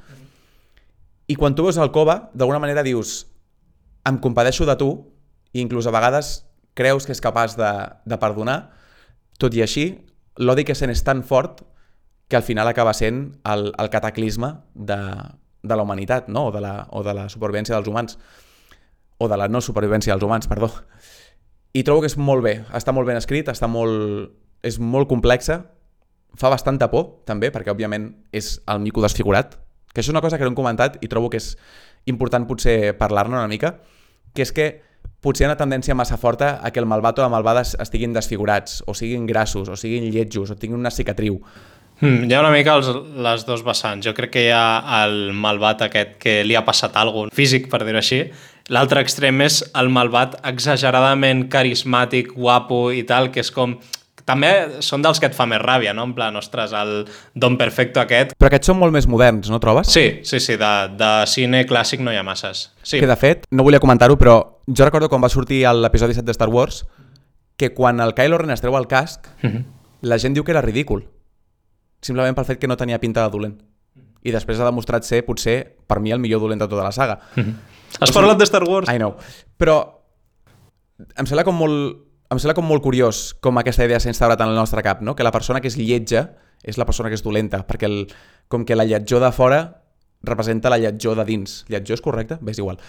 I 1.26 1.34
quan 1.36 1.54
tu 1.54 1.64
veus 1.66 1.78
el 1.78 1.90
Cova, 1.90 2.30
d'alguna 2.34 2.60
manera 2.62 2.82
dius 2.82 3.26
em 4.04 4.18
compadeixo 4.20 4.66
de 4.68 4.76
tu 4.76 4.90
i 5.52 5.62
inclús 5.62 5.86
a 5.86 5.94
vegades 5.94 6.44
creus 6.74 7.06
que 7.06 7.14
és 7.14 7.22
capaç 7.22 7.54
de, 7.56 7.70
de 8.04 8.18
perdonar, 8.18 8.58
tot 9.38 9.54
i 9.54 9.62
així, 9.62 9.86
l'odi 10.42 10.66
que 10.66 10.74
sent 10.74 10.90
és 10.90 11.02
tan 11.06 11.22
fort 11.22 11.62
que 12.28 12.36
al 12.36 12.42
final 12.42 12.68
acaba 12.68 12.92
sent 12.94 13.38
el, 13.46 13.70
el 13.78 13.90
cataclisme 13.90 14.50
de, 14.74 14.98
de 15.62 15.76
la 15.76 15.86
humanitat, 15.86 16.28
no? 16.28 16.48
o, 16.48 16.52
de 16.52 16.60
la, 16.60 16.74
o 16.90 17.02
de 17.06 17.14
la 17.14 17.28
supervivència 17.30 17.76
dels 17.76 17.88
humans, 17.88 18.18
o 19.18 19.28
de 19.30 19.38
la 19.38 19.48
no 19.48 19.62
supervivència 19.62 20.12
dels 20.12 20.26
humans, 20.26 20.50
perdó. 20.50 20.72
I 21.74 21.82
trobo 21.82 22.04
que 22.04 22.10
és 22.10 22.16
molt 22.16 22.44
bé, 22.44 22.60
està 22.76 22.94
molt 22.94 23.08
ben 23.08 23.18
escrit, 23.18 23.48
està 23.50 23.66
molt, 23.66 24.30
és 24.62 24.78
molt 24.78 25.10
complexa, 25.10 25.64
fa 26.38 26.50
bastanta 26.52 26.86
por, 26.90 27.24
també, 27.26 27.50
perquè 27.54 27.72
òbviament 27.74 28.12
és 28.34 28.56
el 28.70 28.82
mico 28.82 29.02
desfigurat, 29.02 29.58
que 29.90 30.02
això 30.02 30.10
és 30.10 30.14
una 30.14 30.22
cosa 30.22 30.38
que 30.38 30.46
no 30.46 30.52
hem 30.52 30.58
comentat 30.58 31.00
i 31.02 31.10
trobo 31.10 31.30
que 31.30 31.38
és 31.42 31.54
important 32.10 32.46
potser 32.46 32.94
parlar-ne 32.98 33.38
una 33.38 33.50
mica, 33.50 33.76
que 34.34 34.42
és 34.46 34.54
que 34.54 34.68
potser 35.24 35.44
hi 35.44 35.48
ha 35.48 35.52
una 35.52 35.58
tendència 35.60 35.96
massa 35.98 36.18
forta 36.20 36.58
a 36.62 36.70
que 36.70 36.82
el 36.82 36.86
malvat 36.90 37.18
o 37.18 37.24
la 37.24 37.32
malvada 37.32 37.62
estiguin 37.64 38.14
desfigurats, 38.14 38.82
o 38.86 38.94
siguin 38.94 39.26
grassos, 39.26 39.70
o 39.70 39.78
siguin 39.78 40.10
lletjos, 40.12 40.50
o 40.50 40.58
tinguin 40.58 40.82
una 40.82 40.94
cicatriu. 40.94 41.40
Mm, 42.00 42.26
hi 42.26 42.34
ha 42.34 42.42
una 42.42 42.50
mica 42.50 42.74
els, 42.74 42.88
les 43.22 43.44
dos 43.46 43.62
vessants. 43.64 44.04
Jo 44.06 44.14
crec 44.16 44.34
que 44.34 44.48
hi 44.48 44.50
ha 44.52 45.04
el 45.04 45.32
malvat 45.38 45.86
aquest 45.86 46.18
que 46.22 46.40
li 46.44 46.58
ha 46.58 46.64
passat 46.66 46.96
alguna 46.98 47.32
físic, 47.34 47.70
per 47.70 47.84
dir-ho 47.86 48.02
així. 48.02 48.24
L'altre 48.72 49.02
extrem 49.04 49.42
és 49.44 49.60
el 49.76 49.90
malvat 49.92 50.38
exageradament 50.46 51.48
carismàtic, 51.52 52.32
guapo 52.32 52.88
i 52.92 53.02
tal, 53.04 53.30
que 53.32 53.42
és 53.44 53.50
com 53.52 53.76
també 54.24 54.80
són 54.80 55.02
dels 55.04 55.20
que 55.20 55.28
et 55.28 55.36
fa 55.36 55.44
més 55.44 55.60
ràbia, 55.60 55.92
no? 55.92 56.06
En 56.08 56.14
plan, 56.16 56.36
ostres, 56.40 56.72
el 56.72 57.04
Don 57.36 57.58
Perfecto 57.60 58.00
aquest... 58.00 58.32
Però 58.38 58.48
aquests 58.48 58.72
són 58.72 58.78
molt 58.80 58.94
més 58.94 59.06
moderns, 59.10 59.50
no 59.52 59.60
trobes? 59.60 59.92
Sí, 59.92 60.22
sí, 60.24 60.40
sí, 60.40 60.56
de, 60.60 60.72
de 60.96 61.10
cine 61.28 61.66
clàssic 61.68 62.00
no 62.00 62.12
hi 62.12 62.16
ha 62.16 62.24
masses. 62.24 62.70
Sí. 62.82 63.02
Que 63.02 63.10
de 63.10 63.18
fet, 63.20 63.44
no 63.52 63.66
volia 63.66 63.82
comentar-ho, 63.84 64.16
però 64.20 64.38
jo 64.64 64.88
recordo 64.88 65.10
quan 65.12 65.20
va 65.20 65.32
sortir 65.32 65.60
l'episodi 65.76 66.16
7 66.16 66.24
de 66.24 66.36
Star 66.36 66.48
Wars 66.48 66.86
que 67.60 67.74
quan 67.76 68.00
el 68.00 68.16
Kylo 68.16 68.40
Ren 68.40 68.54
es 68.56 68.64
treu 68.64 68.78
el 68.80 68.88
casc, 68.88 69.28
uh 69.42 69.46
mhm. 69.46 69.52
-huh. 69.52 69.64
la 70.08 70.18
gent 70.18 70.34
diu 70.34 70.44
que 70.44 70.52
era 70.52 70.64
ridícul 70.64 71.04
simplement 72.04 72.36
pel 72.36 72.44
fet 72.44 72.60
que 72.60 72.68
no 72.68 72.76
tenia 72.76 73.00
pinta 73.00 73.24
de 73.24 73.32
dolent. 73.32 73.56
I 74.24 74.32
després 74.32 74.60
ha 74.60 74.68
demostrat 74.68 75.04
ser, 75.04 75.22
potser, 75.24 75.76
per 75.88 76.00
mi, 76.00 76.12
el 76.12 76.20
millor 76.20 76.40
dolent 76.40 76.60
de 76.60 76.68
tota 76.68 76.84
la 76.84 76.92
saga. 76.92 77.20
Mm 77.34 77.42
-hmm. 77.42 77.54
Has 78.00 78.08
o 78.08 78.12
sigui, 78.12 78.20
parlat 78.20 78.40
de 78.40 78.46
Star 78.48 78.64
Wars? 78.66 78.90
I 78.90 79.00
know. 79.00 79.14
Però 79.60 79.76
em 81.18 81.26
sembla 81.26 81.44
com 81.46 81.56
molt, 81.58 82.00
em 82.30 82.40
sembla 82.40 82.56
com 82.58 82.66
molt 82.66 82.82
curiós 82.84 83.26
com 83.42 83.58
aquesta 83.60 83.86
idea 83.86 84.00
s'ha 84.02 84.12
instaurat 84.12 84.40
en 84.40 84.52
el 84.52 84.58
nostre 84.58 84.82
cap, 84.86 85.02
no? 85.02 85.14
que 85.14 85.26
la 85.26 85.32
persona 85.34 85.60
que 85.60 85.70
és 85.70 85.78
lletja 85.78 86.28
és 86.64 86.78
la 86.80 86.86
persona 86.88 87.10
que 87.12 87.18
és 87.18 87.24
dolenta, 87.24 87.60
perquè 87.68 87.90
el, 87.90 88.06
com 88.48 88.64
que 88.64 88.76
la 88.76 88.86
lletjor 88.88 89.20
de 89.20 89.30
fora 89.36 89.60
representa 90.24 90.72
la 90.72 90.80
lletjor 90.80 91.18
de 91.20 91.26
dins. 91.28 91.60
Lletjor 91.68 91.98
és 91.98 92.04
correcte? 92.04 92.38
Bé, 92.40 92.54
és 92.54 92.62
igual. 92.62 92.80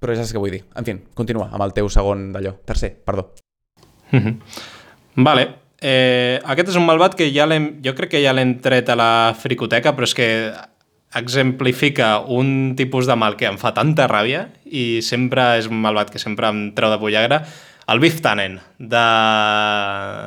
Però 0.00 0.14
ja 0.14 0.22
saps 0.22 0.32
què 0.32 0.40
vull 0.40 0.56
dir. 0.56 0.64
En 0.76 0.86
fi, 0.86 0.96
continua 1.16 1.50
amb 1.52 1.66
el 1.66 1.76
teu 1.76 1.90
segon 1.92 2.30
d'allò. 2.32 2.56
Tercer, 2.64 2.96
perdó. 3.04 3.30
Mm 4.12 4.18
-hmm. 4.18 4.40
Vale, 5.24 5.46
Eh, 5.76 6.40
aquest 6.48 6.70
és 6.72 6.78
un 6.80 6.86
malvat 6.88 7.14
que 7.14 7.28
ja 7.34 7.44
jo 7.84 7.92
crec 7.94 8.10
que 8.10 8.22
ja 8.22 8.32
l'hem 8.32 8.56
tret 8.64 8.88
a 8.88 8.96
la 8.96 9.34
fricoteca, 9.36 9.92
però 9.92 10.04
és 10.08 10.14
que 10.14 10.28
exemplifica 11.16 12.18
un 12.20 12.74
tipus 12.76 13.06
de 13.08 13.16
mal 13.16 13.36
que 13.40 13.48
em 13.48 13.56
fa 13.60 13.72
tanta 13.76 14.06
ràbia 14.10 14.46
i 14.66 15.00
sempre 15.04 15.54
és 15.60 15.70
un 15.70 15.80
malvat 15.80 16.12
que 16.12 16.20
sempre 16.22 16.50
em 16.52 16.68
treu 16.76 16.92
de 16.92 17.00
pollagra, 17.00 17.42
el 17.86 18.00
Biff 18.02 18.20
Tannen, 18.20 18.58
de, 18.78 19.04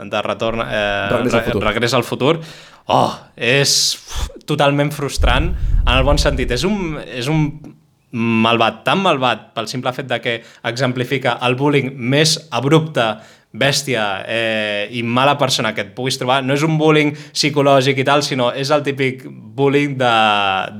de 0.09 0.21
retorn, 0.23 0.63
eh, 0.63 1.09
Regrés, 1.11 1.33
al 1.33 1.43
futur. 1.43 1.63
Regrés 1.63 1.93
al 1.97 2.05
futur. 2.07 2.35
Oh, 2.89 3.11
és 3.35 3.73
totalment 4.47 4.93
frustrant 4.95 5.51
en 5.51 5.91
el 5.93 6.05
bon 6.07 6.17
sentit. 6.17 6.53
És 6.55 6.63
un, 6.65 6.95
és 7.03 7.27
un 7.29 7.43
malvat, 8.15 8.79
tan 8.87 9.03
malvat 9.03 9.49
pel 9.53 9.67
simple 9.69 9.93
fet 9.93 10.07
de 10.09 10.17
que 10.23 10.37
exemplifica 10.71 11.35
el 11.45 11.59
bullying 11.59 11.91
més 11.93 12.37
abrupte 12.49 13.11
bèstia 13.51 14.23
eh, 14.27 14.87
i 14.93 15.01
mala 15.03 15.37
persona 15.37 15.73
que 15.73 15.87
et 15.87 15.93
puguis 15.97 16.19
trobar, 16.21 16.41
no 16.45 16.53
és 16.53 16.65
un 16.65 16.77
bullying 16.77 17.15
psicològic 17.33 18.03
i 18.03 18.05
tal, 18.05 18.23
sinó 18.25 18.51
és 18.53 18.69
el 18.69 18.83
típic 18.85 19.25
bullying 19.29 19.97
de, 19.97 20.15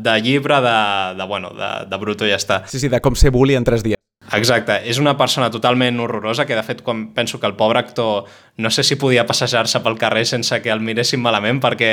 de 0.05 0.19
llibre 0.21 0.62
de, 0.62 0.79
de, 1.17 1.29
bueno, 1.29 1.53
de, 1.58 1.71
de 1.89 2.01
bruto 2.01 2.27
i 2.27 2.34
ja 2.34 2.38
està. 2.41 2.63
Sí, 2.69 2.82
sí, 2.82 2.91
de 2.91 3.01
com 3.01 3.17
ser 3.17 3.34
bully 3.34 3.58
en 3.58 3.65
tres 3.65 3.86
dies. 3.86 3.99
Exacte, 4.36 4.75
és 4.86 4.99
una 5.01 5.15
persona 5.17 5.47
totalment 5.49 5.97
horrorosa 6.03 6.45
que 6.45 6.53
de 6.53 6.62
fet 6.62 6.84
quan 6.86 7.08
penso 7.15 7.39
que 7.39 7.47
el 7.49 7.55
pobre 7.58 7.79
actor 7.79 8.27
no 8.62 8.69
sé 8.69 8.84
si 8.84 8.97
podia 8.99 9.25
passejar-se 9.25 9.79
pel 9.82 9.97
carrer 9.97 10.25
sense 10.29 10.60
que 10.62 10.69
el 10.69 10.84
miressin 10.86 11.21
malament 11.23 11.58
perquè 11.63 11.89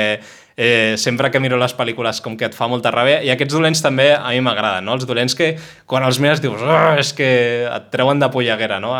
eh, 0.55 0.93
sempre 1.01 1.31
que 1.31 1.41
miro 1.41 1.57
les 1.57 1.73
pel·lícules 1.73 2.21
com 2.21 2.37
que 2.37 2.45
et 2.45 2.57
fa 2.57 2.67
molta 2.69 2.91
ràbia 2.93 3.23
i 3.25 3.31
aquests 3.33 3.57
dolents 3.57 3.81
també 3.81 4.11
a 4.13 4.29
mi 4.35 4.43
m'agraden, 4.45 4.85
no? 4.85 4.99
els 4.99 5.07
dolents 5.09 5.33
que 5.33 5.55
quan 5.89 6.05
els 6.05 6.19
mires 6.21 6.43
dius 6.43 6.61
oh, 6.61 6.93
és 6.99 7.13
que 7.17 7.31
et 7.65 7.89
treuen 7.95 8.21
de 8.21 8.29
polleguera, 8.29 8.77
no? 8.83 8.93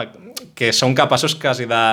Que 0.57 0.73
són 0.73 0.97
capaços 0.97 1.37
quasi 1.37 1.69
de 1.69 1.83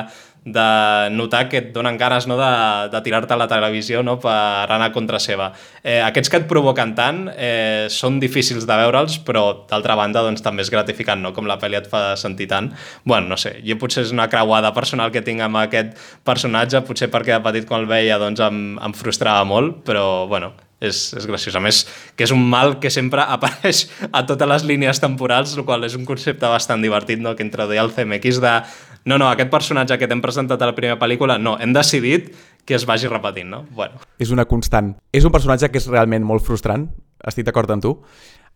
de 0.44 1.08
notar 1.10 1.48
que 1.48 1.56
et 1.56 1.68
donen 1.72 1.96
ganes 1.96 2.26
no, 2.28 2.36
de, 2.36 2.48
de 2.92 3.00
tirar-te 3.04 3.32
a 3.32 3.38
la 3.40 3.48
televisió 3.48 4.02
no, 4.04 4.18
per 4.20 4.68
anar 4.68 4.90
contra 4.92 5.18
seva. 5.18 5.50
Eh, 5.82 6.02
aquests 6.04 6.30
que 6.30 6.42
et 6.42 6.48
provoquen 6.50 6.92
tant 6.96 7.24
eh, 7.32 7.86
són 7.92 8.20
difícils 8.20 8.68
de 8.68 8.76
veure'ls, 8.82 9.18
però 9.24 9.46
d'altra 9.70 9.96
banda 9.96 10.22
doncs, 10.26 10.44
també 10.44 10.64
és 10.64 10.72
gratificant, 10.72 11.24
no? 11.24 11.32
com 11.32 11.48
la 11.48 11.56
pel·li 11.60 11.80
et 11.80 11.88
fa 11.88 12.12
sentir 12.20 12.50
tant. 12.52 12.70
bueno, 13.04 13.28
no 13.32 13.40
sé, 13.40 13.56
jo 13.64 13.78
potser 13.80 14.04
és 14.04 14.12
una 14.12 14.28
creuada 14.28 14.74
personal 14.76 15.10
que 15.12 15.24
tinc 15.24 15.40
amb 15.40 15.62
aquest 15.64 15.96
personatge, 16.24 16.84
potser 16.84 17.08
perquè 17.08 17.38
de 17.38 17.42
petit 17.44 17.68
quan 17.68 17.80
el 17.80 17.88
veia 17.88 18.20
doncs, 18.20 18.40
em, 18.44 18.76
em 18.76 18.92
frustrava 18.92 19.44
molt, 19.48 19.80
però 19.88 20.26
bueno, 20.28 20.52
és, 20.80 21.12
és 21.16 21.26
graciós. 21.26 21.54
A 21.56 21.62
més, 21.62 21.84
que 22.16 22.24
és 22.26 22.32
un 22.34 22.42
mal 22.50 22.78
que 22.80 22.90
sempre 22.90 23.22
apareix 23.36 23.86
a 24.10 24.24
totes 24.26 24.48
les 24.48 24.64
línies 24.64 25.00
temporals, 25.02 25.56
el 25.56 25.64
qual 25.64 25.84
és 25.84 25.96
un 25.98 26.04
concepte 26.08 26.50
bastant 26.50 26.82
divertit, 26.82 27.20
no? 27.22 27.36
que 27.36 27.46
introduïa 27.46 27.84
el 27.84 27.92
CMX 27.94 28.42
de 28.44 28.56
no, 29.04 29.18
no, 29.18 29.28
aquest 29.28 29.50
personatge 29.52 29.98
que 30.00 30.08
t'hem 30.08 30.22
presentat 30.24 30.62
a 30.64 30.70
la 30.70 30.76
primera 30.76 30.96
pel·lícula, 31.00 31.36
no, 31.36 31.58
hem 31.60 31.74
decidit 31.76 32.30
que 32.64 32.76
es 32.78 32.86
vagi 32.88 33.10
repetint, 33.10 33.50
no? 33.52 33.64
Bueno. 33.76 34.00
És 34.16 34.30
una 34.32 34.46
constant. 34.48 34.94
És 35.12 35.26
un 35.28 35.32
personatge 35.34 35.68
que 35.68 35.76
és 35.76 35.88
realment 35.90 36.24
molt 36.24 36.44
frustrant, 36.46 36.86
estic 37.28 37.44
d'acord 37.44 37.68
amb 37.74 37.84
tu. 37.84 37.98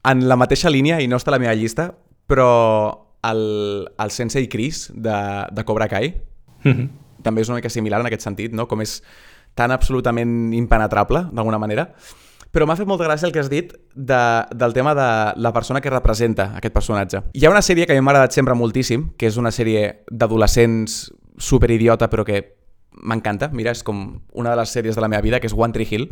En 0.09 0.25
la 0.31 0.39
mateixa 0.41 0.73
línia, 0.73 1.03
i 1.05 1.11
no 1.11 1.19
està 1.21 1.35
a 1.35 1.37
la 1.37 1.43
meva 1.43 1.53
llista, 1.53 1.91
però 2.29 2.49
el, 3.29 3.43
el 3.99 4.15
Sensei 4.15 4.49
Chris 4.49 4.87
de, 4.95 5.19
de 5.53 5.65
Cobra 5.69 5.89
Kai 5.89 6.15
mm 6.65 6.73
-hmm. 6.73 6.89
també 7.23 7.43
és 7.43 7.49
una 7.49 7.57
mica 7.57 7.69
similar 7.69 8.01
en 8.01 8.07
aquest 8.07 8.23
sentit, 8.23 8.53
no? 8.53 8.69
Com 8.69 8.81
és 8.81 9.03
tan 9.59 9.75
absolutament 9.75 10.55
impenetrable, 10.55 11.27
d'alguna 11.35 11.59
manera. 11.59 11.91
Però 12.55 12.65
m'ha 12.65 12.79
fet 12.79 12.89
molta 12.89 13.05
gràcia 13.05 13.27
el 13.29 13.35
que 13.35 13.43
has 13.43 13.51
dit 13.53 13.75
de, 13.93 14.21
del 14.57 14.73
tema 14.73 14.95
de 14.97 15.09
la 15.37 15.53
persona 15.53 15.83
que 15.85 15.93
representa 15.93 16.53
aquest 16.57 16.75
personatge. 16.75 17.21
Hi 17.37 17.45
ha 17.45 17.53
una 17.53 17.63
sèrie 17.65 17.85
que 17.87 17.93
a 17.93 17.99
mi 17.99 18.05
m'ha 18.05 18.15
agradat 18.15 18.39
sempre 18.39 18.57
moltíssim, 18.57 19.11
que 19.21 19.29
és 19.29 19.37
una 19.37 19.53
sèrie 19.53 20.05
d'adolescents 20.09 21.11
superidiota, 21.37 22.09
però 22.09 22.25
que 22.25 22.41
m'encanta. 23.03 23.51
Mira, 23.53 23.75
és 23.77 23.85
com 23.85 24.23
una 24.33 24.55
de 24.55 24.63
les 24.63 24.73
sèries 24.75 24.97
de 24.97 25.05
la 25.05 25.13
meva 25.13 25.23
vida, 25.23 25.43
que 25.43 25.51
és 25.51 25.55
One 25.55 25.77
Tree 25.77 25.87
Hill. 25.91 26.09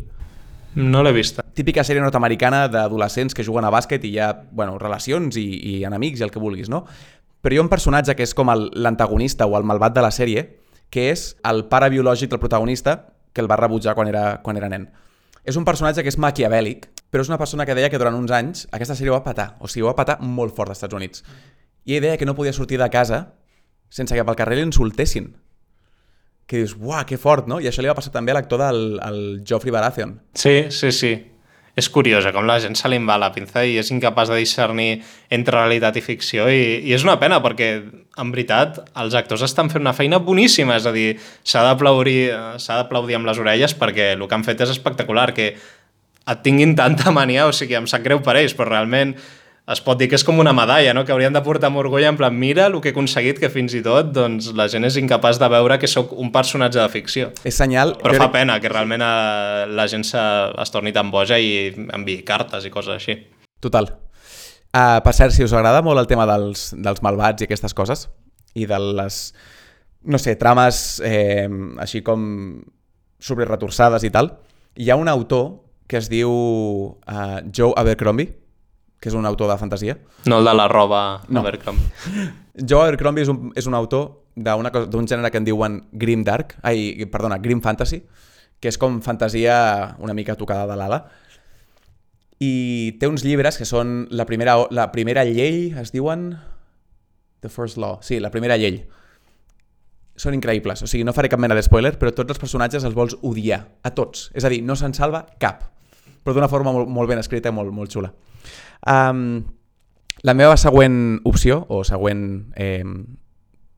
No 0.77 1.01
l'he 1.01 1.15
vista. 1.15 1.41
Típica 1.57 1.81
sèrie 1.83 2.03
nord-americana 2.03 2.67
d'adolescents 2.69 3.33
que 3.33 3.43
juguen 3.43 3.65
a 3.65 3.73
bàsquet 3.73 4.05
i 4.05 4.13
hi 4.13 4.21
ha 4.21 4.29
bueno, 4.51 4.77
relacions 4.77 5.39
i, 5.41 5.47
i 5.57 5.75
enemics 5.89 6.21
i 6.21 6.27
el 6.27 6.31
que 6.31 6.43
vulguis, 6.43 6.69
no? 6.69 6.83
Però 7.41 7.55
hi 7.55 7.57
ha 7.57 7.65
un 7.65 7.71
personatge 7.71 8.13
que 8.13 8.25
és 8.27 8.35
com 8.37 8.53
l'antagonista 8.53 9.49
o 9.49 9.57
el 9.57 9.65
malvat 9.65 9.97
de 9.97 10.05
la 10.05 10.13
sèrie, 10.13 10.45
que 10.93 11.09
és 11.11 11.31
el 11.49 11.65
pare 11.71 11.89
biològic 11.89 12.29
del 12.29 12.43
protagonista, 12.43 13.16
que 13.37 13.43
el 13.45 13.49
va 13.51 13.59
rebutjar 13.59 13.93
quan 13.95 14.09
era, 14.09 14.41
quan 14.41 14.57
era 14.57 14.69
nen. 14.73 14.89
És 15.47 15.55
un 15.55 15.65
personatge 15.67 16.03
que 16.03 16.11
és 16.11 16.17
maquiavèlic, 16.19 16.89
però 17.13 17.23
és 17.23 17.29
una 17.31 17.37
persona 17.39 17.65
que 17.69 17.77
deia 17.77 17.91
que 17.93 18.01
durant 18.01 18.17
uns 18.17 18.33
anys 18.35 18.65
aquesta 18.75 18.97
sèrie 18.97 19.13
va 19.13 19.23
patar, 19.23 19.53
o 19.61 19.69
sigui, 19.69 19.85
va 19.85 19.95
patar 19.95 20.17
molt 20.19 20.57
fort 20.57 20.73
als 20.73 20.81
Estats 20.81 20.97
Units. 20.97 21.23
I 21.87 21.95
ell 21.95 22.03
deia 22.09 22.17
que 22.19 22.27
no 22.27 22.35
podia 22.35 22.55
sortir 22.57 22.81
de 22.81 22.89
casa 22.91 23.21
sense 23.87 24.17
que 24.17 24.25
pel 24.27 24.35
carrer 24.35 24.57
l'insultessin. 24.59 25.31
Que 26.47 26.63
dius, 26.63 26.75
uah, 26.79 27.05
que 27.07 27.19
fort, 27.19 27.47
no? 27.47 27.61
I 27.61 27.69
això 27.69 27.83
li 27.83 27.91
va 27.91 27.95
passar 27.95 28.11
també 28.11 28.33
a 28.33 28.39
l'actor 28.39 28.59
del 28.65 28.99
el 29.03 29.21
Geoffrey 29.47 29.71
Baratheon. 29.71 30.17
Sí, 30.35 30.67
sí, 30.71 30.91
sí 30.91 31.15
és 31.77 31.87
curiosa, 31.93 32.31
com 32.33 32.47
la 32.49 32.57
gent 32.57 32.73
se 32.75 32.89
li 32.89 32.97
va 33.05 33.19
la 33.21 33.29
pinça 33.35 33.61
i 33.61 33.75
és 33.77 33.91
incapaç 33.93 34.31
de 34.33 34.39
discernir 34.41 34.89
entre 35.29 35.59
realitat 35.59 35.99
i 35.99 36.01
ficció 36.01 36.47
i, 36.49 36.81
i 36.89 36.93
és 36.97 37.05
una 37.05 37.19
pena 37.21 37.37
perquè, 37.43 37.69
en 38.17 38.31
veritat, 38.33 38.79
els 38.97 39.13
actors 39.19 39.45
estan 39.45 39.69
fent 39.69 39.85
una 39.85 39.93
feina 39.93 40.17
boníssima, 40.17 40.79
és 40.81 40.87
a 40.89 40.93
dir, 40.95 41.11
s'ha 41.45 41.61
d'aplaudir 41.69 43.19
amb 43.19 43.29
les 43.29 43.41
orelles 43.43 43.77
perquè 43.77 44.15
el 44.15 44.25
que 44.25 44.39
han 44.39 44.45
fet 44.47 44.65
és 44.65 44.73
espectacular, 44.73 45.29
que 45.37 45.51
et 46.27 46.41
tinguin 46.43 46.73
tanta 46.75 47.13
mania, 47.13 47.45
o 47.47 47.53
sigui, 47.53 47.77
em 47.77 47.85
sap 47.87 48.01
greu 48.03 48.25
per 48.25 48.39
ells, 48.41 48.57
però 48.57 48.71
realment 48.73 49.13
es 49.67 49.81
pot 49.83 49.99
dir 49.99 50.07
que 50.07 50.15
és 50.15 50.23
com 50.23 50.39
una 50.39 50.53
medalla, 50.55 50.93
no? 50.95 51.03
que 51.03 51.11
haurien 51.11 51.35
de 51.35 51.41
portar 51.43 51.67
amb 51.67 51.81
orgull 51.81 52.05
en 52.07 52.15
plan, 52.19 52.35
mira 52.39 52.69
el 52.69 52.77
que 52.79 52.91
he 52.91 52.95
aconseguit, 52.95 53.39
que 53.41 53.49
fins 53.51 53.75
i 53.75 53.81
tot 53.83 54.13
doncs, 54.15 54.53
la 54.55 54.69
gent 54.71 54.87
és 54.87 54.95
incapaç 55.01 55.41
de 55.41 55.49
veure 55.51 55.75
que 55.81 55.89
sóc 55.91 56.13
un 56.15 56.31
personatge 56.31 56.79
de 56.79 56.87
ficció. 56.93 57.33
És 57.43 57.59
senyal... 57.59 57.97
Però 57.99 58.15
fa 58.15 58.29
pena 58.31 58.61
que 58.63 58.71
realment 58.71 59.03
eh, 59.03 59.65
la 59.67 59.87
gent 59.91 60.07
se, 60.07 60.23
es 60.63 60.71
torni 60.71 60.95
tan 60.95 61.11
boja 61.11 61.39
i 61.39 61.67
enviï 61.75 62.23
cartes 62.27 62.63
i 62.63 62.71
coses 62.71 62.95
així. 62.95 63.17
Total. 63.63 63.91
Uh, 64.71 65.01
per 65.03 65.13
cert, 65.15 65.35
si 65.35 65.43
us 65.43 65.55
agrada 65.55 65.83
molt 65.83 65.99
el 65.99 66.07
tema 66.07 66.27
dels, 66.29 66.69
dels 66.71 67.03
malvats 67.03 67.43
i 67.43 67.47
aquestes 67.47 67.75
coses, 67.75 68.07
i 68.55 68.67
de 68.69 68.79
les, 68.79 69.21
no 70.07 70.19
sé, 70.21 70.37
trames 70.39 71.01
eh, 71.03 71.47
així 71.83 72.03
com 72.07 72.21
sobreretorçades 73.19 74.05
i 74.07 74.13
tal, 74.13 74.31
hi 74.79 74.91
ha 74.91 74.99
un 74.99 75.09
autor 75.11 75.57
que 75.89 75.99
es 75.99 76.07
diu 76.11 76.31
uh, 76.31 77.39
Joe 77.51 77.73
Abercrombie, 77.79 78.31
que 78.99 79.09
és 79.11 79.15
un 79.15 79.25
autor 79.29 79.51
de 79.51 79.57
fantasia. 79.61 79.97
No 80.25 80.39
el 80.39 80.45
de 80.45 80.53
la 80.57 80.67
roba 80.67 81.23
No. 81.29 81.41
Abercrombie. 81.41 81.85
Joe 82.69 82.87
Abercrombie 82.87 83.23
és 83.23 83.29
un, 83.29 83.51
és 83.55 83.67
un 83.69 83.75
autor 83.77 84.23
d'un 84.35 85.07
gènere 85.09 85.29
que 85.31 85.37
en 85.41 85.45
diuen 85.45 85.79
Grim 85.91 86.23
Dark, 86.25 86.55
ai, 86.65 87.05
perdona, 87.11 87.37
Grim 87.41 87.61
Fantasy, 87.61 88.03
que 88.59 88.69
és 88.69 88.77
com 88.81 88.99
fantasia 89.05 89.95
una 90.01 90.15
mica 90.17 90.35
tocada 90.35 90.65
de 90.69 90.77
l'ala. 90.77 91.03
I 92.41 92.97
té 93.01 93.09
uns 93.09 93.23
llibres 93.25 93.57
que 93.57 93.65
són 93.65 94.07
la 94.13 94.25
primera, 94.29 94.57
la 94.69 94.91
primera 94.93 95.25
llei, 95.25 95.73
es 95.77 95.93
diuen... 95.93 96.35
The 97.41 97.49
First 97.53 97.77
Law. 97.77 97.99
Sí, 98.01 98.17
la 98.19 98.31
primera 98.33 98.57
llei. 98.57 98.79
Són 100.17 100.33
increïbles. 100.33 100.81
O 100.81 100.87
sigui, 100.89 101.03
no 101.05 101.13
faré 101.13 101.29
cap 101.29 101.39
mena 101.41 101.53
de 101.53 101.61
spoiler, 101.61 101.93
però 102.01 102.09
tots 102.09 102.33
els 102.33 102.41
personatges 102.41 102.85
els 102.87 102.95
vols 102.97 103.13
odiar. 103.21 103.59
A 103.85 103.91
tots. 103.93 104.31
És 104.33 104.45
a 104.45 104.49
dir, 104.49 104.63
no 104.65 104.75
se'n 104.75 104.95
salva 104.97 105.21
cap. 105.37 105.67
Però 106.27 106.35
d'una 106.35 106.49
forma 106.51 106.73
molt, 106.75 106.89
molt 106.91 107.07
ben 107.07 107.21
escrita 107.21 107.47
i 107.47 107.55
molt, 107.55 107.71
molt 107.71 107.93
xula. 107.93 108.09
Um, 108.83 109.45
la 110.27 110.33
meva 110.35 110.57
següent 110.59 111.21
opció, 111.23 111.61
o 111.71 111.85
següent, 111.87 112.51
eh, 112.59 112.83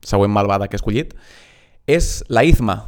següent 0.02 0.32
malvada 0.34 0.66
que 0.66 0.74
he 0.74 0.80
escollit, 0.80 1.12
és 1.86 2.24
la 2.26 2.42
Izma, 2.42 2.80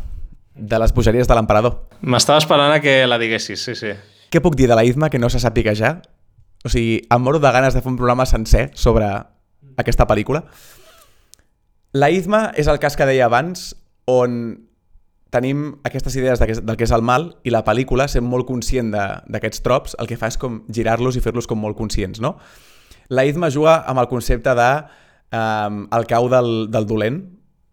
de 0.59 0.81
les 0.83 0.91
bogeries 0.97 1.31
de 1.31 1.37
l'emperador. 1.39 1.77
M'estava 2.03 2.43
esperant 2.43 2.75
a 2.75 2.81
que 2.83 3.07
la 3.07 3.21
diguessis, 3.23 3.63
sí, 3.63 3.77
sí. 3.79 3.93
Què 4.35 4.43
puc 4.43 4.59
dir 4.59 4.67
de 4.67 4.75
la 4.75 4.83
Izma 4.83 5.13
que 5.15 5.21
no 5.23 5.31
se 5.31 5.39
sàpiga 5.39 5.77
ja? 5.79 6.01
O 6.67 6.75
sigui, 6.75 7.05
em 7.07 7.23
moro 7.23 7.39
de 7.39 7.55
ganes 7.55 7.79
de 7.79 7.87
fer 7.87 7.95
un 7.95 8.01
programa 8.03 8.27
sencer 8.27 8.73
sobre 8.75 9.07
aquesta 9.79 10.11
pel·lícula. 10.11 10.43
La 11.95 12.11
Izma 12.11 12.49
és 12.59 12.67
el 12.67 12.83
cas 12.83 12.99
que 12.99 13.07
deia 13.07 13.31
abans, 13.31 13.77
on 14.11 14.72
tenim 15.33 15.79
aquestes 15.89 16.15
idees 16.21 16.39
de 16.39 16.47
que, 16.47 16.59
del 16.61 16.77
que 16.77 16.85
és 16.85 16.93
el 16.93 17.03
mal 17.03 17.31
i 17.49 17.53
la 17.55 17.63
pel·lícula, 17.65 18.05
sent 18.11 18.27
molt 18.29 18.45
conscient 18.49 18.93
d'aquests 18.93 19.65
trops, 19.65 19.97
el 20.03 20.11
que 20.11 20.19
fa 20.21 20.29
és 20.29 20.37
com 20.41 20.61
girar-los 20.69 21.17
i 21.17 21.23
fer-los 21.25 21.49
com 21.49 21.61
molt 21.63 21.79
conscients, 21.79 22.21
no? 22.21 22.37
La 23.09 23.25
Izma 23.29 23.49
juga 23.53 23.79
amb 23.89 24.03
el 24.03 24.11
concepte 24.11 24.53
de 24.57 24.69
um, 25.33 25.87
el 25.97 26.07
cau 26.11 26.29
del, 26.33 26.53
del 26.73 26.87
dolent, 26.87 27.23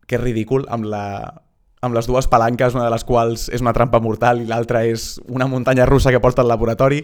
que 0.07 0.17
és 0.17 0.23
ridícul, 0.23 0.63
amb, 0.71 0.87
la, 0.89 1.03
amb 1.83 1.95
les 1.95 2.07
dues 2.07 2.31
palanques, 2.31 2.73
una 2.75 2.87
de 2.87 2.93
les 2.95 3.05
quals 3.05 3.49
és 3.51 3.63
una 3.63 3.75
trampa 3.75 3.99
mortal 4.03 4.41
i 4.41 4.47
l'altra 4.47 4.85
és 4.87 5.17
una 5.27 5.47
muntanya 5.51 5.87
russa 5.89 6.15
que 6.15 6.23
porta 6.23 6.41
al 6.45 6.51
laboratori, 6.51 7.03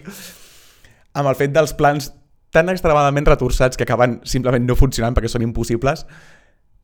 amb 1.16 1.28
el 1.28 1.36
fet 1.36 1.52
dels 1.52 1.76
plans 1.76 2.10
tan 2.56 2.72
extremadament 2.72 3.28
retorçats 3.28 3.76
que 3.76 3.84
acaben 3.84 4.22
simplement 4.24 4.64
no 4.64 4.76
funcionant 4.78 5.16
perquè 5.16 5.28
són 5.28 5.44
impossibles, 5.44 6.06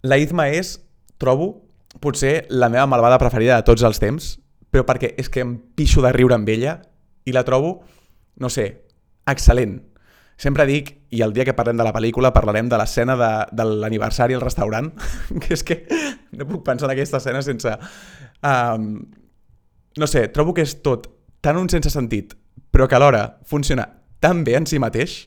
la 0.05 0.21
Izma 0.21 0.51
és, 0.53 0.77
trobo, 1.17 1.62
potser 2.01 2.47
la 2.51 2.71
meva 2.73 2.87
malvada 2.87 3.21
preferida 3.21 3.59
de 3.59 3.67
tots 3.67 3.85
els 3.85 4.01
temps, 4.01 4.37
però 4.73 4.87
perquè 4.89 5.13
és 5.21 5.29
que 5.29 5.43
em 5.45 5.57
pixo 5.77 6.03
de 6.05 6.13
riure 6.15 6.37
amb 6.39 6.49
ella 6.49 6.79
i 7.29 7.35
la 7.37 7.45
trobo, 7.45 7.81
no 8.41 8.49
sé, 8.51 8.67
excel·lent. 9.29 9.81
Sempre 10.41 10.65
dic, 10.67 10.95
i 11.13 11.21
el 11.23 11.35
dia 11.37 11.45
que 11.45 11.55
parlem 11.55 11.77
de 11.79 11.85
la 11.87 11.93
pel·lícula 11.95 12.33
parlarem 12.35 12.71
de 12.73 12.79
l'escena 12.81 13.15
de, 13.21 13.33
de 13.53 13.67
l'aniversari 13.69 14.35
al 14.35 14.43
restaurant, 14.43 14.89
que 15.43 15.53
és 15.55 15.63
que 15.63 15.83
no 16.33 16.49
puc 16.49 16.65
pensar 16.67 16.89
en 16.89 16.97
aquesta 16.97 17.21
escena 17.21 17.43
sense... 17.45 17.75
Um, 18.43 18.95
no 19.93 20.09
sé, 20.09 20.25
trobo 20.33 20.55
que 20.57 20.65
és 20.65 20.79
tot 20.81 21.11
tan 21.45 21.59
un 21.61 21.69
sense 21.69 21.93
sentit, 21.93 22.33
però 22.73 22.87
que 22.89 22.97
alhora 22.97 23.39
funciona 23.45 23.85
tan 24.25 24.41
bé 24.47 24.57
en 24.57 24.67
si 24.67 24.81
mateix. 24.81 25.27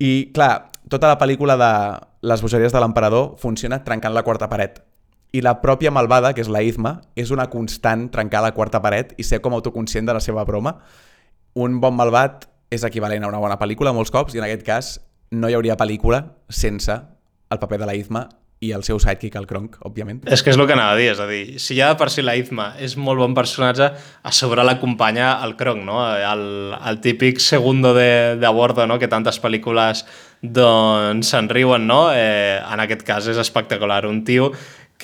I, 0.00 0.32
clar, 0.34 0.70
tota 0.88 1.10
la 1.10 1.18
pel·lícula 1.20 1.58
de 1.60 1.70
les 2.24 2.42
bogeries 2.42 2.72
de 2.72 2.80
l'emperador 2.80 3.34
funciona 3.42 3.82
trencant 3.84 4.16
la 4.16 4.24
quarta 4.24 4.48
paret. 4.48 4.80
I 5.34 5.42
la 5.42 5.56
pròpia 5.58 5.90
malvada, 5.90 6.30
que 6.34 6.44
és 6.44 6.50
la 6.52 6.62
Izma, 6.62 7.00
és 7.18 7.32
una 7.34 7.48
constant 7.50 8.06
trencar 8.14 8.44
la 8.44 8.52
quarta 8.54 8.78
paret 8.82 9.16
i 9.18 9.26
ser 9.26 9.40
com 9.42 9.56
autoconscient 9.56 10.06
de 10.06 10.14
la 10.14 10.22
seva 10.22 10.44
broma. 10.46 10.76
Un 11.58 11.80
bon 11.82 11.96
malvat 11.98 12.46
és 12.70 12.86
equivalent 12.86 13.26
a 13.26 13.32
una 13.32 13.42
bona 13.42 13.58
pel·lícula 13.58 13.94
molts 13.94 14.14
cops 14.14 14.34
i 14.34 14.40
en 14.42 14.46
aquest 14.46 14.62
cas 14.66 14.94
no 15.34 15.50
hi 15.50 15.58
hauria 15.58 15.78
pel·lícula 15.78 16.22
sense 16.48 16.94
el 17.50 17.58
paper 17.58 17.82
de 17.82 17.90
la 17.90 17.98
Izma 17.98 18.28
i 18.64 18.70
el 18.72 18.84
seu 18.86 19.00
sidekick, 19.02 19.34
el 19.36 19.46
Kronk, 19.50 19.76
òbviament. 19.84 20.22
És 20.32 20.42
que 20.42 20.52
és 20.52 20.56
el 20.56 20.64
que 20.68 20.72
anava 20.76 20.94
a 20.94 20.98
dir, 20.98 21.10
és 21.12 21.20
a 21.20 21.26
dir, 21.28 21.58
si 21.60 21.76
ja 21.76 21.90
per 22.00 22.08
si 22.12 22.22
la 22.24 22.36
Izma 22.38 22.70
és 22.80 22.94
molt 22.96 23.20
bon 23.20 23.34
personatge, 23.36 23.90
a 24.22 24.32
sobre 24.32 24.64
l'acompanya 24.64 25.34
el 25.44 25.56
Kronk, 25.58 25.82
no? 25.84 25.98
El, 26.14 26.46
el 26.78 27.00
típic 27.04 27.42
segundo 27.44 27.92
de, 27.96 28.38
de 28.40 28.54
bordo, 28.54 28.86
no? 28.88 29.00
Que 29.02 29.10
tantes 29.10 29.40
pel·lícules 29.42 30.06
doncs 30.40 31.34
se'n 31.34 31.50
riuen, 31.52 31.84
no? 31.90 32.06
Eh, 32.14 32.56
en 32.62 32.84
aquest 32.86 33.04
cas 33.04 33.28
és 33.32 33.40
espectacular, 33.40 34.04
un 34.08 34.22
tio 34.24 34.52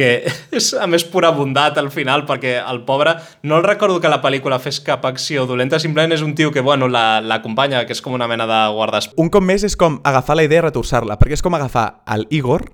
que 0.01 0.11
és 0.57 0.71
a 0.75 0.89
més 0.89 1.05
pura 1.05 1.31
bondat 1.37 1.77
al 1.81 1.93
final 1.93 2.25
perquè 2.29 2.57
el 2.65 2.83
pobre, 2.89 3.15
no 3.45 3.61
el 3.61 3.67
recordo 3.69 4.01
que 4.01 4.09
la 4.09 4.23
pel·lícula 4.25 4.57
fes 4.63 4.81
cap 4.87 5.05
acció 5.09 5.45
dolenta, 5.47 5.79
simplement 5.83 6.17
és 6.17 6.25
un 6.25 6.33
tio 6.35 6.51
que 6.51 6.65
bueno, 6.65 6.89
la- 6.89 7.21
l'acompanya, 7.21 7.85
que 7.85 7.93
és 7.93 8.01
com 8.01 8.17
una 8.17 8.29
mena 8.31 8.49
de 8.49 8.61
guardaespolles 8.75 9.21
Un 9.21 9.29
cop 9.31 9.45
més 9.45 9.65
és 9.69 9.77
com 9.77 10.01
agafar 10.09 10.39
la 10.41 10.49
idea 10.49 10.65
i 10.65 10.69
retorçar-la, 10.71 11.21
perquè 11.21 11.37
és 11.37 11.45
com 11.45 11.55
agafar 11.61 11.89
el 12.17 12.25
Igor 12.33 12.65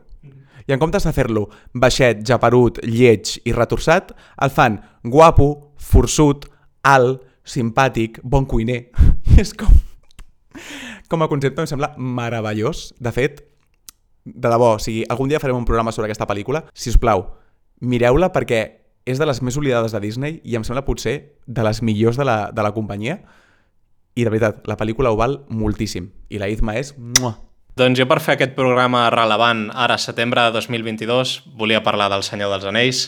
i 0.66 0.74
en 0.74 0.80
comptes 0.82 1.04
de 1.06 1.12
fer-lo 1.14 1.44
baixet, 1.74 2.24
japerut, 2.26 2.80
lleig 2.82 3.36
i 3.46 3.52
retorçat, 3.54 4.10
el 4.42 4.50
fan 4.50 4.80
guapo, 5.04 5.74
forçut, 5.78 6.48
alt, 6.82 7.20
simpàtic, 7.46 8.18
bon 8.26 8.46
cuiner. 8.50 8.80
I 9.30 9.40
és 9.44 9.52
com... 9.54 9.70
Com 11.06 11.22
a 11.22 11.28
concepte 11.30 11.62
em 11.62 11.68
sembla 11.70 11.92
meravellós. 11.96 12.88
De 12.98 13.12
fet, 13.14 13.44
de 14.26 14.50
debò, 14.50 14.74
o 14.74 14.82
sigui, 14.82 15.04
algun 15.08 15.30
dia 15.30 15.40
farem 15.40 15.56
un 15.56 15.64
programa 15.68 15.94
sobre 15.94 16.10
aquesta 16.10 16.26
pel·lícula. 16.26 16.64
Si 16.74 16.90
us 16.90 16.98
plau, 16.98 17.28
mireu-la 17.80 18.32
perquè 18.34 18.60
és 19.06 19.20
de 19.22 19.26
les 19.28 19.40
més 19.46 19.56
oblidades 19.56 19.94
de 19.94 20.02
Disney 20.02 20.40
i 20.42 20.58
em 20.58 20.64
sembla 20.66 20.84
potser 20.84 21.16
de 21.46 21.64
les 21.64 21.80
millors 21.86 22.18
de 22.18 22.26
la, 22.26 22.50
de 22.52 22.66
la 22.66 22.74
companyia. 22.74 23.20
I 24.16 24.24
de 24.24 24.32
veritat, 24.32 24.64
la 24.66 24.76
pel·lícula 24.80 25.12
ho 25.12 25.18
val 25.20 25.44
moltíssim. 25.48 26.10
I 26.32 26.42
la 26.42 26.50
Izma 26.50 26.74
és... 26.80 26.94
Mua. 26.98 27.36
Doncs 27.76 28.00
jo 28.00 28.06
per 28.08 28.22
fer 28.24 28.34
aquest 28.34 28.54
programa 28.56 29.04
relevant 29.12 29.66
ara, 29.76 29.98
setembre 30.00 30.46
de 30.48 30.54
2022, 30.56 31.42
volia 31.60 31.82
parlar 31.84 32.08
del 32.08 32.24
Senyor 32.24 32.54
dels 32.54 32.64
Anells 32.64 33.02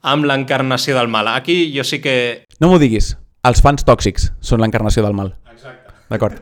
amb 0.00 0.24
l'encarnació 0.24 0.96
del 0.96 1.12
mal. 1.12 1.28
Aquí 1.28 1.68
jo 1.76 1.84
sí 1.84 2.00
que... 2.00 2.46
No 2.58 2.72
m'ho 2.72 2.80
diguis. 2.80 3.12
Els 3.44 3.60
fans 3.60 3.84
tòxics 3.84 4.30
són 4.40 4.64
l'encarnació 4.64 5.04
del 5.04 5.12
mal. 5.16 5.34
Exacte. 5.52 5.92
D'acord. 6.08 6.40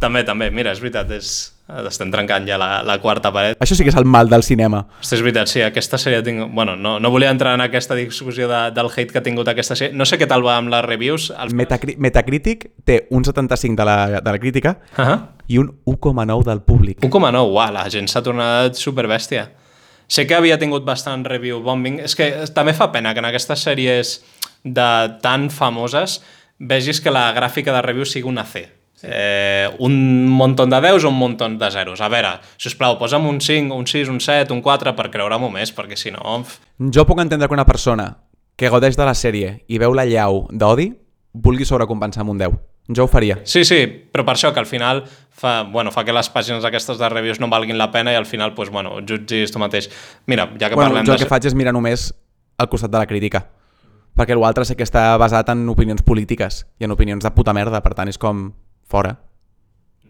També, 0.00 0.24
també. 0.24 0.48
Mira, 0.50 0.72
és 0.72 0.80
veritat, 0.80 1.12
és... 1.12 1.53
estem 1.88 2.10
trencant 2.12 2.44
ja 2.48 2.58
la, 2.60 2.82
la 2.84 2.98
quarta 3.00 3.30
paret. 3.32 3.56
Això 3.62 3.76
sí 3.76 3.84
que 3.86 3.92
és 3.92 3.96
el 3.96 4.04
mal 4.04 4.28
del 4.28 4.42
cinema. 4.44 4.82
Hosti, 5.00 5.16
és 5.16 5.22
veritat, 5.24 5.48
sí, 5.48 5.62
aquesta 5.64 5.96
sèrie 6.00 6.20
tinc... 6.26 6.50
Bueno, 6.52 6.76
no, 6.76 6.98
no 7.00 7.10
volia 7.10 7.30
entrar 7.32 7.54
en 7.56 7.64
aquesta 7.64 7.96
discussió 7.96 8.48
de, 8.50 8.60
del 8.76 8.90
hate 8.92 9.10
que 9.12 9.18
ha 9.18 9.24
tingut 9.24 9.48
aquesta 9.48 9.76
sèrie. 9.78 9.96
No 9.96 10.04
sé 10.04 10.18
què 10.20 10.28
tal 10.28 10.44
va 10.44 10.58
amb 10.60 10.68
les 10.72 10.84
reviews. 10.84 11.30
Els... 11.32 11.56
Metacri 11.56 11.96
Metacritic 11.96 12.68
té 12.84 13.06
un 13.10 13.24
75 13.24 13.80
de 13.80 13.88
la, 13.88 13.98
de 14.20 14.30
la 14.30 14.38
crítica 14.38 14.78
Uh 14.98 15.04
-huh. 15.04 15.18
i 15.46 15.58
un 15.58 15.72
1,9 15.86 16.44
del 16.44 16.60
públic. 16.62 17.00
1,9, 17.00 17.50
uah, 17.50 17.70
la 17.72 17.88
gent 17.90 18.08
s'ha 18.08 18.22
tornat 18.22 18.74
superbèstia. 18.74 19.50
Sé 20.06 20.26
que 20.26 20.34
havia 20.34 20.58
tingut 20.58 20.84
bastant 20.84 21.24
review 21.26 21.62
bombing. 21.62 22.00
És 22.00 22.14
que 22.14 22.46
també 22.54 22.74
fa 22.74 22.92
pena 22.92 23.14
que 23.14 23.18
en 23.20 23.24
aquestes 23.24 23.64
sèries 23.66 24.22
de 24.62 25.18
tan 25.22 25.50
famoses 25.50 26.22
vegis 26.58 27.00
que 27.00 27.10
la 27.10 27.32
gràfica 27.34 27.72
de 27.72 27.82
review 27.82 28.04
sigui 28.04 28.28
una 28.28 28.44
C. 28.44 28.68
Sí. 29.04 29.12
Eh, 29.12 29.68
un 29.84 30.28
muntó 30.28 30.66
de 30.66 30.80
10 30.80 31.04
o 31.04 31.08
un 31.10 31.18
muntó 31.18 31.48
de 31.48 31.70
zeros. 31.70 32.00
A 32.00 32.08
veure, 32.08 32.38
si 32.56 32.68
us 32.68 32.76
plau, 32.76 32.96
posa'm 32.98 33.26
un 33.28 33.40
5, 33.40 33.74
un 33.74 33.86
6, 33.86 34.08
un 34.08 34.20
7, 34.20 34.52
un 34.52 34.62
4 34.64 34.94
per 34.96 35.10
creure-m'ho 35.12 35.50
més, 35.52 35.72
perquè 35.76 35.96
si 35.96 36.10
no... 36.14 36.42
Jo 36.78 37.04
puc 37.06 37.20
entendre 37.20 37.48
que 37.48 37.54
una 37.54 37.66
persona 37.68 38.10
que 38.56 38.70
godeix 38.70 38.96
de 38.96 39.04
la 39.04 39.14
sèrie 39.14 39.58
i 39.68 39.80
veu 39.82 39.94
la 39.94 40.06
llau 40.08 40.46
d'odi 40.50 40.92
vulgui 41.34 41.66
sobrecompensar 41.66 42.22
amb 42.22 42.34
un 42.34 42.38
10. 42.38 42.56
Jo 42.94 43.06
ho 43.06 43.08
faria. 43.08 43.38
Sí, 43.48 43.64
sí, 43.64 43.80
però 44.12 44.26
per 44.26 44.34
això 44.36 44.52
que 44.52 44.60
al 44.60 44.68
final 44.68 45.02
fa, 45.08 45.62
bueno, 45.64 45.90
fa 45.90 46.04
que 46.04 46.12
les 46.12 46.28
pàgines 46.30 46.64
aquestes 46.68 46.98
de 47.00 47.08
reviews 47.08 47.40
no 47.40 47.48
valguin 47.48 47.78
la 47.80 47.88
pena 47.90 48.12
i 48.12 48.18
al 48.18 48.26
final, 48.28 48.52
pues, 48.54 48.68
bueno, 48.70 48.98
jutgis 49.08 49.52
tu 49.52 49.58
mateix. 49.58 49.88
Mira, 50.26 50.50
ja 50.60 50.68
que 50.68 50.76
Bueno, 50.76 50.90
parlem 50.92 51.06
jo 51.06 51.14
el 51.14 51.18
de... 51.18 51.24
que 51.24 51.30
faig 51.30 51.48
és 51.48 51.56
mirar 51.56 51.72
només 51.72 52.10
al 52.58 52.68
costat 52.68 52.92
de 52.92 53.00
la 53.00 53.08
crítica. 53.08 53.46
Perquè 54.14 54.36
l'altre 54.38 54.66
sé 54.68 54.76
que 54.76 54.84
està 54.86 55.16
basat 55.18 55.48
en 55.50 55.64
opinions 55.72 56.04
polítiques 56.06 56.60
i 56.78 56.86
en 56.86 56.92
opinions 56.94 57.24
de 57.24 57.32
puta 57.34 57.54
merda, 57.56 57.80
per 57.82 57.96
tant 57.98 58.12
és 58.12 58.20
com 58.20 58.52
fora. 58.90 59.14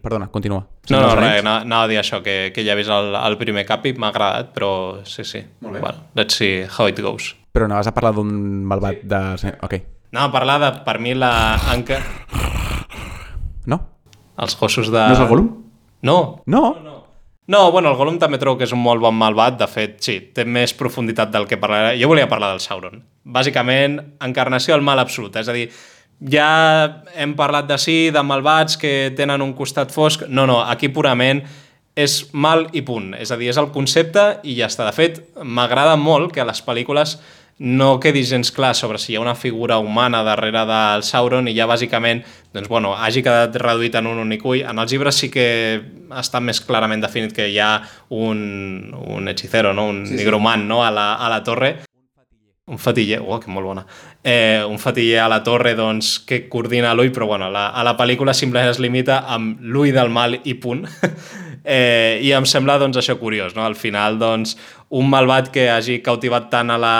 Perdona, 0.05 0.27
continua. 0.29 0.59
No, 0.61 0.85
Senyor 0.85 1.01
no, 1.01 1.07
dels 1.09 1.17
res, 1.19 1.25
Anells? 1.29 1.41
anava 1.45 1.61
anava 1.65 1.87
a 1.87 1.89
dir 1.89 1.97
això, 1.97 2.19
que, 2.21 2.35
que 2.53 2.65
ja 2.65 2.75
he 2.75 2.77
vist 2.77 2.91
el, 2.93 3.15
el 3.17 3.37
primer 3.41 3.63
cap 3.65 3.85
i 3.89 3.93
m'ha 3.97 4.11
agradat, 4.13 4.51
però 4.53 4.69
sí, 5.09 5.25
sí. 5.25 5.41
Molt 5.65 5.77
bé. 5.77 5.81
Bueno, 5.81 6.03
let's 6.19 6.37
see 6.37 6.61
how 6.67 6.85
it 6.91 6.99
goes. 7.01 7.31
Però 7.55 7.65
anaves 7.65 7.89
a 7.89 7.93
parlar 7.95 8.13
d'un 8.17 8.29
malvat 8.69 9.01
de... 9.01 9.21
Ok. 9.65 9.79
Anava 10.13 10.29
a 10.29 10.33
parlar 10.35 10.59
de, 10.61 10.71
per 10.85 10.99
mi, 11.01 11.15
la... 11.17 11.31
Anca... 11.73 11.97
No? 13.65 13.79
Els 14.37 14.57
gossos 14.59 14.91
de... 14.93 14.99
No 14.99 15.15
és 15.17 15.23
el 15.23 15.31
Gollum? 15.31 15.49
No, 16.05 16.19
No? 16.45 16.65
No, 17.47 17.71
bueno, 17.71 17.91
el 17.91 17.97
Gollum 17.97 18.15
també 18.17 18.39
trobo 18.41 18.57
que 18.57 18.65
és 18.65 18.73
un 18.73 18.81
molt 18.81 19.03
bon 19.03 19.13
malvat. 19.13 19.59
De 19.59 19.67
fet, 19.69 19.99
sí, 20.01 20.15
té 20.33 20.47
més 20.49 20.73
profunditat 20.73 21.29
del 21.33 21.45
que 21.45 21.59
parlaré. 21.61 21.91
Jo 22.01 22.07
volia 22.09 22.25
parlar 22.29 22.49
del 22.55 22.61
Sauron. 22.63 23.03
Bàsicament, 23.21 23.99
encarnació 24.25 24.73
del 24.73 24.85
mal 24.85 24.97
absolut. 25.01 25.35
És 25.37 25.51
a 25.51 25.53
dir, 25.53 25.67
ja 26.19 27.03
hem 27.15 27.35
parlat 27.35 27.67
de 27.67 27.77
sí, 27.81 28.09
de 28.11 28.23
malvats 28.23 28.77
que 28.77 29.13
tenen 29.17 29.43
un 29.43 29.53
costat 29.53 29.91
fosc. 29.91 30.27
No, 30.29 30.45
no, 30.47 30.61
aquí 30.63 30.89
purament 30.89 31.43
és 31.95 32.19
mal 32.33 32.67
i 32.75 32.83
punt. 32.83 33.13
És 33.19 33.31
a 33.31 33.39
dir, 33.39 33.49
és 33.51 33.59
el 33.59 33.71
concepte 33.75 34.41
i 34.43 34.57
ja 34.59 34.69
està. 34.71 34.87
De 34.87 34.95
fet, 34.95 35.21
m'agrada 35.43 35.95
molt 35.99 36.33
que 36.35 36.43
a 36.43 36.47
les 36.47 36.61
pel·lícules 36.63 37.17
no 37.57 38.01
quedi 38.03 38.25
gens 38.27 38.51
clar 38.51 38.73
sobre 38.75 38.99
si 38.99 39.13
hi 39.13 39.15
ha 39.15 39.21
una 39.23 39.35
figura 39.35 39.77
humana 39.79 40.23
darrere 40.27 40.65
del 40.67 41.05
Sauron 41.07 41.47
i 41.47 41.53
ja 41.55 41.67
bàsicament 41.69 42.25
doncs, 42.51 42.67
bueno, 42.67 42.91
hagi 42.99 43.23
quedat 43.23 43.55
reduït 43.61 43.95
en 43.95 44.09
un 44.11 44.19
únic 44.19 44.43
ull. 44.43 44.65
En 44.67 44.79
els 44.79 44.91
llibres 44.91 45.15
sí 45.15 45.31
que 45.31 45.47
està 46.19 46.41
més 46.43 46.59
clarament 46.59 47.03
definit 47.03 47.31
que 47.35 47.47
hi 47.47 47.59
ha 47.63 47.79
un, 48.09 48.91
un 48.91 49.31
hechicero, 49.31 49.71
no? 49.73 49.87
un 49.87 50.03
sí, 50.07 50.19
nigromant 50.19 50.67
no? 50.67 50.83
a, 50.83 50.91
la, 50.91 51.13
a 51.15 51.31
la 51.31 51.43
torre. 51.47 51.77
Un 52.65 52.79
fatiller, 52.81 53.19
oh, 53.21 53.37
que 53.37 53.51
molt 53.53 53.67
bona. 53.67 53.83
Eh, 54.25 54.63
un 54.65 54.79
fatiller 54.81 55.19
a 55.21 55.27
la 55.29 55.43
torre 55.45 55.75
doncs, 55.77 56.15
que 56.25 56.47
coordina 56.49 56.95
l'ull, 56.97 57.11
però 57.13 57.27
bueno, 57.29 57.51
la, 57.53 57.67
a 57.69 57.83
la 57.85 57.93
pel·lícula 57.93 58.33
simplement 58.33 58.71
es 58.71 58.79
limita 58.81 59.19
amb 59.29 59.59
l'ull 59.61 59.91
del 59.93 60.09
mal 60.09 60.39
i 60.41 60.55
punt. 60.61 60.85
Eh, 61.65 62.19
I 62.21 62.29
em 62.37 62.45
sembla 62.45 62.75
doncs, 62.77 62.99
això 63.01 63.15
curiós, 63.17 63.55
no? 63.57 63.63
al 63.65 63.73
final 63.73 64.19
doncs, 64.21 64.51
un 64.93 65.07
malvat 65.09 65.47
que 65.49 65.63
hagi 65.73 65.95
cautivat 66.05 66.51
tant 66.51 66.69
a 66.69 66.75
la, 66.77 66.91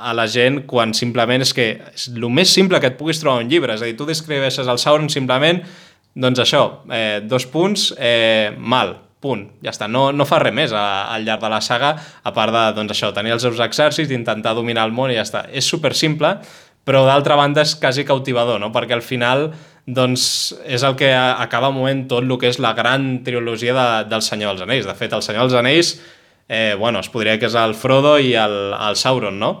a 0.00 0.14
la 0.16 0.24
gent 0.24 0.62
quan 0.64 0.94
simplement 0.96 1.44
és 1.44 1.52
que 1.52 1.66
és 1.90 2.06
el 2.08 2.24
més 2.32 2.48
simple 2.48 2.80
que 2.80 2.88
et 2.88 2.96
puguis 2.96 3.20
trobar 3.20 3.42
un 3.44 3.52
llibre, 3.52 3.76
és 3.76 3.84
a 3.84 3.90
dir, 3.90 3.98
tu 3.98 4.08
descriveixes 4.08 4.64
el 4.64 4.80
Sauron 4.80 5.12
simplement, 5.12 5.60
doncs 6.16 6.40
això, 6.40 6.62
eh, 6.88 7.20
dos 7.28 7.44
punts, 7.52 7.90
eh, 8.00 8.56
mal, 8.56 8.96
punt, 9.24 9.46
ja 9.64 9.72
està, 9.72 9.88
no, 9.88 10.10
no 10.12 10.28
fa 10.28 10.38
res 10.44 10.54
més 10.54 10.74
a, 10.76 10.84
al 11.14 11.24
llarg 11.24 11.42
de 11.42 11.50
la 11.50 11.62
saga, 11.64 11.94
a 11.96 12.32
part 12.36 12.52
de 12.52 12.64
doncs, 12.76 12.92
això, 12.92 13.10
tenir 13.16 13.32
els 13.34 13.42
seus 13.42 13.62
exèrcits, 13.64 14.12
intentar 14.12 14.54
dominar 14.54 14.84
el 14.84 14.92
món 14.92 15.12
i 15.12 15.16
ja 15.16 15.24
està. 15.24 15.46
És 15.48 15.66
super 15.66 15.94
simple, 15.96 16.36
però 16.84 17.04
d'altra 17.08 17.38
banda 17.40 17.64
és 17.64 17.74
quasi 17.80 18.04
cautivador, 18.04 18.60
no? 18.60 18.70
perquè 18.72 18.96
al 18.96 19.04
final 19.04 19.48
doncs 19.84 20.54
és 20.64 20.84
el 20.84 20.96
que 20.96 21.10
acaba 21.12 21.72
movent 21.72 22.06
tot 22.08 22.24
el 22.24 22.36
que 22.40 22.48
és 22.48 22.60
la 22.60 22.72
gran 22.76 23.22
trilogia 23.24 23.74
de, 23.76 23.86
del 24.08 24.24
Senyor 24.24 24.54
dels 24.54 24.68
Anells. 24.68 24.88
De 24.88 24.96
fet, 24.96 25.12
el 25.12 25.24
Senyor 25.24 25.48
dels 25.48 25.58
Anells, 25.60 25.94
eh, 26.48 26.74
bueno, 26.78 27.00
es 27.00 27.10
podria 27.12 27.38
que 27.40 27.48
és 27.50 27.56
el 27.58 27.74
Frodo 27.76 28.16
i 28.18 28.34
el, 28.40 28.58
el 28.76 29.00
Sauron, 29.00 29.40
no? 29.40 29.58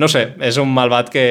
No 0.00 0.08
sé, 0.08 0.30
és 0.40 0.56
un 0.56 0.70
malvat 0.72 1.10
que, 1.12 1.24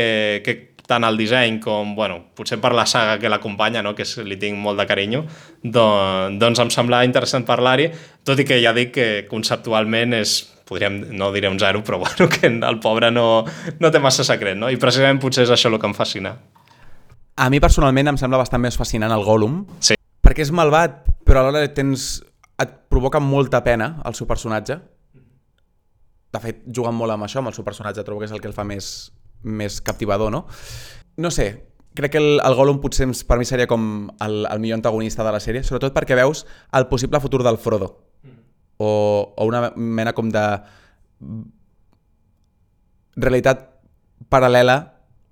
que 0.45 0.55
tant 0.91 1.07
el 1.07 1.17
disseny 1.19 1.59
com, 1.63 1.95
bueno, 1.95 2.19
potser 2.35 2.59
per 2.61 2.73
la 2.75 2.85
saga 2.89 3.17
que 3.21 3.31
l'acompanya, 3.31 3.81
no? 3.85 3.95
que 3.95 4.03
és, 4.03 4.17
li 4.27 4.35
tinc 4.41 4.59
molt 4.59 4.81
de 4.81 4.85
carinyo, 4.89 5.23
don, 5.63 6.37
doncs 6.41 6.59
em 6.65 6.71
sembla 6.73 7.05
interessant 7.07 7.47
parlar-hi, 7.47 7.87
tot 8.27 8.39
i 8.43 8.47
que 8.47 8.59
ja 8.63 8.73
dic 8.75 8.91
que 8.97 9.09
conceptualment 9.31 10.17
és, 10.19 10.35
podríem, 10.67 11.01
no 11.17 11.31
diré 11.35 11.49
un 11.51 11.59
zero, 11.59 11.83
però 11.87 11.99
bueno, 12.03 12.27
que 12.31 12.47
el 12.51 12.79
pobre 12.83 13.11
no, 13.11 13.45
no 13.79 13.91
té 13.91 14.03
massa 14.03 14.27
secret, 14.27 14.59
no? 14.59 14.69
I 14.71 14.79
precisament 14.81 15.21
potser 15.23 15.47
és 15.47 15.53
això 15.55 15.71
el 15.71 15.79
que 15.79 15.89
em 15.89 15.95
fascina. 15.97 16.35
A 17.41 17.47
mi 17.49 17.61
personalment 17.63 18.11
em 18.11 18.19
sembla 18.19 18.41
bastant 18.41 18.61
més 18.61 18.77
fascinant 18.77 19.11
el 19.15 19.23
Gollum, 19.25 19.63
Sí. 19.79 19.95
perquè 20.21 20.43
és 20.43 20.51
malvat, 20.53 21.05
però 21.25 21.45
alhora 21.45 21.63
tens, 21.73 22.19
et 22.61 22.75
provoca 22.91 23.19
molta 23.23 23.63
pena 23.65 23.95
el 24.05 24.13
seu 24.19 24.27
personatge. 24.29 24.77
De 26.31 26.39
fet, 26.39 26.61
juguen 26.67 26.95
molt 26.95 27.11
amb 27.11 27.25
això, 27.25 27.41
amb 27.41 27.49
el 27.51 27.55
seu 27.57 27.65
personatge, 27.67 28.03
trobo 28.07 28.21
que 28.21 28.29
és 28.29 28.35
el 28.35 28.39
que 28.43 28.47
el 28.47 28.55
fa 28.55 28.63
més, 28.67 29.11
més 29.43 29.81
captivador, 29.81 30.31
no? 30.31 30.45
No 31.17 31.31
sé, 31.31 31.71
crec 31.95 32.13
que 32.15 32.21
el, 32.21 32.39
el 32.43 32.55
Gollum 32.55 32.81
potser 32.83 33.07
per 33.27 33.37
mi 33.39 33.47
seria 33.47 33.67
com 33.67 34.09
el, 34.23 34.45
el 34.45 34.63
millor 34.63 34.79
antagonista 34.79 35.25
de 35.27 35.33
la 35.35 35.41
sèrie, 35.43 35.63
sobretot 35.67 35.95
perquè 35.95 36.17
veus 36.19 36.45
el 36.77 36.87
possible 36.87 37.19
futur 37.23 37.43
del 37.43 37.59
Frodo. 37.61 37.91
O, 38.81 39.33
o 39.37 39.45
una 39.45 39.71
mena 39.75 40.15
com 40.17 40.31
de 40.33 40.45
realitat 43.15 43.67
paral·lela 44.31 44.77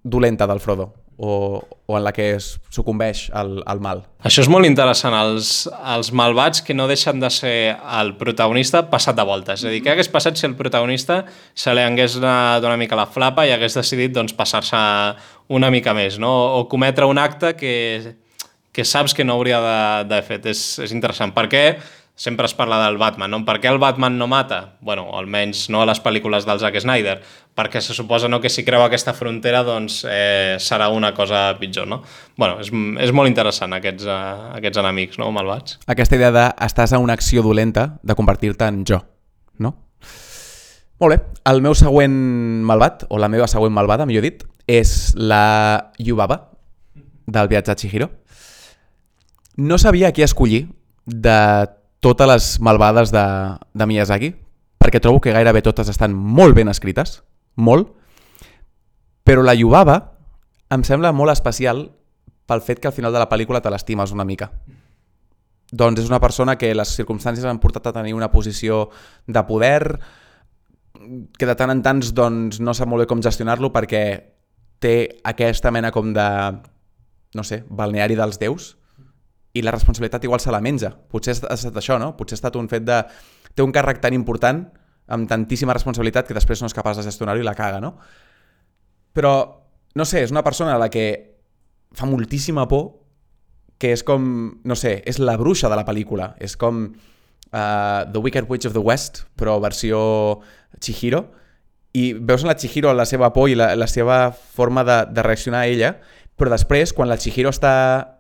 dolenta 0.04 0.46
del 0.48 0.60
Frodo 0.62 0.99
o, 1.20 1.68
o 1.86 1.98
en 1.98 2.04
la 2.06 2.14
que 2.16 2.30
es 2.38 2.54
sucumbeix 2.72 3.26
al, 3.36 3.58
al 3.68 3.82
mal. 3.84 4.06
Això 4.24 4.40
és 4.40 4.50
molt 4.52 4.68
interessant, 4.68 5.14
els, 5.20 5.68
els 5.94 6.14
malvats 6.16 6.64
que 6.64 6.76
no 6.76 6.88
deixen 6.88 7.20
de 7.20 7.28
ser 7.34 7.76
el 8.00 8.14
protagonista 8.20 8.86
passat 8.92 9.20
de 9.20 9.26
voltes. 9.28 9.60
És 9.60 9.68
a 9.68 9.74
dir, 9.74 9.82
què 9.84 9.92
hagués 9.92 10.10
passat 10.12 10.40
si 10.40 10.48
el 10.48 10.56
protagonista 10.60 11.26
se 11.52 11.76
li 11.76 11.84
hagués 11.84 12.16
donat 12.22 12.64
una 12.64 12.80
mica 12.80 12.98
la 13.00 13.10
flapa 13.12 13.44
i 13.46 13.52
hagués 13.52 13.76
decidit 13.76 14.16
doncs, 14.16 14.34
passar-se 14.38 14.80
una 15.52 15.72
mica 15.74 15.94
més, 15.98 16.22
no? 16.24 16.32
o 16.62 16.66
cometre 16.72 17.10
un 17.10 17.20
acte 17.20 17.52
que, 17.60 17.76
que 18.72 18.88
saps 18.88 19.14
que 19.14 19.28
no 19.28 19.36
hauria 19.36 19.60
d'haver 19.60 20.24
fet. 20.24 20.48
És, 20.54 20.64
és 20.88 20.96
interessant. 20.96 21.36
Per 21.36 21.50
què? 21.52 21.66
Sempre 22.20 22.50
es 22.50 22.54
parla 22.54 22.82
del 22.84 22.98
Batman, 23.00 23.32
no? 23.32 23.38
Per 23.48 23.62
què 23.64 23.70
el 23.72 23.78
Batman 23.80 24.18
no 24.20 24.26
mata? 24.28 24.74
bueno, 24.84 25.06
almenys 25.16 25.70
no 25.72 25.80
a 25.80 25.86
les 25.88 26.02
pel·lícules 26.04 26.44
del 26.44 26.60
Zack 26.60 26.82
Snyder, 26.84 27.14
perquè 27.56 27.80
se 27.80 27.94
suposa 27.96 28.28
no, 28.28 28.42
que 28.44 28.52
si 28.52 28.66
creu 28.68 28.84
aquesta 28.84 29.14
frontera 29.16 29.62
doncs 29.64 30.02
eh, 30.04 30.58
serà 30.60 30.90
una 30.92 31.14
cosa 31.16 31.54
pitjor, 31.62 31.88
no? 31.88 32.02
bueno, 32.36 32.58
és, 32.60 32.74
és 33.06 33.14
molt 33.16 33.32
interessant 33.32 33.72
aquests, 33.78 34.04
uh, 34.04 34.52
aquests 34.58 34.82
enemics, 34.84 35.22
no, 35.22 35.30
malvats. 35.32 35.78
Aquesta 35.88 36.20
idea 36.20 36.34
de 36.36 36.44
estàs 36.68 36.92
a 36.92 37.00
una 37.00 37.16
acció 37.16 37.40
dolenta 37.46 37.88
de 38.04 38.20
convertir-te 38.20 38.68
en 38.68 38.84
jo, 38.84 39.00
no? 39.64 39.78
Molt 41.00 41.16
bé, 41.16 41.22
el 41.48 41.64
meu 41.64 41.72
següent 41.72 42.20
malvat, 42.68 43.08
o 43.08 43.24
la 43.24 43.32
meva 43.32 43.48
següent 43.48 43.72
malvada, 43.72 44.04
millor 44.04 44.28
dit, 44.28 44.44
és 44.68 45.14
la 45.16 45.94
Yubaba 46.04 46.42
del 47.32 47.48
viatge 47.48 47.72
a 47.72 47.80
Chihiro. 47.80 48.12
No 49.56 49.80
sabia 49.80 50.12
qui 50.12 50.28
escollir 50.28 50.66
de 51.08 51.40
totes 52.00 52.28
les 52.28 52.48
malvades 52.64 53.12
de, 53.12 53.26
de 53.74 53.88
Miyazaki, 53.88 54.32
perquè 54.80 55.02
trobo 55.04 55.20
que 55.22 55.34
gairebé 55.36 55.62
totes 55.66 55.90
estan 55.92 56.16
molt 56.16 56.56
ben 56.56 56.72
escrites, 56.72 57.20
molt, 57.60 57.92
però 59.28 59.44
la 59.44 59.56
Yubaba 59.58 60.00
em 60.74 60.86
sembla 60.88 61.12
molt 61.14 61.34
especial 61.34 61.88
pel 62.50 62.64
fet 62.66 62.80
que 62.82 62.90
al 62.90 62.96
final 62.96 63.14
de 63.14 63.22
la 63.22 63.30
pel·lícula 63.30 63.62
te 63.62 63.70
l'estimes 63.70 64.14
una 64.16 64.26
mica. 64.26 64.50
Doncs 65.70 66.02
és 66.02 66.10
una 66.10 66.22
persona 66.22 66.56
que 66.58 66.72
les 66.74 66.96
circumstàncies 66.98 67.46
han 67.46 67.60
portat 67.62 67.92
a 67.92 67.94
tenir 68.00 68.16
una 68.18 68.32
posició 68.32 68.88
de 69.28 69.44
poder 69.46 70.00
que 71.38 71.46
de 71.46 71.56
tant 71.56 71.70
en 71.70 71.84
tant 71.86 72.02
doncs, 72.16 72.58
no 72.60 72.74
sap 72.74 72.90
molt 72.90 73.04
bé 73.04 73.08
com 73.12 73.22
gestionar-lo 73.22 73.70
perquè 73.76 74.04
té 74.82 74.96
aquesta 75.30 75.72
mena 75.72 75.92
com 75.92 76.14
de, 76.16 76.28
no 77.36 77.46
sé, 77.46 77.62
balneari 77.70 78.18
dels 78.18 78.40
déus 78.42 78.74
i 79.54 79.64
la 79.66 79.72
responsabilitat 79.74 80.24
igual 80.24 80.40
se 80.40 80.52
la 80.54 80.62
menja. 80.62 80.92
Potser 80.92 81.36
ha 81.42 81.56
estat 81.56 81.78
això, 81.82 81.98
no? 82.02 82.14
Potser 82.18 82.38
ha 82.38 82.42
estat 82.42 82.60
un 82.60 82.70
fet 82.70 82.86
de... 82.86 83.02
Té 83.56 83.66
un 83.66 83.74
càrrec 83.74 84.02
tan 84.04 84.14
important, 84.14 84.62
amb 85.10 85.30
tantíssima 85.30 85.74
responsabilitat, 85.74 86.28
que 86.28 86.38
després 86.38 86.62
no 86.62 86.70
és 86.70 86.76
capaç 86.78 87.00
de 87.00 87.08
gestionar-ho 87.08 87.42
i 87.42 87.48
la 87.48 87.58
caga, 87.58 87.82
no? 87.82 87.96
Però, 89.18 89.34
no 89.98 90.06
sé, 90.06 90.22
és 90.28 90.32
una 90.32 90.46
persona 90.46 90.76
a 90.76 90.82
la 90.82 90.90
que 90.94 91.06
fa 91.98 92.06
moltíssima 92.06 92.68
por, 92.70 92.92
que 93.82 93.94
és 93.96 94.04
com, 94.06 94.22
no 94.68 94.78
sé, 94.78 95.00
és 95.10 95.18
la 95.24 95.38
bruixa 95.40 95.72
de 95.72 95.80
la 95.80 95.88
pel·lícula. 95.88 96.34
És 96.38 96.54
com 96.60 96.86
uh, 96.86 98.06
The 98.06 98.22
Wicked 98.22 98.50
Witch 98.52 98.70
of 98.70 98.78
the 98.78 98.84
West, 98.86 99.24
però 99.40 99.58
versió 99.64 100.00
Chihiro, 100.78 101.26
i 101.98 102.14
veus 102.14 102.44
en 102.46 102.52
la 102.52 102.58
Chihiro 102.60 102.94
la 102.94 103.08
seva 103.10 103.32
por 103.34 103.50
i 103.50 103.58
la, 103.58 103.72
la 103.76 103.88
seva 103.90 104.30
forma 104.32 104.84
de, 104.86 105.02
de 105.10 105.26
reaccionar 105.26 105.64
a 105.64 105.74
ella, 105.74 105.96
però 106.38 106.54
després, 106.54 106.94
quan 106.94 107.10
la 107.10 107.18
Chihiro 107.18 107.50
està 107.50 108.19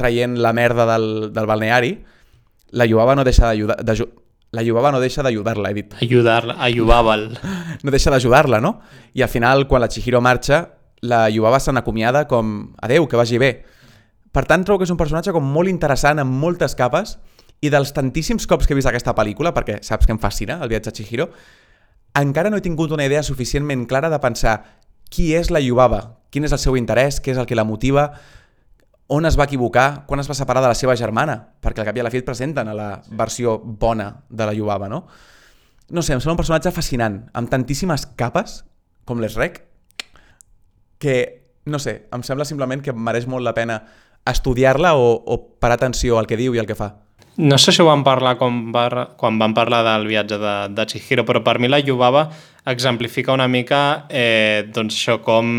traient 0.00 0.38
la 0.40 0.54
merda 0.56 0.88
del, 0.88 1.06
del 1.36 1.46
balneari, 1.50 1.92
la 2.72 2.86
Yubaba 2.88 3.14
no 3.18 3.24
deixa 3.28 3.46
d'ajudar... 3.52 3.78
d'aju- 3.84 4.10
La 4.50 4.64
Yubaba 4.66 4.90
no 4.90 4.98
deixa 4.98 5.22
d'ajudar-la, 5.22 5.70
he 5.70 5.74
dit. 5.76 5.92
Ajudar-la, 6.02 6.56
ajudàva'l. 6.66 7.28
No 7.86 7.92
deixa 7.94 8.10
d'ajudar-la, 8.10 8.58
no? 8.60 8.80
I 9.14 9.22
al 9.22 9.28
final, 9.30 9.68
quan 9.70 9.78
la 9.84 9.86
Chihiro 9.88 10.18
marxa, 10.20 10.72
la 11.06 11.28
Yubaba 11.30 11.60
se 11.62 11.70
n'acomiada 11.70 12.24
com 12.26 12.72
adeu, 12.82 13.06
que 13.06 13.14
vagi 13.20 13.38
bé. 13.38 13.50
Per 14.34 14.42
tant, 14.50 14.64
trobo 14.66 14.80
que 14.82 14.88
és 14.88 14.90
un 14.90 14.98
personatge 14.98 15.30
com 15.36 15.46
molt 15.54 15.70
interessant, 15.70 16.18
amb 16.18 16.34
moltes 16.42 16.74
capes, 16.74 17.14
i 17.62 17.70
dels 17.70 17.92
tantíssims 17.94 18.48
cops 18.50 18.66
que 18.66 18.74
he 18.74 18.78
vist 18.80 18.90
aquesta 18.90 19.14
pel·lícula, 19.14 19.54
perquè 19.54 19.78
saps 19.86 20.06
que 20.08 20.16
em 20.16 20.18
fascina 20.18 20.58
el 20.64 20.68
viatge 20.72 20.90
a 20.90 20.96
Chihiro, 20.98 21.28
encara 22.18 22.50
no 22.50 22.58
he 22.58 22.64
tingut 22.66 22.90
una 22.90 23.06
idea 23.06 23.22
suficientment 23.22 23.86
clara 23.86 24.10
de 24.10 24.18
pensar 24.18 24.56
qui 25.14 25.30
és 25.38 25.50
la 25.54 25.62
Yubaba, 25.62 26.16
quin 26.34 26.42
és 26.46 26.52
el 26.54 26.58
seu 26.62 26.74
interès, 26.78 27.20
què 27.22 27.36
és 27.36 27.38
el 27.38 27.46
que 27.46 27.54
la 27.58 27.62
motiva, 27.66 28.10
on 29.10 29.26
es 29.26 29.36
va 29.38 29.48
equivocar, 29.48 30.04
quan 30.06 30.22
es 30.22 30.28
va 30.30 30.36
separar 30.38 30.62
de 30.62 30.70
la 30.70 30.78
seva 30.78 30.94
germana, 30.96 31.34
perquè 31.60 31.82
al 31.82 31.88
cap 31.88 31.96
i 31.98 32.02
a 32.02 32.06
la 32.06 32.12
fi 32.14 32.20
et 32.22 32.26
presenten 32.26 32.70
a 32.70 32.76
la 32.76 32.90
versió 33.18 33.58
bona 33.58 34.12
de 34.28 34.46
la 34.46 34.54
Yubaba, 34.54 34.88
no? 34.88 35.02
No 35.90 36.02
sé, 36.06 36.14
em 36.14 36.22
sembla 36.22 36.36
un 36.36 36.38
personatge 36.38 36.70
fascinant, 36.70 37.24
amb 37.34 37.50
tantíssimes 37.50 38.06
capes, 38.20 38.60
com 39.04 39.18
l'Esrec, 39.18 39.64
que, 41.02 41.16
no 41.66 41.80
sé, 41.82 42.04
em 42.14 42.22
sembla 42.22 42.46
simplement 42.46 42.84
que 42.86 42.94
mereix 42.94 43.26
molt 43.26 43.42
la 43.42 43.56
pena 43.56 43.80
estudiar-la 44.30 44.94
o, 44.94 45.10
o 45.18 45.40
parar 45.58 45.80
atenció 45.80 46.20
al 46.20 46.30
que 46.30 46.38
diu 46.38 46.54
i 46.54 46.62
al 46.62 46.70
que 46.70 46.78
fa. 46.78 46.92
No 47.40 47.58
sé 47.58 47.72
si 47.72 47.82
ho 47.82 47.88
vam 47.88 48.04
parlar 48.04 48.36
quan, 48.38 48.68
var, 48.70 49.16
quan 49.18 49.38
vam 49.40 49.54
parlar 49.56 49.80
del 49.86 50.06
viatge 50.06 50.38
de, 50.38 50.54
de 50.76 50.86
Chihiro, 50.86 51.24
però 51.26 51.42
per 51.42 51.58
mi 51.58 51.70
la 51.70 51.80
Yubaba 51.82 52.28
exemplifica 52.68 53.32
una 53.32 53.48
mica 53.48 54.04
doncs 54.74 54.98
això 54.98 55.18
com 55.24 55.50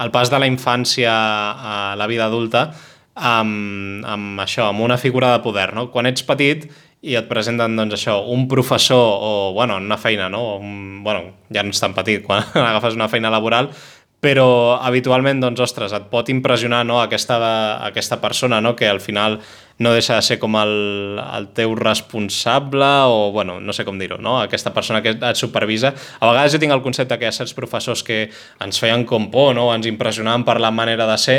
el 0.00 0.10
pas 0.14 0.30
de 0.32 0.38
la 0.40 0.48
infància 0.48 1.12
a 1.12 1.74
la 1.98 2.08
vida 2.08 2.26
adulta 2.30 2.70
amb, 3.14 4.04
amb 4.06 4.40
això, 4.40 4.70
amb 4.70 4.80
una 4.80 4.98
figura 4.98 5.34
de 5.34 5.42
poder, 5.44 5.70
no? 5.76 5.90
Quan 5.92 6.08
ets 6.08 6.24
petit 6.26 6.66
i 7.00 7.16
et 7.16 7.28
presenten, 7.28 7.76
doncs, 7.76 7.96
això, 7.96 8.18
un 8.32 8.46
professor 8.48 9.00
o, 9.20 9.30
bueno, 9.56 9.78
una 9.80 9.98
feina, 10.00 10.28
no? 10.32 10.56
Un, 10.60 11.00
bueno, 11.04 11.46
ja 11.52 11.64
no 11.64 11.72
ets 11.72 11.80
tan 11.80 11.96
petit 11.96 12.24
quan 12.26 12.44
agafes 12.70 12.96
una 12.96 13.08
feina 13.12 13.32
laboral, 13.32 13.70
però 14.20 14.76
habitualment, 14.76 15.40
doncs, 15.40 15.62
ostres, 15.64 15.94
et 15.96 16.08
pot 16.12 16.28
impressionar 16.28 16.84
no, 16.84 17.00
aquesta, 17.00 17.40
aquesta 17.86 18.20
persona 18.20 18.60
no, 18.60 18.74
que 18.76 18.88
al 18.88 19.00
final 19.00 19.40
no 19.80 19.94
deixa 19.96 20.18
de 20.18 20.22
ser 20.22 20.36
com 20.38 20.58
el, 20.60 21.18
el 21.24 21.46
teu 21.56 21.72
responsable 21.74 22.88
o, 23.08 23.30
bueno, 23.32 23.58
no 23.64 23.72
sé 23.72 23.86
com 23.88 23.96
dir-ho, 23.98 24.18
no? 24.20 24.36
aquesta 24.42 24.74
persona 24.76 25.00
que 25.00 25.14
et 25.16 25.40
supervisa. 25.40 25.94
A 26.20 26.28
vegades 26.28 26.52
jo 26.52 26.60
tinc 26.60 26.76
el 26.76 26.84
concepte 26.84 27.16
que 27.16 27.24
hi 27.24 27.30
ha 27.30 27.36
certs 27.36 27.56
professors 27.56 28.04
que 28.04 28.26
ens 28.60 28.80
feien 28.82 29.06
com 29.08 29.30
por, 29.32 29.54
no? 29.56 29.70
ens 29.72 29.88
impressionaven 29.88 30.44
per 30.44 30.58
la 30.60 30.70
manera 30.70 31.08
de 31.08 31.16
ser, 31.18 31.38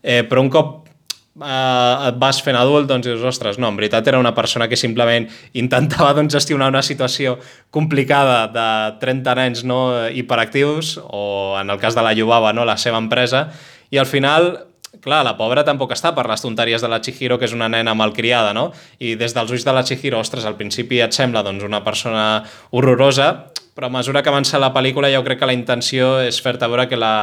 eh, 0.00 0.22
però 0.24 0.40
un 0.40 0.48
cop 0.48 0.88
eh, 0.88 2.08
et 2.08 2.16
vas 2.24 2.40
fent 2.44 2.56
adult, 2.56 2.88
doncs 2.88 3.10
dius, 3.10 3.28
ostres, 3.28 3.60
no, 3.60 3.68
en 3.68 3.76
veritat 3.76 4.08
era 4.08 4.24
una 4.24 4.32
persona 4.32 4.70
que 4.72 4.80
simplement 4.80 5.28
intentava 5.64 6.14
doncs, 6.16 6.32
gestionar 6.40 6.72
una 6.72 6.80
situació 6.80 7.36
complicada 7.70 8.46
de 8.56 8.68
30 9.04 9.38
nens 9.42 9.64
no, 9.68 9.82
hiperactius, 10.08 10.96
o 11.04 11.58
en 11.60 11.68
el 11.68 11.80
cas 11.82 11.92
de 11.92 12.08
la 12.08 12.16
Llubava, 12.16 12.56
no, 12.56 12.64
la 12.64 12.80
seva 12.80 13.04
empresa, 13.04 13.50
i 13.92 14.00
al 14.00 14.08
final 14.08 14.54
clar, 15.02 15.22
la 15.26 15.36
pobra 15.38 15.64
tampoc 15.66 15.92
està 15.96 16.14
per 16.16 16.26
les 16.30 16.42
tonteries 16.44 16.82
de 16.82 16.90
la 16.90 17.00
Chihiro, 17.02 17.38
que 17.38 17.48
és 17.48 17.56
una 17.56 17.68
nena 17.72 17.94
malcriada, 17.98 18.52
no? 18.56 18.70
I 19.02 19.16
des 19.20 19.34
dels 19.36 19.50
ulls 19.50 19.66
de 19.66 19.74
la 19.74 19.84
Chihiro, 19.86 20.20
ostres, 20.22 20.46
al 20.46 20.58
principi 20.60 21.02
et 21.02 21.16
sembla 21.16 21.42
doncs, 21.46 21.64
una 21.66 21.82
persona 21.84 22.44
horrorosa, 22.70 23.32
però 23.74 23.88
a 23.88 23.96
mesura 23.98 24.22
que 24.22 24.30
avança 24.30 24.60
la 24.60 24.72
pel·lícula 24.74 25.10
jo 25.12 25.24
crec 25.26 25.40
que 25.40 25.48
la 25.48 25.56
intenció 25.56 26.18
és 26.22 26.38
fer-te 26.44 26.68
veure 26.68 26.86
que 26.90 26.98
la, 27.00 27.14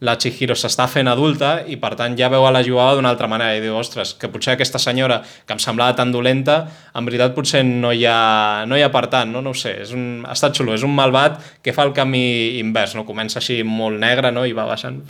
la 0.00 0.16
Chihiro 0.20 0.56
s'està 0.56 0.86
fent 0.88 1.08
adulta 1.12 1.50
i 1.68 1.76
per 1.80 1.92
tant 1.96 2.16
ja 2.18 2.30
veu 2.32 2.44
a 2.46 2.52
la 2.52 2.62
jugada 2.64 2.96
d'una 2.96 3.12
altra 3.12 3.28
manera 3.32 3.56
i 3.56 3.62
diu, 3.64 3.76
ostres, 3.76 4.14
que 4.20 4.30
potser 4.32 4.54
aquesta 4.54 4.80
senyora 4.80 5.20
que 5.24 5.56
em 5.56 5.60
semblava 5.60 5.96
tan 5.96 6.12
dolenta, 6.12 6.62
en 6.96 7.08
veritat 7.08 7.34
potser 7.36 7.64
no 7.66 7.92
hi 7.92 8.06
ha, 8.08 8.64
no 8.68 8.78
hi 8.78 8.84
ha 8.84 8.92
per 8.92 9.06
tant, 9.12 9.32
no, 9.32 9.44
no 9.44 9.54
ho 9.54 9.56
sé, 9.56 9.76
és 9.84 9.92
un, 9.96 10.24
ha 10.26 10.36
estat 10.36 10.56
xulo, 10.56 10.76
és 10.76 10.86
un 10.86 10.94
malvat 10.96 11.40
que 11.64 11.76
fa 11.76 11.88
el 11.88 11.92
camí 11.96 12.24
invers, 12.60 12.96
no? 12.96 13.08
comença 13.08 13.40
així 13.40 13.60
molt 13.64 14.00
negre 14.00 14.32
no? 14.32 14.46
i 14.48 14.56
va 14.56 14.68
baixant 14.68 15.02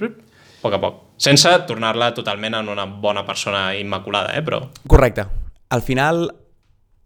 a 0.60 0.62
poc 0.62 0.76
a 0.76 0.80
poc, 0.80 0.96
sense 1.16 1.48
tornar-la 1.66 2.12
totalment 2.12 2.58
en 2.58 2.68
una 2.68 2.84
bona 2.84 3.24
persona 3.24 3.74
immaculada, 3.76 4.36
eh? 4.36 4.42
però... 4.44 4.60
Correcte. 4.86 5.24
Al 5.70 5.82
final, 5.82 6.26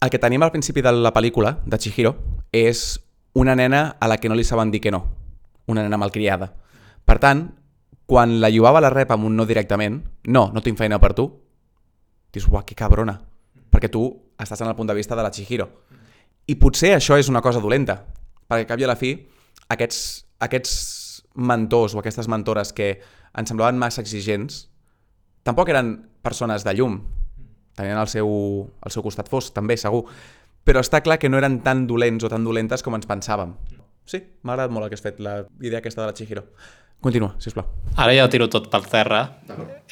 el 0.01 0.09
que 0.11 0.19
tenim 0.19 0.43
al 0.43 0.51
principi 0.51 0.83
de 0.83 0.91
la 0.91 1.13
pel·lícula, 1.15 1.55
de 1.65 1.79
Chihiro, 1.79 2.15
és 2.51 2.99
una 3.33 3.55
nena 3.55 3.95
a 3.99 4.09
la 4.11 4.17
que 4.17 4.29
no 4.29 4.35
li 4.35 4.43
saben 4.43 4.71
dir 4.71 4.81
que 4.83 4.91
no, 4.91 5.05
una 5.71 5.83
nena 5.83 5.97
malcriada. 5.97 6.51
Per 7.05 7.17
tant, 7.23 7.47
quan 8.05 8.39
la 8.41 8.51
Iubava 8.51 8.83
la 8.83 8.91
rep 8.91 9.13
amb 9.15 9.29
un 9.29 9.35
no 9.39 9.47
directament, 9.47 10.01
no, 10.27 10.49
no 10.53 10.63
tinc 10.65 10.77
feina 10.77 10.99
per 10.99 11.13
tu, 11.15 11.29
dius, 12.35 12.49
uah, 12.51 12.65
que 12.67 12.75
cabrona, 12.75 13.15
perquè 13.71 13.89
tu 13.91 14.03
estàs 14.41 14.61
en 14.61 14.69
el 14.69 14.75
punt 14.75 14.91
de 14.91 14.97
vista 14.97 15.15
de 15.15 15.23
la 15.23 15.31
Chihiro. 15.31 15.69
I 16.51 16.59
potser 16.59 16.95
això 16.97 17.15
és 17.17 17.31
una 17.31 17.41
cosa 17.41 17.63
dolenta, 17.63 18.01
perquè 18.49 18.67
cap 18.67 18.81
i 18.81 18.85
a 18.85 18.91
la 18.91 18.99
fi, 18.99 19.15
aquests, 19.71 20.01
aquests 20.43 20.75
mentors 21.35 21.95
o 21.95 22.01
aquestes 22.01 22.27
mentores 22.31 22.73
que 22.73 22.99
ens 23.37 23.51
semblaven 23.51 23.79
massa 23.79 24.03
exigents, 24.03 24.65
tampoc 25.43 25.69
eren 25.73 25.95
persones 26.25 26.65
de 26.65 26.73
llum, 26.77 27.01
tenien 27.75 27.99
el 27.99 28.09
seu, 28.11 28.29
el 28.85 28.93
seu 28.93 29.03
costat 29.05 29.29
fos, 29.31 29.51
també, 29.53 29.77
segur, 29.77 30.05
però 30.65 30.81
està 30.81 31.03
clar 31.05 31.19
que 31.21 31.29
no 31.29 31.37
eren 31.37 31.59
tan 31.65 31.85
dolents 31.87 32.25
o 32.25 32.31
tan 32.31 32.45
dolentes 32.47 32.81
com 32.83 32.95
ens 32.97 33.07
pensàvem. 33.09 33.53
Sí, 34.05 34.21
m'ha 34.41 34.55
agradat 34.55 34.73
molt 34.73 34.87
el 34.87 34.91
que 34.93 34.97
has 34.97 35.05
fet, 35.05 35.21
la 35.21 35.43
idea 35.61 35.81
aquesta 35.81 36.03
de 36.03 36.09
la 36.09 36.17
Chihiro. 36.17 36.45
Continua, 37.05 37.35
sisplau. 37.37 37.67
Ara 38.01 38.15
ja 38.15 38.25
tiro 38.33 38.47
tot 38.49 38.65
per 38.71 38.81
terra. 38.89 39.19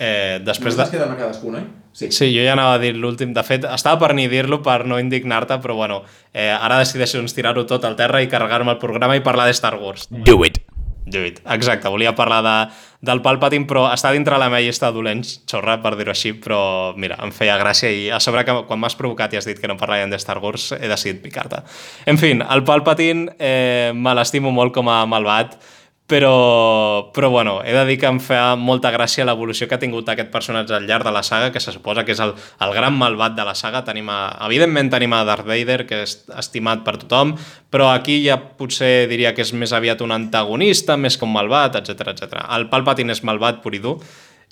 Eh, 0.01 0.39
després 0.45 0.77
de... 0.79 0.87
queden 0.89 1.11
a 1.13 1.17
cadascun, 1.19 1.57
oi? 1.59 1.65
Sí. 1.93 2.09
sí, 2.09 2.29
jo 2.33 2.41
ja 2.41 2.55
anava 2.55 2.79
a 2.79 2.79
dir 2.81 2.95
l'últim. 2.97 3.35
De 3.35 3.43
fet, 3.45 3.67
estava 3.69 3.99
per 4.01 4.15
ni 4.17 4.25
dir-lo 4.31 4.63
per 4.65 4.79
no 4.89 4.97
indignar-te, 5.01 5.59
però 5.61 5.75
bueno, 5.77 5.99
eh, 6.31 6.49
ara 6.49 6.79
decideixo 6.81 7.19
doncs, 7.19 7.35
tirar-ho 7.37 7.67
tot 7.69 7.85
al 7.85 7.97
terra 7.99 8.23
i 8.23 8.29
carregar-me 8.31 8.73
el 8.73 8.81
programa 8.81 9.17
i 9.19 9.21
parlar 9.25 9.45
de 9.49 9.53
Star 9.53 9.75
Wars. 9.77 10.07
Do 10.09 10.39
it! 10.47 10.63
Do 11.05 11.21
it. 11.27 11.43
Exacte, 11.53 11.91
volia 11.91 12.15
parlar 12.17 12.41
de, 12.41 12.55
del 13.03 13.19
Palpatine, 13.19 13.67
però 13.67 13.83
està 13.91 14.13
dintre 14.15 14.37
la 14.39 14.47
meva 14.47 14.61
llista 14.63 14.87
de 14.87 14.95
dolents, 14.95 15.35
xorra, 15.49 15.75
per 15.83 15.97
dir-ho 15.99 16.13
així, 16.13 16.31
però 16.39 16.93
mira, 16.95 17.17
em 17.25 17.33
feia 17.35 17.57
gràcia 17.59 17.91
i 17.91 18.07
a 18.07 18.21
sobre 18.23 18.45
que 18.47 18.55
quan 18.69 18.79
m'has 18.79 18.95
provocat 18.95 19.35
i 19.35 19.41
has 19.41 19.47
dit 19.49 19.59
que 19.59 19.67
no 19.67 19.75
parlarem 19.79 20.13
de 20.13 20.19
Star 20.21 20.39
Wars, 20.43 20.69
he 20.77 20.87
decidit 20.87 21.19
picar-te. 21.25 21.59
En 22.07 22.19
fi, 22.21 22.31
el 22.39 22.63
Palpatine 22.63 23.35
eh, 23.37 23.91
me 23.93 24.15
l'estimo 24.15 24.55
molt 24.55 24.71
com 24.75 24.87
a 24.87 25.01
malvat, 25.09 25.57
però, 26.05 27.11
però 27.13 27.29
bueno, 27.29 27.61
he 27.63 27.71
de 27.71 27.85
dir 27.87 27.95
que 27.97 28.09
em 28.11 28.19
fa 28.19 28.57
molta 28.59 28.91
gràcia 28.91 29.23
l'evolució 29.23 29.69
que 29.69 29.77
ha 29.77 29.81
tingut 29.81 30.09
aquest 30.11 30.33
personatge 30.33 30.75
al 30.75 30.87
llarg 30.89 31.07
de 31.07 31.13
la 31.15 31.23
saga, 31.23 31.51
que 31.53 31.61
se 31.63 31.71
suposa 31.71 32.03
que 32.03 32.11
és 32.11 32.19
el, 32.19 32.33
el 32.35 32.73
gran 32.75 32.97
malvat 32.99 33.37
de 33.37 33.45
la 33.47 33.55
saga. 33.55 33.85
Tenim 33.87 34.11
a, 34.11 34.19
evidentment 34.49 34.91
tenim 34.91 35.15
a 35.15 35.23
Darth 35.23 35.47
Vader, 35.47 35.85
que 35.87 36.03
és 36.03 36.17
estimat 36.35 36.83
per 36.83 36.97
tothom, 37.05 37.33
però 37.71 37.93
aquí 37.93 38.19
ja 38.25 38.37
potser 38.37 39.07
diria 39.09 39.31
que 39.33 39.45
és 39.47 39.53
més 39.55 39.71
aviat 39.71 40.03
un 40.03 40.11
antagonista, 40.11 40.99
més 40.99 41.17
com 41.17 41.31
malvat, 41.31 41.79
etc 41.79 42.11
etc. 42.11 42.43
El 42.51 42.67
Palpatine 42.73 43.15
és 43.15 43.23
malvat 43.23 43.63
pur 43.63 43.73
i 43.73 43.81
dur. 43.81 43.97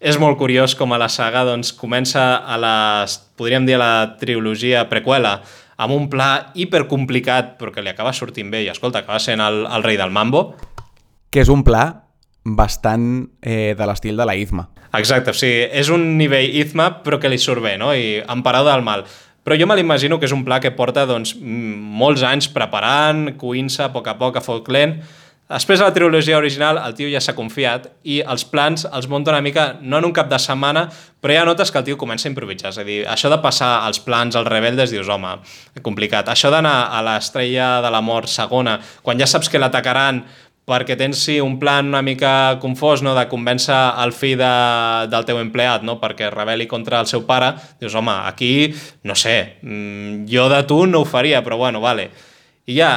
És 0.02 0.18
molt 0.18 0.40
curiós 0.40 0.74
com 0.74 0.96
a 0.96 0.98
la 0.98 1.12
saga 1.14 1.44
doncs, 1.46 1.76
comença 1.78 2.40
a 2.42 2.56
la, 2.58 3.06
podríem 3.38 3.68
dir 3.68 3.76
a 3.76 3.84
la 3.84 3.94
trilogia 4.18 4.88
prequela, 4.90 5.42
amb 5.82 5.94
un 5.94 6.08
pla 6.10 6.54
hipercomplicat, 6.58 7.58
però 7.60 7.74
que 7.74 7.84
li 7.84 7.92
acaba 7.92 8.14
sortint 8.14 8.50
bé, 8.54 8.64
i 8.66 8.72
escolta, 8.72 9.04
acaba 9.04 9.20
sent 9.22 9.42
el, 9.42 9.66
el 9.66 9.86
rei 9.86 10.00
del 10.02 10.14
mambo, 10.14 10.56
que 11.32 11.42
és 11.42 11.50
un 11.50 11.64
pla 11.64 11.86
bastant 12.44 13.30
eh, 13.42 13.74
de 13.78 13.88
l'estil 13.88 14.18
de 14.18 14.26
la 14.28 14.36
Izma. 14.36 14.68
Exacte, 14.98 15.32
o 15.32 15.38
sigui, 15.38 15.68
és 15.72 15.90
un 15.94 16.18
nivell 16.20 16.58
Izma 16.62 16.90
però 17.06 17.22
que 17.22 17.32
li 17.32 17.40
surt 17.40 17.64
bé, 17.64 17.78
no? 17.80 17.94
I 17.96 18.20
emparada 18.28 18.74
del 18.74 18.84
mal. 18.86 19.06
Però 19.42 19.58
jo 19.58 19.66
me 19.66 19.78
l'imagino 19.78 20.20
que 20.20 20.28
és 20.28 20.36
un 20.36 20.44
pla 20.46 20.60
que 20.62 20.74
porta 20.76 21.08
doncs, 21.10 21.34
molts 21.42 22.22
anys 22.28 22.52
preparant, 22.54 23.32
coint-se 23.42 23.88
a 23.88 23.90
poc 23.94 24.12
a 24.12 24.18
poc 24.20 24.38
a 24.38 24.44
foc 24.46 24.70
lent. 24.70 25.00
Després 25.52 25.82
de 25.82 25.88
la 25.88 25.92
trilogia 25.92 26.38
original, 26.38 26.78
el 26.80 26.94
tio 26.96 27.10
ja 27.12 27.20
s'ha 27.20 27.34
confiat 27.36 27.90
i 28.08 28.22
els 28.22 28.46
plans 28.48 28.86
els 28.88 29.10
munta 29.12 29.34
una 29.34 29.42
mica, 29.44 29.66
no 29.82 29.98
en 30.00 30.06
un 30.08 30.14
cap 30.16 30.30
de 30.32 30.38
setmana, 30.40 30.86
però 31.20 31.36
ja 31.36 31.48
notes 31.48 31.74
que 31.74 31.82
el 31.82 31.90
tio 31.90 31.98
comença 32.00 32.30
a 32.30 32.32
improvisar. 32.32 32.72
És 32.72 32.80
a 32.80 32.86
dir, 32.88 33.02
això 33.10 33.32
de 33.34 33.42
passar 33.44 33.74
els 33.90 34.00
plans 34.00 34.38
als 34.40 34.48
rebeldes, 34.48 34.94
dius, 34.94 35.10
home, 35.12 35.34
complicat. 35.84 36.32
Això 36.32 36.54
d'anar 36.54 36.94
a 36.96 37.02
l'estrella 37.04 37.74
de 37.84 37.92
la 37.92 38.00
mort 38.06 38.32
segona, 38.32 38.78
quan 39.04 39.20
ja 39.20 39.28
saps 39.28 39.52
que 39.52 39.60
l'atacaran 39.60 40.24
perquè 40.70 40.96
tens 40.98 41.24
sí, 41.26 41.40
un 41.42 41.58
plan 41.60 41.90
una 41.90 42.04
mica 42.06 42.58
confós 42.62 43.02
no? 43.02 43.16
de 43.18 43.26
convèncer 43.32 43.78
el 44.04 44.14
fill 44.16 44.38
de, 44.40 44.56
del 45.12 45.28
teu 45.28 45.42
empleat 45.42 45.86
no? 45.88 45.98
perquè 46.02 46.30
rebel·li 46.34 46.70
contra 46.70 47.02
el 47.02 47.10
seu 47.10 47.26
pare, 47.28 47.54
dius, 47.82 47.96
home, 47.98 48.14
aquí, 48.30 48.72
no 49.04 49.18
sé, 49.18 49.58
mm, 49.62 50.28
jo 50.32 50.50
de 50.52 50.62
tu 50.70 50.84
no 50.86 51.02
ho 51.02 51.08
faria, 51.08 51.44
però 51.44 51.58
bueno, 51.58 51.82
vale. 51.82 52.12
I 52.70 52.76
ja, 52.78 52.90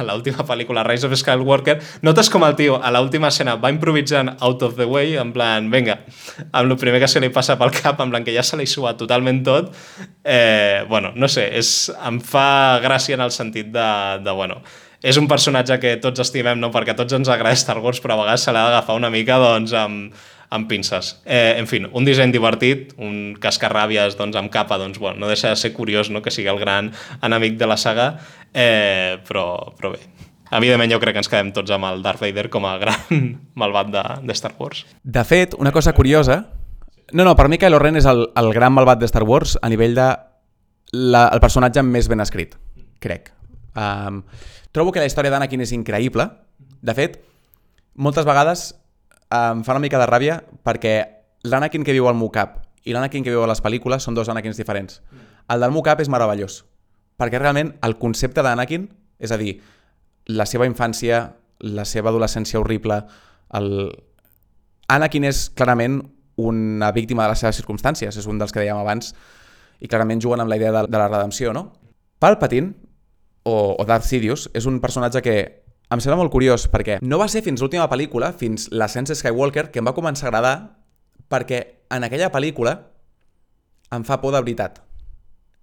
a 0.00 0.04
l'última 0.06 0.46
pel·lícula, 0.48 0.82
Rise 0.86 1.06
of 1.06 1.14
Skywalker, 1.18 1.76
notes 2.06 2.30
com 2.32 2.44
el 2.46 2.56
tio 2.56 2.78
a 2.80 2.90
l'última 2.94 3.28
escena 3.28 3.58
va 3.60 3.70
improvisant 3.72 4.32
out 4.40 4.64
of 4.64 4.78
the 4.80 4.88
way, 4.88 5.12
en 5.20 5.34
plan, 5.36 5.68
venga, 5.70 6.00
amb 6.50 6.64
el 6.64 6.76
primer 6.80 7.02
que 7.02 7.10
se 7.10 7.20
li 7.20 7.28
passa 7.32 7.58
pel 7.60 7.74
cap, 7.76 8.00
en 8.00 8.14
plan 8.14 8.24
que 8.24 8.34
ja 8.34 8.44
se 8.46 8.56
li 8.56 8.66
suat 8.66 8.98
totalment 9.00 9.42
tot, 9.44 9.74
eh, 10.24 10.86
bueno, 10.88 11.12
no 11.14 11.28
sé, 11.28 11.50
és, 11.60 11.90
em 12.00 12.20
fa 12.24 12.80
gràcia 12.82 13.18
en 13.18 13.26
el 13.26 13.34
sentit 13.34 13.68
de, 13.74 13.90
de 14.24 14.36
bueno, 14.36 14.62
és 15.02 15.16
un 15.16 15.28
personatge 15.28 15.78
que 15.80 15.94
tots 16.02 16.20
estimem, 16.20 16.60
no? 16.60 16.70
perquè 16.74 16.94
tots 16.96 17.16
ens 17.16 17.30
agrada 17.32 17.56
Star 17.56 17.78
Wars, 17.80 18.02
però 18.04 18.16
a 18.18 18.22
vegades 18.24 18.44
se 18.44 18.52
l'ha 18.52 18.66
d'agafar 18.68 18.98
una 18.98 19.10
mica 19.12 19.38
doncs, 19.40 19.72
amb, 19.76 20.14
amb 20.50 20.68
pinces. 20.68 21.14
Eh, 21.24 21.56
en 21.58 21.68
fi, 21.70 21.80
un 21.86 22.04
disseny 22.04 22.34
divertit, 22.34 22.92
un 23.00 23.34
cascarràbies 23.40 24.18
doncs, 24.18 24.36
amb 24.36 24.52
capa, 24.52 24.78
doncs, 24.80 25.00
bueno, 25.00 25.22
no 25.22 25.30
deixa 25.30 25.54
de 25.54 25.56
ser 25.60 25.72
curiós 25.72 26.10
no? 26.10 26.20
que 26.22 26.32
sigui 26.34 26.50
el 26.52 26.60
gran 26.60 26.92
enemic 27.22 27.56
de 27.60 27.70
la 27.70 27.78
saga, 27.80 28.12
eh, 28.52 29.16
però, 29.28 29.72
però 29.78 29.94
bé. 29.96 30.04
Evidentment 30.50 30.90
jo 30.90 30.98
crec 30.98 31.14
que 31.14 31.22
ens 31.22 31.30
quedem 31.30 31.52
tots 31.54 31.70
amb 31.70 31.86
el 31.86 32.00
Darth 32.02 32.20
Vader 32.24 32.48
com 32.50 32.66
a 32.66 32.74
gran 32.80 33.20
malvat 33.60 33.92
de, 33.94 34.02
de 34.26 34.36
Star 34.36 34.52
Wars. 34.58 34.84
De 35.02 35.24
fet, 35.24 35.56
una 35.58 35.72
cosa 35.72 35.94
curiosa... 35.96 36.42
No, 37.10 37.24
no, 37.26 37.32
per 37.34 37.48
mi 37.50 37.56
Kylo 37.58 37.80
Ren 37.82 37.98
és 37.98 38.06
el, 38.06 38.20
el 38.38 38.52
gran 38.54 38.70
malvat 38.70 39.00
de 39.00 39.08
Star 39.10 39.24
Wars 39.26 39.56
a 39.58 39.66
nivell 39.70 39.96
de 39.96 40.12
la, 40.94 41.24
el 41.26 41.40
personatge 41.42 41.82
més 41.82 42.06
ben 42.10 42.22
escrit, 42.22 42.52
crec. 43.02 43.32
Um, 43.74 44.20
Trobo 44.72 44.92
que 44.92 45.02
la 45.02 45.08
història 45.08 45.32
d'Anakin 45.34 45.64
és 45.64 45.72
increïble. 45.74 46.26
De 46.80 46.94
fet, 46.94 47.18
moltes 47.94 48.26
vegades 48.26 48.70
em 49.30 49.64
fa 49.66 49.74
una 49.74 49.82
mica 49.82 49.98
de 49.98 50.06
ràbia 50.10 50.40
perquè 50.66 50.94
l'Anakin 51.46 51.84
que 51.86 51.94
viu 51.94 52.08
al 52.10 52.18
Mocap 52.18 52.60
i 52.86 52.94
l'Anakin 52.94 53.24
que 53.24 53.32
viu 53.34 53.42
a 53.44 53.50
les 53.50 53.62
pel·lícules 53.62 54.06
són 54.06 54.16
dos 54.16 54.30
Anakins 54.30 54.58
diferents. 54.58 55.00
El 55.50 55.60
del 55.62 55.74
Mocap 55.74 56.00
és 56.00 56.10
meravellós, 56.12 56.62
perquè 57.18 57.40
realment 57.40 57.74
el 57.86 57.98
concepte 57.98 58.44
d'Anakin, 58.46 58.86
és 59.18 59.34
a 59.34 59.38
dir, 59.40 59.58
la 60.30 60.46
seva 60.46 60.68
infància, 60.68 61.24
la 61.60 61.84
seva 61.84 62.12
adolescència 62.14 62.60
horrible, 62.60 63.02
el... 63.58 63.90
Anakin 64.90 65.26
és 65.28 65.44
clarament 65.54 66.00
una 66.40 66.88
víctima 66.90 67.26
de 67.26 67.34
les 67.34 67.42
seves 67.42 67.60
circumstàncies, 67.60 68.16
és 68.16 68.26
un 68.26 68.40
dels 68.40 68.50
que 68.50 68.62
dèiem 68.62 68.80
abans, 68.80 69.12
i 69.78 69.88
clarament 69.90 70.22
juguen 70.22 70.42
amb 70.42 70.50
la 70.50 70.58
idea 70.58 70.72
de, 70.74 70.86
de 70.88 70.98
la 70.98 71.08
redempció, 71.08 71.52
no? 71.54 71.68
Palpatine 72.20 72.79
o, 73.44 73.76
o 73.78 73.84
Darth 73.88 74.06
Sidious 74.08 74.48
és 74.54 74.66
un 74.68 74.80
personatge 74.80 75.22
que 75.24 75.36
em 75.90 76.02
sembla 76.02 76.20
molt 76.20 76.32
curiós 76.32 76.68
perquè 76.70 77.00
no 77.02 77.18
va 77.18 77.28
ser 77.28 77.42
fins 77.42 77.62
l'última 77.62 77.88
pel·lícula, 77.90 78.32
fins 78.36 78.68
l'ascens 78.70 79.12
Skywalker, 79.16 79.70
que 79.72 79.82
em 79.82 79.88
va 79.88 79.96
començar 79.96 80.28
a 80.28 80.30
agradar 80.30 80.54
perquè 81.30 81.60
en 81.90 82.06
aquella 82.06 82.30
pel·lícula 82.30 82.76
em 83.90 84.06
fa 84.06 84.20
por 84.22 84.34
de 84.34 84.42
veritat. 84.42 84.78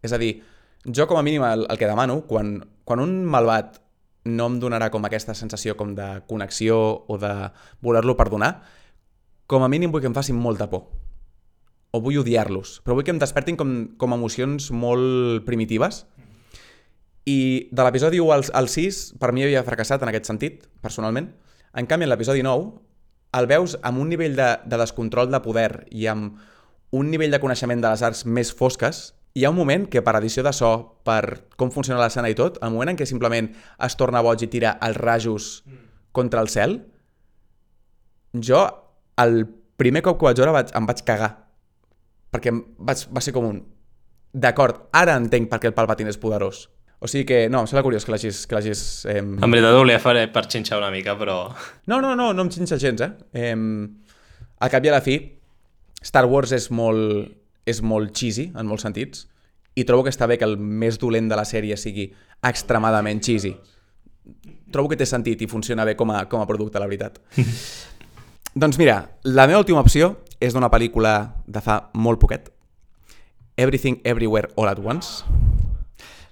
És 0.03 0.13
a 0.13 0.19
dir, 0.19 0.41
jo 0.83 1.07
com 1.07 1.19
a 1.19 1.23
mínim 1.23 1.43
el, 1.47 1.65
el 1.69 1.79
que 1.79 1.87
demano, 1.87 2.21
quan, 2.27 2.59
quan 2.83 3.03
un 3.03 3.21
malvat 3.25 3.79
no 4.27 4.49
em 4.51 4.59
donarà 4.59 4.89
com 4.91 5.05
aquesta 5.07 5.35
sensació 5.35 5.77
com 5.79 5.93
de 5.95 6.07
connexió 6.27 6.77
o 7.07 7.17
de 7.21 7.31
voler-lo 7.83 8.17
perdonar, 8.19 8.57
com 9.47 9.63
a 9.63 9.71
mínim 9.71 9.93
vull 9.93 10.03
que 10.03 10.11
em 10.11 10.15
facin 10.15 10.35
molta 10.35 10.67
por. 10.69 10.89
O 11.95 12.01
vull 12.03 12.19
odiar-los, 12.19 12.81
però 12.83 12.97
vull 12.97 13.07
que 13.07 13.15
em 13.15 13.21
despertin 13.21 13.55
com, 13.59 13.73
com 13.95 14.15
emocions 14.15 14.69
molt 14.75 15.45
primitives. 15.47 16.03
I 17.27 17.67
de 17.75 17.83
l'episodi 17.83 18.21
1 18.23 18.31
al, 18.31 18.45
al 18.55 18.69
6, 18.71 19.01
per 19.19 19.33
mi 19.35 19.43
havia 19.43 19.65
fracassat 19.67 20.03
en 20.03 20.11
aquest 20.13 20.29
sentit, 20.29 20.61
personalment. 20.83 21.33
En 21.75 21.89
canvi, 21.89 22.07
en 22.07 22.13
l'episodi 22.13 22.43
9, 22.45 22.69
el 23.37 23.49
veus 23.51 23.75
amb 23.85 23.99
un 23.99 24.07
nivell 24.13 24.37
de, 24.37 24.53
de 24.63 24.79
descontrol 24.79 25.27
de 25.33 25.41
poder 25.43 25.71
i 25.91 26.07
amb 26.07 26.39
un 26.95 27.11
nivell 27.11 27.33
de 27.33 27.41
coneixement 27.43 27.83
de 27.83 27.91
les 27.91 28.03
arts 28.07 28.23
més 28.23 28.53
fosques, 28.55 29.01
hi 29.35 29.43
ha 29.45 29.51
un 29.51 29.57
moment 29.59 29.85
que 29.91 30.01
per 30.01 30.15
edició 30.17 30.41
de 30.45 30.53
so, 30.55 30.71
per 31.05 31.49
com 31.59 31.69
funciona 31.73 31.99
l'escena 31.99 32.31
i 32.31 32.37
tot, 32.37 32.61
el 32.63 32.71
moment 32.73 32.93
en 32.93 32.99
què 32.99 33.05
simplement 33.05 33.51
es 33.85 33.97
torna 33.99 34.23
boig 34.25 34.41
i 34.41 34.49
tira 34.49 34.77
els 34.87 34.97
rajos 34.97 35.49
contra 36.15 36.41
el 36.41 36.49
cel, 36.49 36.79
jo 38.33 38.63
el 39.21 39.43
primer 39.77 40.01
cop 40.05 40.17
que 40.17 40.29
vaig 40.29 40.39
veure 40.39 40.55
vaig, 40.55 40.71
em 40.79 40.87
vaig 40.89 41.03
cagar. 41.05 41.31
Perquè 42.33 42.55
vaig, 42.55 43.03
va 43.13 43.23
ser 43.23 43.35
com 43.35 43.51
un... 43.51 43.61
D'acord, 44.37 44.87
ara 44.95 45.19
entenc 45.19 45.51
per 45.51 45.59
què 45.61 45.69
el 45.69 45.75
Palpatine 45.77 46.11
és 46.13 46.19
poderós. 46.21 46.65
O 46.99 47.07
sigui 47.07 47.27
que, 47.29 47.39
no, 47.53 47.61
em 47.61 47.69
sembla 47.69 47.85
curiós 47.85 48.05
que 48.05 48.13
l'hagis... 48.13 48.45
Que 48.49 48.57
l'hagis 48.57 48.81
eh... 49.05 49.21
En 49.21 49.53
veritat 49.53 49.75
ho 49.75 49.83
volia 49.83 50.01
fer 50.01 50.25
per 50.33 50.47
xinxar 50.49 50.79
una 50.81 50.89
mica, 50.93 51.13
però... 51.19 51.43
No, 51.85 52.01
no, 52.01 52.15
no, 52.17 52.31
no 52.33 52.45
em 52.47 52.49
xinxa 52.53 52.79
gens, 52.81 53.03
eh? 53.05 53.11
eh 53.37 53.55
al 54.57 54.71
cap 54.73 54.85
i 54.85 54.89
a 54.89 54.95
la 54.95 55.03
fi, 55.05 55.19
Star 56.01 56.25
Wars 56.25 56.53
és 56.55 56.69
molt, 56.73 57.27
és 57.69 57.81
molt 57.85 58.13
cheesy, 58.17 58.47
en 58.57 58.65
molts 58.65 58.87
sentits, 58.87 59.27
i 59.77 59.85
trobo 59.85 60.07
que 60.07 60.13
està 60.13 60.25
bé 60.29 60.39
que 60.41 60.47
el 60.47 60.57
més 60.57 60.97
dolent 60.97 61.27
de 61.29 61.37
la 61.37 61.45
sèrie 61.45 61.77
sigui 61.77 62.07
extremadament 62.47 63.21
cheesy. 63.21 63.53
Trobo 64.73 64.89
que 64.89 64.97
té 64.97 65.05
sentit 65.05 65.43
i 65.45 65.49
funciona 65.51 65.85
bé 65.85 65.93
com 65.99 66.09
a, 66.09 66.23
com 66.25 66.41
a 66.41 66.47
producte, 66.49 66.81
la 66.81 66.89
veritat. 66.89 67.21
doncs 68.61 68.81
mira, 68.81 69.03
la 69.23 69.45
meva 69.45 69.61
última 69.61 69.83
opció 69.85 70.15
és 70.41 70.57
d'una 70.57 70.71
pel·lícula 70.73 71.17
de 71.45 71.61
fa 71.61 71.83
molt 71.93 72.21
poquet. 72.21 72.49
Everything 73.57 74.01
Everywhere 74.03 74.49
All 74.57 74.73
at 74.73 74.81
Once. 74.81 75.46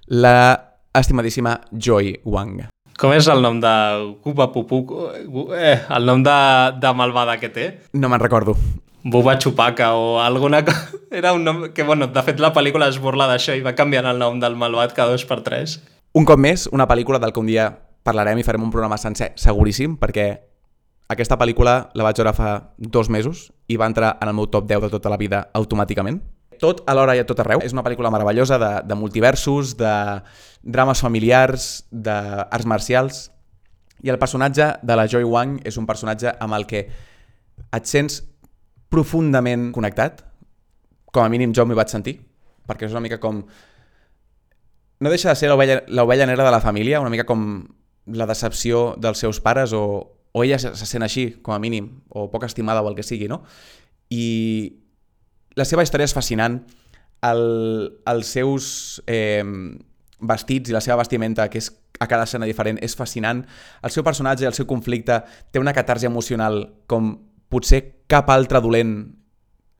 La 0.06 0.78
estimadíssima 0.94 1.60
Joy 1.72 2.20
Wang. 2.24 2.68
Com 2.96 3.12
és 3.12 3.26
el 3.28 3.42
nom 3.42 3.58
de 3.60 3.72
Gupa 4.22 4.46
Pupu? 4.54 4.84
Eh, 5.52 5.80
el 5.90 6.06
nom 6.06 6.22
de, 6.22 6.36
de 6.78 6.92
malvada 6.94 7.34
que 7.40 7.50
té? 7.50 7.66
No 7.92 8.08
me'n 8.08 8.22
recordo. 8.22 8.54
Buba 9.02 9.36
Chupaca 9.38 9.94
o 9.94 10.20
alguna 10.20 10.64
cosa... 10.64 10.94
Era 11.10 11.32
un 11.32 11.44
nom 11.44 11.72
que, 11.74 11.82
bueno, 11.82 12.06
de 12.06 12.22
fet 12.22 12.40
la 12.42 12.52
pel·lícula 12.54 12.88
es 12.90 13.00
burla 13.02 13.26
d'això 13.26 13.54
i 13.58 13.64
va 13.66 13.74
canviant 13.74 14.06
el 14.06 14.18
nom 14.22 14.38
del 14.42 14.56
malvat 14.58 14.94
cada 14.94 15.14
dos 15.14 15.26
per 15.26 15.40
tres. 15.42 15.80
Un 16.14 16.24
cop 16.24 16.38
més, 16.38 16.68
una 16.72 16.86
pel·lícula 16.86 17.18
del 17.22 17.34
que 17.34 17.42
un 17.42 17.50
dia 17.50 17.68
parlarem 18.06 18.38
i 18.38 18.46
farem 18.46 18.62
un 18.62 18.70
programa 18.70 18.98
sencer, 18.98 19.32
seguríssim, 19.34 19.98
perquè 19.98 20.28
aquesta 21.10 21.38
pel·lícula 21.38 21.76
la 21.94 22.06
vaig 22.06 22.22
veure 22.22 22.34
fa 22.34 22.54
dos 22.78 23.10
mesos 23.10 23.48
i 23.66 23.78
va 23.78 23.90
entrar 23.90 24.16
en 24.22 24.30
el 24.30 24.38
meu 24.38 24.46
top 24.50 24.66
10 24.70 24.86
de 24.86 24.94
tota 24.94 25.10
la 25.10 25.18
vida 25.18 25.48
automàticament. 25.54 26.22
Tot 26.60 26.82
alhora 26.90 27.16
i 27.16 27.22
a 27.22 27.26
tot 27.28 27.40
arreu. 27.42 27.62
És 27.64 27.74
una 27.76 27.84
pel·lícula 27.86 28.10
meravellosa 28.14 28.58
de, 28.62 28.72
de 28.86 28.98
multiversos, 28.98 29.76
de 29.78 29.94
drames 30.66 31.02
familiars, 31.02 31.86
d'arts 31.90 32.68
marcials, 32.68 33.26
i 34.04 34.12
el 34.12 34.18
personatge 34.20 34.74
de 34.82 34.96
la 34.96 35.06
Joy 35.08 35.24
Wang 35.24 35.60
és 35.66 35.78
un 35.80 35.86
personatge 35.88 36.32
amb 36.42 36.56
el 36.56 36.66
que 36.68 36.84
et 37.74 37.88
sents 37.88 38.20
profundament 38.92 39.70
connectat, 39.74 40.20
com 41.12 41.24
a 41.24 41.30
mínim 41.32 41.54
jo 41.56 41.64
m'hi 41.66 41.76
vaig 41.78 41.90
sentir, 41.92 42.18
perquè 42.68 42.86
és 42.86 42.94
una 42.94 43.02
mica 43.04 43.18
com... 43.22 43.42
No 45.00 45.12
deixa 45.12 45.32
de 45.32 45.36
ser 45.36 45.50
l'ovella 45.50 46.28
negra 46.28 46.44
de 46.44 46.52
la 46.52 46.60
família, 46.60 47.00
una 47.00 47.12
mica 47.12 47.26
com 47.28 47.66
la 48.06 48.26
decepció 48.28 48.94
dels 49.00 49.18
seus 49.20 49.40
pares 49.44 49.74
o, 49.76 49.82
o 50.32 50.44
ella 50.44 50.58
se, 50.62 50.72
se 50.76 50.86
sent 50.88 51.04
així, 51.04 51.26
com 51.42 51.56
a 51.56 51.60
mínim, 51.60 51.90
o 52.08 52.28
poc 52.32 52.46
estimada 52.46 52.84
o 52.84 52.88
el 52.88 52.96
que 52.96 53.04
sigui, 53.04 53.28
no? 53.28 53.42
I 54.12 54.85
la 55.56 55.64
seva 55.64 55.84
història 55.84 56.06
és 56.08 56.14
fascinant, 56.14 56.60
el, 57.24 57.42
els 58.06 58.32
seus 58.36 58.68
eh, 59.08 59.42
vestits 60.20 60.70
i 60.70 60.76
la 60.76 60.82
seva 60.84 61.00
vestimenta, 61.00 61.48
que 61.50 61.60
és 61.62 61.70
a 61.98 62.08
cada 62.08 62.26
escena 62.28 62.48
diferent, 62.48 62.78
és 62.84 62.96
fascinant. 62.96 63.42
El 63.82 63.92
seu 63.94 64.04
personatge 64.04 64.44
i 64.44 64.50
el 64.50 64.56
seu 64.56 64.68
conflicte 64.68 65.22
té 65.50 65.62
una 65.62 65.74
catarsi 65.76 66.08
emocional 66.08 66.60
com 66.86 67.14
potser 67.48 67.82
cap 68.10 68.28
altre 68.30 68.60
dolent 68.60 68.98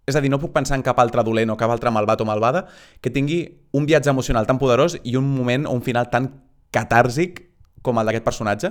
és 0.07 0.15
a 0.15 0.23
dir, 0.23 0.31
no 0.31 0.39
puc 0.39 0.53
pensar 0.55 0.77
en 0.79 0.85
cap 0.87 1.01
altre 1.03 1.25
dolent 1.27 1.51
o 1.51 1.57
cap 1.59 1.73
altre 1.75 1.91
malvat 1.91 2.21
o 2.23 2.27
malvada 2.29 2.63
que 3.03 3.11
tingui 3.11 3.41
un 3.75 3.89
viatge 3.91 4.13
emocional 4.13 4.47
tan 4.47 4.61
poderós 4.61 4.95
i 5.03 5.17
un 5.19 5.27
moment 5.27 5.67
o 5.67 5.75
un 5.75 5.83
final 5.83 6.07
tan 6.13 6.31
catàrsic 6.71 7.43
com 7.83 7.99
el 7.99 8.07
d'aquest 8.07 8.27
personatge. 8.27 8.71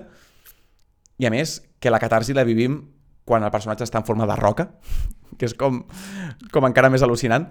I 1.20 1.28
a 1.28 1.32
més, 1.32 1.60
que 1.80 1.92
la 1.92 2.00
catarsi 2.00 2.36
la 2.36 2.48
vivim 2.48 2.80
quan 3.26 3.44
el 3.44 3.52
personatge 3.54 3.86
està 3.88 4.02
en 4.02 4.08
forma 4.08 4.28
de 4.30 4.38
roca, 4.40 4.70
que 5.40 5.50
és 5.50 5.58
com, 5.58 5.84
com 6.54 6.70
encara 6.70 6.92
més 6.94 7.04
al·lucinant. 7.06 7.50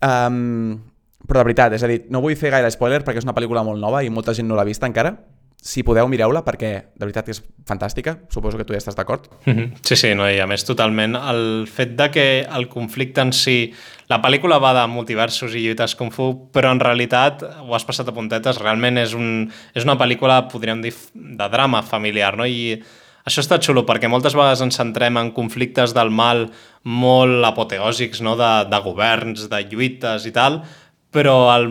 Um, 0.00 0.78
però 1.26 1.42
de 1.42 1.50
veritat, 1.50 1.74
és 1.76 1.84
a 1.84 1.90
dir, 1.90 2.04
no 2.10 2.22
vull 2.24 2.38
fer 2.38 2.54
gaire 2.54 2.70
spoiler 2.72 3.02
perquè 3.04 3.20
és 3.20 3.26
una 3.26 3.36
pel·lícula 3.36 3.64
molt 3.66 3.82
nova 3.82 4.00
i 4.02 4.08
molta 4.08 4.32
gent 4.34 4.48
no 4.48 4.56
l'ha 4.56 4.64
vista 4.64 4.88
encara, 4.88 5.12
si 5.60 5.82
podeu, 5.84 6.08
mireu-la 6.08 6.40
perquè 6.40 6.70
de 6.96 7.04
veritat 7.04 7.28
és 7.32 7.42
fantàstica. 7.68 8.16
Suposo 8.32 8.56
que 8.56 8.64
tu 8.64 8.72
ja 8.72 8.80
estàs 8.80 8.96
d'acord. 8.96 9.28
-hmm. 9.44 9.76
Sí, 9.82 9.96
sí, 9.96 10.14
no, 10.14 10.28
i 10.28 10.40
a 10.40 10.46
més 10.46 10.64
totalment 10.64 11.14
el 11.14 11.66
fet 11.68 11.96
de 11.96 12.10
que 12.10 12.40
el 12.40 12.68
conflicte 12.68 13.20
en 13.20 13.32
si... 13.32 13.72
La 14.08 14.22
pel·lícula 14.22 14.58
va 14.58 14.72
de 14.74 14.86
multiversos 14.88 15.54
i 15.54 15.60
lluites 15.60 15.94
kung 15.94 16.10
fu, 16.10 16.50
però 16.52 16.72
en 16.72 16.80
realitat, 16.80 17.42
ho 17.42 17.74
has 17.74 17.84
passat 17.84 18.08
a 18.08 18.12
puntetes, 18.12 18.58
realment 18.58 18.98
és, 18.98 19.14
un, 19.14 19.52
és 19.74 19.84
una 19.84 19.96
pel·lícula, 19.96 20.48
podríem 20.48 20.82
dir, 20.82 20.94
de 21.14 21.48
drama 21.48 21.82
familiar, 21.82 22.36
no? 22.36 22.44
I 22.44 22.82
això 23.30 23.44
està 23.44 23.60
xulo 23.62 23.86
perquè 23.88 24.10
moltes 24.10 24.34
vegades 24.36 24.60
ens 24.66 24.78
centrem 24.80 25.16
en 25.20 25.32
conflictes 25.36 25.94
del 25.96 26.10
mal 26.10 26.48
molt 26.82 27.46
apoteòsics, 27.46 28.22
no? 28.26 28.36
de, 28.36 28.52
de 28.70 28.84
governs, 28.84 29.48
de 29.50 29.64
lluites 29.70 30.26
i 30.26 30.34
tal, 30.34 30.62
però 31.10 31.50
el, 31.56 31.64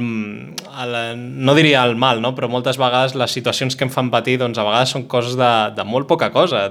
el, 0.84 0.96
no 1.16 1.54
diria 1.56 1.86
el 1.88 1.96
mal, 1.96 2.20
no? 2.20 2.34
però 2.36 2.50
moltes 2.52 2.76
vegades 2.80 3.14
les 3.16 3.32
situacions 3.32 3.78
que 3.80 3.86
em 3.88 3.92
fan 3.92 4.10
patir 4.12 4.36
doncs 4.42 4.60
a 4.60 4.66
vegades 4.68 4.92
són 4.92 5.06
coses 5.12 5.38
de, 5.40 5.52
de 5.78 5.86
molt 5.88 6.10
poca 6.10 6.28
cosa, 6.34 6.66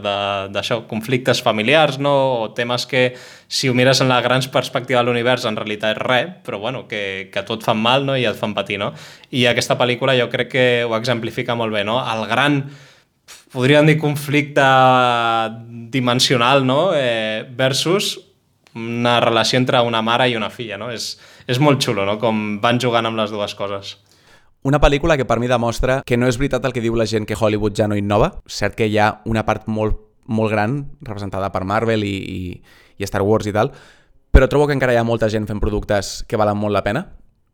d'això, 0.53 0.83
conflictes 0.91 1.41
familiars, 1.45 1.97
no? 1.97 2.13
o 2.43 2.51
temes 2.57 2.85
que 2.89 3.07
si 3.49 3.71
ho 3.71 3.77
mires 3.77 4.03
en 4.05 4.13
la 4.13 4.21
gran 4.25 4.45
perspectiva 4.53 5.01
de 5.01 5.09
l'univers 5.09 5.49
en 5.49 5.57
realitat 5.57 5.97
és 5.97 6.03
res, 6.05 6.35
però 6.45 6.61
bueno, 6.61 6.85
que, 6.91 7.31
que 7.33 7.45
tot 7.49 7.65
fan 7.65 7.81
mal 7.81 8.05
no? 8.05 8.19
i 8.21 8.29
et 8.29 8.37
fan 8.37 8.53
patir. 8.57 8.77
No? 8.85 8.93
I 9.33 9.49
aquesta 9.49 9.79
pel·lícula 9.81 10.17
jo 10.21 10.29
crec 10.33 10.53
que 10.53 10.69
ho 10.85 10.93
exemplifica 11.01 11.57
molt 11.57 11.73
bé, 11.73 11.87
no? 11.89 12.03
el 12.05 12.29
gran 12.29 12.63
podríem 13.53 13.87
dir 13.87 13.99
conflicte 13.99 14.65
dimensional 15.91 16.67
no? 16.67 16.93
eh, 16.95 17.47
versus 17.57 18.19
una 18.75 19.19
relació 19.21 19.59
entre 19.59 19.81
una 19.81 20.03
mare 20.03 20.29
i 20.29 20.37
una 20.37 20.51
filla, 20.51 20.77
no? 20.79 20.91
És, 20.95 21.17
és 21.49 21.59
molt 21.59 21.83
xulo, 21.83 22.05
no? 22.07 22.19
Com 22.21 22.61
van 22.63 22.79
jugant 22.79 23.09
amb 23.09 23.19
les 23.19 23.33
dues 23.33 23.55
coses. 23.59 23.97
Una 24.69 24.81
pel·lícula 24.83 25.17
que 25.17 25.27
per 25.27 25.39
mi 25.41 25.49
demostra 25.49 26.03
que 26.07 26.19
no 26.19 26.29
és 26.29 26.39
veritat 26.39 26.65
el 26.67 26.75
que 26.75 26.83
diu 26.85 26.97
la 26.99 27.07
gent 27.07 27.27
que 27.27 27.39
Hollywood 27.39 27.75
ja 27.79 27.89
no 27.89 27.99
innova. 27.99 28.33
Cert 28.47 28.77
que 28.79 28.87
hi 28.87 28.99
ha 28.99 29.23
una 29.27 29.45
part 29.49 29.67
molt, 29.67 29.97
molt 30.27 30.53
gran 30.53 30.81
representada 31.01 31.51
per 31.55 31.65
Marvel 31.65 32.05
i, 32.05 32.17
i, 32.19 32.41
i 32.99 33.09
Star 33.09 33.23
Wars 33.25 33.49
i 33.49 33.55
tal, 33.57 33.73
però 34.31 34.47
trobo 34.51 34.69
que 34.69 34.77
encara 34.77 34.95
hi 34.95 35.01
ha 35.01 35.07
molta 35.07 35.31
gent 35.33 35.49
fent 35.49 35.63
productes 35.63 36.23
que 36.29 36.39
valen 36.39 36.59
molt 36.61 36.77
la 36.77 36.85
pena, 36.85 37.07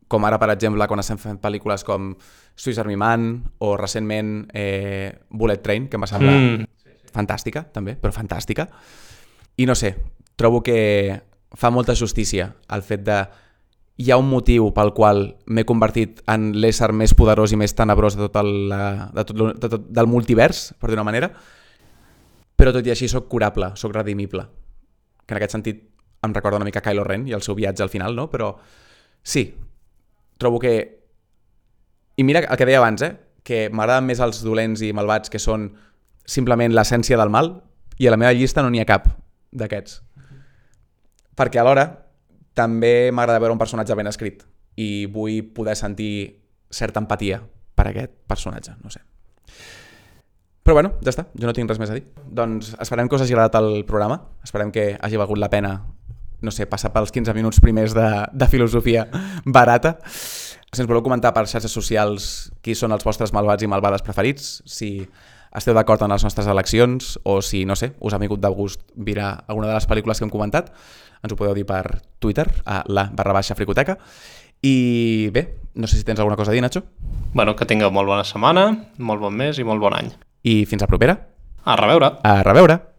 com 0.07 0.25
ara, 0.25 0.39
per 0.41 0.51
exemple, 0.53 0.87
quan 0.87 1.01
estem 1.01 1.19
fent 1.21 1.39
pel·lícules 1.41 1.85
com 1.87 2.13
Swiss 2.55 2.79
Army 2.79 2.97
Man 2.99 3.29
o 3.65 3.75
recentment 3.77 4.49
eh, 4.53 5.13
Bullet 5.29 5.63
Train, 5.63 5.87
que 5.89 5.97
em 5.97 6.05
va 6.05 6.09
semblar 6.09 6.35
mm. 6.35 6.67
fantàstica, 7.15 7.65
també, 7.73 7.95
però 7.99 8.13
fantàstica. 8.15 8.67
I 9.57 9.65
no 9.65 9.75
sé, 9.75 9.95
trobo 10.35 10.61
que 10.63 10.77
fa 11.55 11.71
molta 11.71 11.95
justícia 11.95 12.51
el 12.75 12.83
fet 12.83 13.03
de 13.07 13.23
hi 13.95 14.11
ha 14.11 14.17
un 14.19 14.27
motiu 14.27 14.71
pel 14.75 14.91
qual 14.95 15.21
m'he 15.47 15.63
convertit 15.67 16.19
en 16.31 16.49
l'ésser 16.59 16.91
més 16.91 17.13
poderós 17.15 17.53
i 17.55 17.59
més 17.59 17.73
tenebrós 17.75 18.17
de 18.17 18.25
tot, 18.27 18.41
el, 18.41 18.73
de 19.15 19.23
tot, 19.23 19.43
de 19.55 19.69
tot 19.71 19.85
del 19.87 20.09
multivers, 20.11 20.73
per 20.79 20.91
dir 20.91 20.99
una 20.99 21.07
manera, 21.07 21.29
però 22.55 22.73
tot 22.75 22.85
i 22.87 22.91
així 22.91 23.07
sóc 23.11 23.29
curable, 23.31 23.71
sóc 23.79 23.95
redimible. 23.95 24.43
Que 25.25 25.35
en 25.35 25.39
aquest 25.39 25.55
sentit 25.55 25.79
em 26.25 26.33
recorda 26.35 26.59
una 26.59 26.67
mica 26.67 26.83
Kylo 26.83 27.05
Ren 27.07 27.27
i 27.29 27.35
el 27.37 27.43
seu 27.45 27.55
viatge 27.55 27.85
al 27.85 27.91
final, 27.93 28.15
no? 28.17 28.27
Però 28.31 28.51
sí, 29.23 29.47
trobo 30.37 30.59
que... 30.59 30.75
I 32.15 32.23
mira 32.23 32.41
el 32.45 32.57
que 32.57 32.67
deia 32.67 32.79
abans, 32.79 33.01
eh? 33.03 33.15
que 33.45 33.67
m'agraden 33.69 34.07
més 34.09 34.21
els 34.23 34.41
dolents 34.43 34.81
i 34.81 34.91
malvats 34.95 35.29
que 35.29 35.41
són 35.41 35.69
simplement 36.25 36.73
l'essència 36.73 37.19
del 37.19 37.29
mal 37.29 37.51
i 38.01 38.07
a 38.07 38.13
la 38.13 38.17
meva 38.17 38.33
llista 38.33 38.63
no 38.65 38.71
n'hi 38.73 38.81
ha 38.81 38.89
cap 38.89 39.07
d'aquests. 39.53 39.99
Perquè 41.37 41.61
alhora 41.61 41.85
també 42.57 43.11
m'agrada 43.11 43.43
veure 43.43 43.53
un 43.53 43.61
personatge 43.61 43.95
ben 43.95 44.09
escrit 44.09 44.45
i 44.81 45.05
vull 45.11 45.43
poder 45.55 45.75
sentir 45.77 46.41
certa 46.71 47.03
empatia 47.03 47.41
per 47.75 47.89
aquest 47.91 48.15
personatge, 48.27 48.73
no 48.81 48.89
sé. 48.89 49.03
Però 50.65 50.73
bueno, 50.73 50.95
ja 51.05 51.11
està, 51.11 51.27
jo 51.37 51.45
no 51.45 51.53
tinc 51.53 51.69
res 51.69 51.77
més 51.77 51.91
a 51.93 51.99
dir. 51.99 52.07
Doncs 52.25 52.71
esperem 52.81 53.05
que 53.05 53.19
us 53.19 53.21
hagi 53.21 53.35
agradat 53.35 53.59
el 53.59 53.83
programa, 53.85 54.17
esperem 54.43 54.71
que 54.73 54.95
hagi 54.97 55.19
valgut 55.21 55.37
la 55.37 55.51
pena 55.53 55.75
no 56.41 56.51
sé, 56.51 56.65
passar 56.69 56.91
pels 56.93 57.13
15 57.13 57.33
minuts 57.37 57.61
primers 57.63 57.95
de, 57.95 58.07
de 58.31 58.47
filosofia 58.51 59.07
barata. 59.45 59.97
Si 60.05 60.83
ens 60.83 60.89
voleu 60.89 61.03
comentar 61.05 61.31
per 61.35 61.45
xarxes 61.47 61.71
socials 61.71 62.51
qui 62.65 62.75
són 62.75 62.91
els 62.91 63.05
vostres 63.05 63.31
malvats 63.35 63.63
i 63.63 63.69
malvades 63.71 64.03
preferits, 64.03 64.59
si 64.67 64.97
esteu 65.55 65.75
d'acord 65.77 66.01
amb 66.03 66.11
les 66.11 66.23
nostres 66.25 66.49
eleccions 66.51 67.15
o 67.23 67.39
si, 67.45 67.63
no 67.65 67.77
sé, 67.79 67.93
us 68.03 68.13
ha 68.13 68.19
vingut 68.19 68.41
de 68.43 68.51
gust 68.51 68.81
virar 68.95 69.45
alguna 69.47 69.69
de 69.69 69.77
les 69.77 69.87
pel·lícules 69.87 70.19
que 70.19 70.27
hem 70.27 70.33
comentat, 70.33 70.73
ens 71.23 71.31
ho 71.31 71.37
podeu 71.39 71.55
dir 71.55 71.65
per 71.69 72.01
Twitter, 72.19 72.47
a 72.65 72.83
la 72.91 73.07
barra 73.13 73.37
baixa 73.37 73.55
fricoteca. 73.55 73.97
I 74.65 75.29
bé, 75.31 75.45
no 75.75 75.87
sé 75.87 75.99
si 75.99 76.03
tens 76.03 76.19
alguna 76.19 76.35
cosa 76.35 76.51
a 76.51 76.55
dir, 76.55 76.63
Nacho. 76.63 76.83
Bueno, 77.33 77.55
que 77.55 77.67
tingueu 77.69 77.91
molt 77.91 78.09
bona 78.09 78.25
setmana, 78.27 78.67
molt 78.97 79.21
bon 79.21 79.35
mes 79.35 79.59
i 79.59 79.67
molt 79.67 79.83
bon 79.83 79.95
any. 79.95 80.11
I 80.43 80.63
fins 80.65 80.83
a 80.83 80.91
propera. 80.91 81.17
A 81.65 81.77
reveure! 81.79 82.17
A 82.23 82.41
reveure! 82.43 82.94